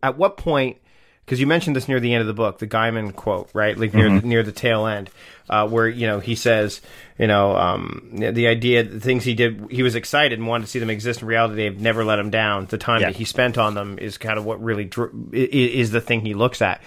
At 0.02 0.18
what 0.18 0.38
point 0.38 0.78
because 1.26 1.40
you 1.40 1.48
mentioned 1.48 1.76
this 1.76 1.88
near 1.88 2.00
the 2.00 2.14
end 2.14 2.22
of 2.22 2.28
the 2.28 2.34
book, 2.34 2.60
the 2.60 2.68
Gaiman 2.68 3.16
quote, 3.16 3.50
right? 3.54 3.78
Like 3.78 3.94
near 3.94 4.08
mm-hmm. 4.08 4.20
the, 4.20 4.28
near 4.28 4.44
the 4.44 4.52
tail 4.52 4.86
end, 4.86 5.10
uh, 5.50 5.68
where 5.68 5.88
you 5.88 6.08
know 6.08 6.20
he 6.20 6.36
says, 6.36 6.82
you 7.18 7.28
know, 7.28 7.56
um, 7.56 8.10
the 8.14 8.48
idea, 8.48 8.84
the 8.84 9.00
things 9.00 9.24
he 9.24 9.34
did, 9.34 9.68
he 9.72 9.84
was 9.84 9.96
excited 9.96 10.38
and 10.38 10.48
wanted 10.48 10.66
to 10.66 10.70
see 10.70 10.80
them 10.80 10.90
exist 10.90 11.22
in 11.22 11.28
reality. 11.28 11.56
They've 11.56 11.80
never 11.80 12.04
let 12.04 12.20
him 12.20 12.30
down. 12.30 12.66
The 12.66 12.78
time 12.78 13.02
yeah. 13.02 13.08
that 13.08 13.16
he 13.16 13.26
spent 13.26 13.58
on 13.58 13.76
them 13.76 13.98
is 14.00 14.18
kind 14.18 14.38
of 14.38 14.46
what 14.46 14.62
really 14.62 14.86
dr- 14.86 15.14
is 15.34 15.92
the 15.92 16.02
thing 16.02 16.22
he 16.22 16.34
looks 16.34 16.62
at. 16.62 16.82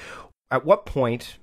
At 0.50 0.64
what 0.64 0.86
point 0.86 1.36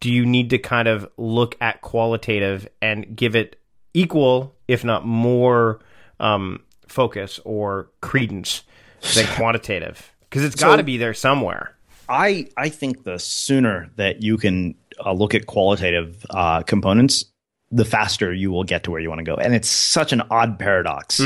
do 0.00 0.12
you 0.12 0.26
need 0.26 0.50
to 0.50 0.58
kind 0.58 0.88
of 0.88 1.08
look 1.16 1.56
at 1.60 1.80
qualitative 1.80 2.68
and 2.82 3.16
give 3.16 3.34
it 3.34 3.58
equal, 3.94 4.54
if 4.68 4.84
not 4.84 5.06
more, 5.06 5.80
um, 6.20 6.62
focus 6.86 7.40
or 7.44 7.90
credence 8.00 8.62
than 9.14 9.26
quantitative 9.36 10.12
because 10.28 10.44
it's 10.44 10.60
got 10.60 10.76
to 10.76 10.82
be 10.82 10.96
there 10.96 11.14
somewhere. 11.14 11.75
I 12.08 12.48
I 12.56 12.68
think 12.68 13.04
the 13.04 13.18
sooner 13.18 13.88
that 13.96 14.22
you 14.22 14.36
can 14.36 14.74
uh, 15.04 15.12
look 15.12 15.34
at 15.34 15.46
qualitative 15.46 16.24
uh, 16.30 16.62
components, 16.62 17.24
the 17.70 17.84
faster 17.84 18.32
you 18.32 18.50
will 18.50 18.64
get 18.64 18.84
to 18.84 18.90
where 18.90 19.00
you 19.00 19.08
want 19.08 19.18
to 19.18 19.24
go. 19.24 19.34
And 19.36 19.54
it's 19.54 19.68
such 19.68 20.12
an 20.12 20.22
odd 20.30 20.58
paradox 20.58 21.20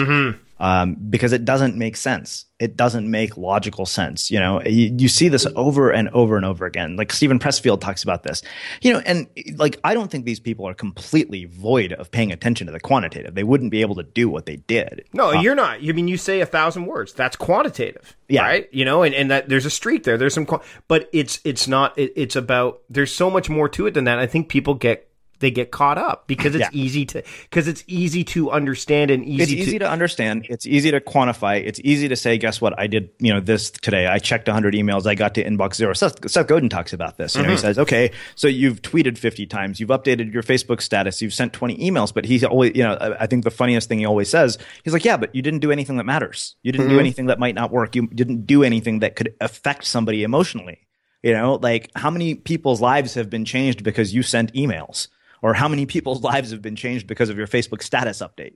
um, 0.60 0.94
because 1.08 1.32
it 1.32 1.44
doesn't 1.44 1.74
make 1.76 1.96
sense. 1.96 2.44
It 2.58 2.76
doesn't 2.76 3.10
make 3.10 3.38
logical 3.38 3.86
sense. 3.86 4.30
You 4.30 4.38
know, 4.38 4.62
you, 4.62 4.94
you 4.98 5.08
see 5.08 5.28
this 5.30 5.46
over 5.56 5.90
and 5.90 6.10
over 6.10 6.36
and 6.36 6.44
over 6.44 6.66
again. 6.66 6.96
Like 6.96 7.10
Steven 7.10 7.38
Pressfield 7.38 7.80
talks 7.80 8.02
about 8.02 8.22
this. 8.22 8.42
You 8.82 8.92
know, 8.92 8.98
and 9.00 9.26
like 9.56 9.80
I 9.82 9.94
don't 9.94 10.10
think 10.10 10.26
these 10.26 10.38
people 10.38 10.68
are 10.68 10.74
completely 10.74 11.46
void 11.46 11.94
of 11.94 12.10
paying 12.10 12.30
attention 12.30 12.66
to 12.66 12.72
the 12.74 12.80
quantitative. 12.80 13.34
They 13.34 13.42
wouldn't 13.44 13.70
be 13.70 13.80
able 13.80 13.94
to 13.94 14.02
do 14.02 14.28
what 14.28 14.44
they 14.44 14.56
did. 14.56 15.06
No, 15.14 15.32
you're 15.32 15.54
not. 15.54 15.78
I 15.82 15.92
mean, 15.92 16.06
you 16.06 16.18
say 16.18 16.40
a 16.40 16.46
thousand 16.46 16.84
words. 16.84 17.14
That's 17.14 17.34
quantitative, 17.36 18.14
Yeah. 18.28 18.42
right? 18.42 18.68
You 18.70 18.84
know, 18.84 19.02
and, 19.02 19.14
and 19.14 19.30
that 19.30 19.48
there's 19.48 19.64
a 19.64 19.70
streak 19.70 20.04
there. 20.04 20.18
There's 20.18 20.34
some, 20.34 20.46
but 20.86 21.08
it's 21.14 21.40
it's 21.44 21.66
not. 21.66 21.98
It, 21.98 22.12
it's 22.14 22.36
about. 22.36 22.82
There's 22.90 23.14
so 23.14 23.30
much 23.30 23.48
more 23.48 23.70
to 23.70 23.86
it 23.86 23.94
than 23.94 24.04
that. 24.04 24.18
I 24.18 24.26
think 24.26 24.50
people 24.50 24.74
get 24.74 25.09
they 25.40 25.50
get 25.50 25.70
caught 25.70 25.98
up 25.98 26.26
because 26.26 26.54
it's 26.54 26.68
Yeah. 26.72 26.80
easy 26.82 27.04
to 27.06 27.22
because 27.44 27.66
it's 27.66 27.82
easy 27.86 28.24
to 28.24 28.50
understand 28.50 29.10
and 29.10 29.24
easy, 29.24 29.42
it's 29.42 29.52
easy 29.52 29.78
to, 29.78 29.90
understand. 29.90 30.46
It's 30.48 30.66
easy 30.66 30.90
to 30.90 31.00
quantify. 31.00 31.62
It's 31.64 31.80
easy 31.82 32.08
to 32.08 32.16
say, 32.16 32.38
guess 32.38 32.60
what? 32.60 32.78
I 32.78 32.86
did, 32.86 33.10
you 33.18 33.32
know, 33.32 33.40
this 33.40 33.70
today. 33.70 34.06
I 34.06 34.18
checked 34.18 34.48
100 34.48 34.74
emails. 34.74 35.06
I 35.06 35.14
got 35.14 35.34
to 35.34 35.44
inbox 35.44 35.74
zero. 35.74 35.94
Seth, 35.94 36.30
Seth 36.30 36.46
Godin 36.46 36.68
talks 36.68 36.92
about 36.92 37.16
this. 37.16 37.34
You 37.34 37.42
know, 37.42 37.48
he 37.48 37.54
mm-hmm. 37.54 37.60
says, 37.60 37.78
okay, 37.78 38.12
so 38.34 38.46
you've 38.48 38.82
tweeted 38.82 39.18
50 39.18 39.46
times. 39.46 39.80
You've 39.80 39.90
updated 39.90 40.32
your 40.32 40.42
Facebook 40.42 40.80
status. 40.80 41.20
You've 41.22 41.34
sent 41.34 41.52
20 41.52 41.78
emails. 41.78 42.12
But 42.12 42.24
he's 42.24 42.44
always, 42.44 42.76
you 42.76 42.82
know, 42.82 42.94
I 42.94 43.22
I 43.22 43.26
think 43.26 43.44
the 43.44 43.50
funniest 43.50 43.88
thing 43.88 44.00
he 44.00 44.04
always 44.04 44.28
says, 44.28 44.58
he's 44.82 44.92
like, 44.92 45.04
yeah, 45.04 45.16
but 45.16 45.34
you 45.34 45.40
didn't 45.40 45.60
do 45.60 45.70
anything 45.70 45.96
that 45.96 46.04
matters. 46.04 46.56
You 46.62 46.72
didn't 46.72 46.88
do 46.88 46.92
mm-hmm. 46.94 47.00
anything 47.00 47.26
that 47.26 47.38
might 47.38 47.54
not 47.54 47.70
work. 47.70 47.94
You 47.94 48.06
didn't 48.08 48.46
do 48.46 48.62
anything 48.62 48.98
that 49.00 49.16
could 49.16 49.34
affect 49.40 49.84
somebody 49.84 50.22
emotionally. 50.22 50.86
You 51.22 51.34
know, 51.34 51.54
like 51.62 51.90
how 51.94 52.10
many 52.10 52.34
people's 52.34 52.80
lives 52.80 53.14
have 53.14 53.30
been 53.30 53.44
changed 53.44 53.84
because 53.84 54.14
you 54.14 54.22
sent 54.22 54.52
emails? 54.54 55.08
Or 55.42 55.54
how 55.54 55.68
many 55.68 55.86
people's 55.86 56.22
lives 56.30 56.50
have 56.50 56.62
been 56.62 56.76
changed 56.76 57.06
because 57.06 57.28
of 57.30 57.36
your 57.38 57.46
Facebook 57.46 57.82
status 57.82 58.20
update? 58.20 58.54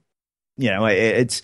you 0.56 0.70
know 0.70 0.86
it- 0.86 0.96
it's 0.98 1.42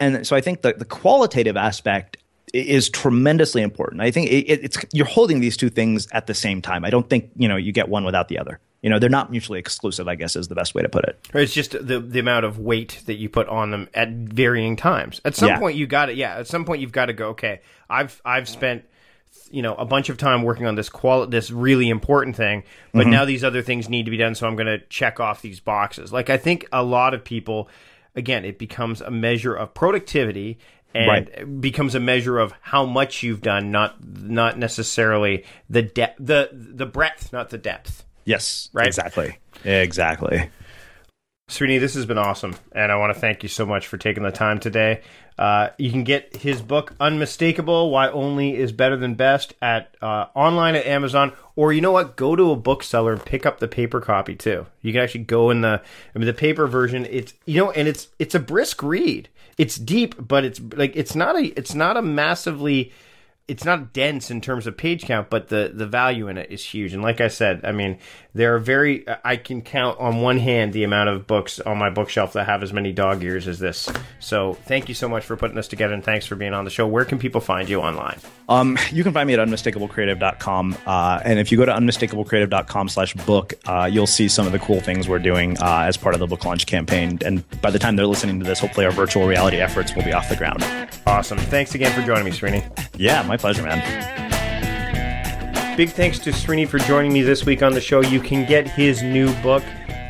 and 0.00 0.26
so 0.26 0.34
i 0.34 0.40
think 0.40 0.62
the, 0.62 0.72
the 0.72 0.84
qualitative 0.84 1.56
aspect 1.56 2.16
is 2.52 2.90
tremendously 2.90 3.62
important 3.62 4.00
i 4.02 4.10
think 4.10 4.28
it, 4.32 4.50
it's 4.64 4.76
you're 4.92 5.06
holding 5.06 5.38
these 5.38 5.56
two 5.56 5.70
things 5.70 6.08
at 6.10 6.26
the 6.26 6.34
same 6.34 6.60
time 6.60 6.84
i 6.84 6.90
don't 6.90 7.08
think 7.08 7.30
you 7.36 7.46
know 7.46 7.54
you 7.54 7.70
get 7.70 7.88
one 7.88 8.02
without 8.04 8.26
the 8.26 8.36
other 8.36 8.58
you 8.82 8.90
know 8.90 8.98
they're 8.98 9.08
not 9.08 9.30
mutually 9.30 9.60
exclusive 9.60 10.08
i 10.08 10.16
guess 10.16 10.34
is 10.34 10.48
the 10.48 10.56
best 10.56 10.74
way 10.74 10.82
to 10.82 10.88
put 10.88 11.04
it 11.04 11.16
it's 11.34 11.54
just 11.54 11.70
the 11.70 12.00
the 12.00 12.18
amount 12.18 12.44
of 12.44 12.58
weight 12.58 13.00
that 13.06 13.14
you 13.14 13.28
put 13.28 13.46
on 13.48 13.70
them 13.70 13.88
at 13.94 14.08
varying 14.10 14.74
times. 14.74 15.20
At 15.24 15.36
some 15.36 15.50
Yeah. 15.50 15.60
point, 15.60 15.76
you 15.76 15.86
got 15.86 16.06
to 16.06 16.14
yeah. 16.14 16.34
At 16.38 16.48
some 16.48 16.64
point, 16.64 16.80
you've 16.80 16.90
got 16.90 17.06
to 17.06 17.12
go. 17.12 17.28
Okay, 17.28 17.60
I've 17.88 18.20
I've 18.24 18.48
spent 18.48 18.84
you 19.50 19.62
know 19.62 19.74
a 19.74 19.84
bunch 19.84 20.08
of 20.08 20.16
time 20.18 20.42
working 20.42 20.66
on 20.66 20.74
this 20.74 20.88
qual 20.88 21.26
this 21.26 21.50
really 21.50 21.88
important 21.88 22.36
thing, 22.36 22.64
but 22.92 23.02
Mm-hmm. 23.02 23.10
now 23.10 23.24
these 23.24 23.44
other 23.44 23.62
things 23.62 23.88
need 23.88 24.04
to 24.04 24.10
be 24.10 24.16
done. 24.16 24.34
So 24.34 24.46
I'm 24.46 24.56
going 24.56 24.66
to 24.66 24.78
check 24.88 25.20
off 25.20 25.40
these 25.42 25.60
boxes. 25.60 26.12
Like 26.12 26.28
I 26.30 26.36
think 26.36 26.66
a 26.72 26.82
lot 26.82 27.14
of 27.14 27.24
people, 27.24 27.68
again, 28.14 28.44
it 28.44 28.58
becomes 28.58 29.00
a 29.00 29.10
measure 29.10 29.54
of 29.54 29.74
productivity. 29.74 30.58
And 30.94 31.06
Right. 31.06 31.60
becomes 31.60 31.94
a 31.94 32.00
measure 32.00 32.38
of 32.38 32.54
how 32.62 32.86
much 32.86 33.22
you've 33.22 33.42
done, 33.42 33.70
not 33.70 33.96
not 34.02 34.56
necessarily 34.58 35.44
the 35.68 35.82
depth, 35.82 36.16
the 36.18 36.48
the 36.52 36.86
breadth, 36.86 37.30
not 37.30 37.50
the 37.50 37.58
depth. 37.58 38.04
yes 38.24 38.70
Right. 38.72 38.86
exactly 38.86 39.36
exactly 39.66 40.48
Srini, 41.48 41.80
this 41.80 41.94
has 41.94 42.04
been 42.04 42.18
awesome, 42.18 42.54
and 42.72 42.92
I 42.92 42.96
want 42.96 43.14
to 43.14 43.18
thank 43.18 43.42
you 43.42 43.48
so 43.48 43.64
much 43.64 43.86
for 43.86 43.96
taking 43.96 44.22
the 44.22 44.30
time 44.30 44.60
today. 44.60 45.00
Uh, 45.38 45.70
you 45.78 45.90
can 45.90 46.04
get 46.04 46.36
his 46.36 46.60
book 46.60 46.92
"Unmistakable: 47.00 47.90
Why 47.90 48.10
Only 48.10 48.54
Is 48.54 48.70
Better 48.70 48.98
Than 48.98 49.14
Best" 49.14 49.54
at 49.62 49.96
uh, 50.02 50.26
online 50.34 50.74
at 50.74 50.84
Amazon, 50.84 51.32
or 51.56 51.72
you 51.72 51.80
know 51.80 51.92
what? 51.92 52.16
Go 52.16 52.36
to 52.36 52.50
a 52.50 52.56
bookseller 52.56 53.14
and 53.14 53.24
pick 53.24 53.46
up 53.46 53.60
the 53.60 53.68
paper 53.68 54.02
copy 54.02 54.34
too. 54.34 54.66
You 54.82 54.92
can 54.92 55.00
actually 55.00 55.24
go 55.24 55.48
in 55.48 55.62
the 55.62 55.80
I 56.14 56.18
mean 56.18 56.26
the 56.26 56.34
paper 56.34 56.66
version. 56.66 57.06
It's 57.06 57.32
you 57.46 57.56
know, 57.64 57.70
and 57.70 57.88
it's 57.88 58.08
it's 58.18 58.34
a 58.34 58.40
brisk 58.40 58.82
read. 58.82 59.30
It's 59.56 59.76
deep, 59.76 60.16
but 60.18 60.44
it's 60.44 60.60
like 60.76 60.94
it's 60.96 61.14
not 61.14 61.34
a 61.34 61.46
it's 61.58 61.74
not 61.74 61.96
a 61.96 62.02
massively 62.02 62.92
it's 63.48 63.64
not 63.64 63.94
dense 63.94 64.30
in 64.30 64.42
terms 64.42 64.66
of 64.66 64.76
page 64.76 65.04
count, 65.04 65.30
but 65.30 65.48
the 65.48 65.72
the 65.74 65.86
value 65.86 66.28
in 66.28 66.36
it 66.36 66.50
is 66.50 66.62
huge. 66.62 66.92
And 66.92 67.02
like 67.02 67.20
I 67.22 67.28
said, 67.28 67.62
I 67.64 67.72
mean, 67.72 67.98
there 68.34 68.54
are 68.54 68.58
very 68.58 69.06
I 69.24 69.36
can 69.36 69.62
count 69.62 69.98
on 69.98 70.20
one 70.20 70.38
hand 70.38 70.74
the 70.74 70.84
amount 70.84 71.08
of 71.08 71.26
books 71.26 71.58
on 71.58 71.78
my 71.78 71.88
bookshelf 71.88 72.34
that 72.34 72.44
have 72.44 72.62
as 72.62 72.74
many 72.74 72.92
dog 72.92 73.24
ears 73.24 73.48
as 73.48 73.58
this. 73.58 73.90
So 74.20 74.52
thank 74.52 74.90
you 74.90 74.94
so 74.94 75.08
much 75.08 75.24
for 75.24 75.34
putting 75.34 75.56
this 75.56 75.66
together, 75.66 75.94
and 75.94 76.04
thanks 76.04 76.26
for 76.26 76.36
being 76.36 76.52
on 76.52 76.64
the 76.64 76.70
show. 76.70 76.86
Where 76.86 77.06
can 77.06 77.18
people 77.18 77.40
find 77.40 77.68
you 77.70 77.80
online? 77.80 78.18
Um, 78.50 78.78
you 78.92 79.02
can 79.02 79.14
find 79.14 79.26
me 79.26 79.34
at 79.34 79.40
unmistakablecreative.com. 79.40 80.76
Uh, 80.86 81.20
and 81.24 81.38
if 81.38 81.50
you 81.50 81.56
go 81.56 81.64
to 81.64 81.72
unmistakablecreative.com 81.72 82.88
slash 82.90 83.14
book, 83.14 83.54
uh, 83.66 83.88
you'll 83.90 84.06
see 84.06 84.28
some 84.28 84.46
of 84.46 84.52
the 84.52 84.58
cool 84.58 84.80
things 84.80 85.08
we're 85.08 85.18
doing 85.18 85.58
uh, 85.58 85.84
as 85.86 85.96
part 85.96 86.14
of 86.14 86.18
the 86.18 86.26
book 86.26 86.44
launch 86.44 86.66
campaign. 86.66 87.18
And 87.24 87.48
by 87.62 87.70
the 87.70 87.78
time 87.78 87.96
they're 87.96 88.06
listening 88.06 88.40
to 88.40 88.44
this, 88.44 88.58
hopefully 88.58 88.84
our 88.84 88.92
virtual 88.92 89.26
reality 89.26 89.56
efforts 89.56 89.94
will 89.94 90.04
be 90.04 90.12
off 90.12 90.28
the 90.28 90.36
ground. 90.36 90.62
Awesome. 91.06 91.38
Thanks 91.38 91.74
again 91.74 91.92
for 91.92 92.06
joining 92.06 92.24
me, 92.24 92.30
Srini. 92.30 92.62
Yeah, 92.96 93.22
my 93.22 93.37
pleasure, 93.38 93.62
man. 93.62 93.78
Big 95.76 95.90
thanks 95.90 96.18
to 96.18 96.30
Srini 96.30 96.66
for 96.66 96.78
joining 96.80 97.12
me 97.12 97.22
this 97.22 97.46
week 97.46 97.62
on 97.62 97.72
the 97.72 97.80
show. 97.80 98.00
You 98.00 98.20
can 98.20 98.46
get 98.46 98.68
his 98.68 99.02
new 99.02 99.32
book. 99.42 99.62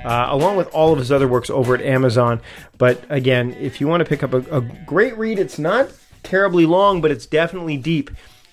Uh, 0.05 0.29
along 0.31 0.57
with 0.57 0.69
all 0.69 0.93
of 0.93 0.99
his 0.99 1.13
other 1.13 1.29
works 1.29 1.51
over 1.51 1.75
at 1.75 1.83
Amazon. 1.83 2.41
But 2.79 3.05
again, 3.11 3.55
if 3.61 3.81
you 3.81 3.89
want 3.89 4.01
to 4.01 4.09
pick 4.09 4.23
up 4.23 4.33
a, 4.33 4.39
a 4.57 4.61
great 4.87 5.19
read, 5.19 5.39
it's 5.39 5.59
not 5.59 5.91
terribly 6.23 6.65
long, 6.65 7.03
but 7.03 7.11
it's 7.11 7.27
definitely 7.27 7.77
deep, 7.77 8.11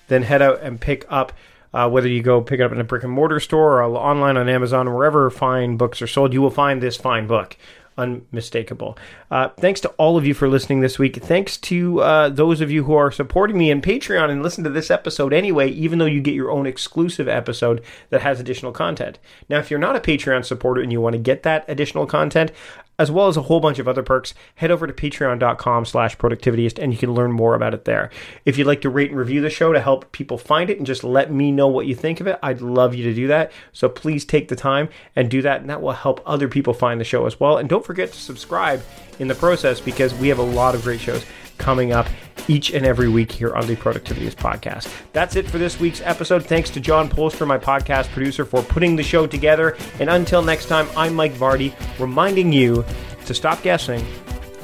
then 0.08 0.24
head 0.24 0.42
out 0.42 0.60
and 0.60 0.80
pick 0.80 1.06
up. 1.08 1.32
Uh, 1.72 1.88
whether 1.88 2.08
you 2.08 2.22
go 2.22 2.40
pick 2.40 2.60
it 2.60 2.62
up 2.62 2.72
in 2.72 2.80
a 2.80 2.84
brick 2.84 3.04
and 3.04 3.12
mortar 3.12 3.40
store 3.40 3.80
or 3.80 3.84
online 3.84 4.36
on 4.36 4.48
Amazon, 4.48 4.92
wherever 4.92 5.30
fine 5.30 5.76
books 5.76 6.02
are 6.02 6.06
sold, 6.06 6.32
you 6.32 6.42
will 6.42 6.50
find 6.50 6.82
this 6.82 6.96
fine 6.96 7.26
book 7.26 7.56
unmistakable. 7.96 8.98
Uh, 9.30 9.48
thanks 9.58 9.80
to 9.80 9.88
all 9.90 10.16
of 10.16 10.26
you 10.26 10.34
for 10.34 10.48
listening 10.48 10.80
this 10.80 10.98
week. 10.98 11.16
Thanks 11.22 11.56
to 11.58 12.00
uh, 12.00 12.28
those 12.28 12.60
of 12.60 12.70
you 12.70 12.84
who 12.84 12.94
are 12.94 13.10
supporting 13.10 13.56
me 13.56 13.70
in 13.70 13.80
Patreon 13.80 14.30
and 14.30 14.42
listen 14.42 14.64
to 14.64 14.70
this 14.70 14.90
episode 14.90 15.32
anyway, 15.32 15.70
even 15.70 15.98
though 15.98 16.06
you 16.06 16.20
get 16.20 16.34
your 16.34 16.50
own 16.50 16.66
exclusive 16.66 17.28
episode 17.28 17.82
that 18.10 18.22
has 18.22 18.40
additional 18.40 18.72
content. 18.72 19.18
Now, 19.48 19.58
if 19.58 19.70
you're 19.70 19.80
not 19.80 19.96
a 19.96 20.00
Patreon 20.00 20.44
supporter 20.44 20.80
and 20.80 20.92
you 20.92 21.00
want 21.00 21.14
to 21.14 21.18
get 21.18 21.42
that 21.44 21.64
additional 21.68 22.06
content, 22.06 22.52
as 22.98 23.10
well 23.10 23.28
as 23.28 23.36
a 23.36 23.42
whole 23.42 23.60
bunch 23.60 23.78
of 23.78 23.88
other 23.88 24.02
perks, 24.02 24.34
head 24.56 24.70
over 24.70 24.86
to 24.86 24.92
patreon.com 24.92 25.84
slash 25.84 26.16
productivityist 26.16 26.82
and 26.82 26.92
you 26.92 26.98
can 26.98 27.12
learn 27.12 27.32
more 27.32 27.54
about 27.54 27.74
it 27.74 27.84
there. 27.84 28.10
If 28.44 28.58
you'd 28.58 28.66
like 28.66 28.80
to 28.82 28.90
rate 28.90 29.10
and 29.10 29.18
review 29.18 29.40
the 29.40 29.50
show 29.50 29.72
to 29.72 29.80
help 29.80 30.12
people 30.12 30.38
find 30.38 30.70
it 30.70 30.78
and 30.78 30.86
just 30.86 31.04
let 31.04 31.32
me 31.32 31.52
know 31.52 31.68
what 31.68 31.86
you 31.86 31.94
think 31.94 32.20
of 32.20 32.26
it, 32.26 32.38
I'd 32.42 32.60
love 32.60 32.94
you 32.94 33.04
to 33.04 33.14
do 33.14 33.26
that. 33.28 33.52
So 33.72 33.88
please 33.88 34.24
take 34.24 34.48
the 34.48 34.56
time 34.56 34.88
and 35.14 35.30
do 35.30 35.42
that, 35.42 35.60
and 35.60 35.70
that 35.70 35.82
will 35.82 35.92
help 35.92 36.20
other 36.26 36.48
people 36.48 36.74
find 36.74 37.00
the 37.00 37.04
show 37.04 37.26
as 37.26 37.38
well. 37.38 37.58
And 37.58 37.68
don't 37.68 37.84
forget 37.84 38.12
to 38.12 38.18
subscribe 38.18 38.82
in 39.18 39.28
the 39.28 39.34
process 39.34 39.80
because 39.80 40.14
we 40.14 40.28
have 40.28 40.38
a 40.38 40.42
lot 40.42 40.74
of 40.74 40.82
great 40.82 41.00
shows 41.00 41.24
coming 41.58 41.92
up 41.92 42.06
each 42.48 42.72
and 42.72 42.86
every 42.86 43.08
week 43.08 43.32
here 43.32 43.54
on 43.54 43.66
the 43.66 43.76
Productivityist 43.76 44.36
podcast. 44.36 44.88
That's 45.12 45.36
it 45.36 45.48
for 45.50 45.58
this 45.58 45.80
week's 45.80 46.00
episode. 46.02 46.44
Thanks 46.44 46.70
to 46.70 46.80
John 46.80 47.08
Polster, 47.08 47.46
my 47.46 47.58
podcast 47.58 48.08
producer, 48.08 48.44
for 48.44 48.62
putting 48.62 48.96
the 48.96 49.02
show 49.02 49.26
together. 49.26 49.76
And 50.00 50.08
until 50.08 50.42
next 50.42 50.66
time, 50.66 50.88
I'm 50.96 51.14
Mike 51.14 51.32
Vardy, 51.34 51.74
reminding 51.98 52.52
you 52.52 52.84
to 53.26 53.34
stop 53.34 53.62
guessing 53.62 54.04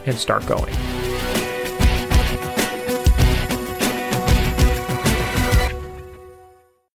and 0.06 0.16
start 0.16 0.46
going. 0.46 1.11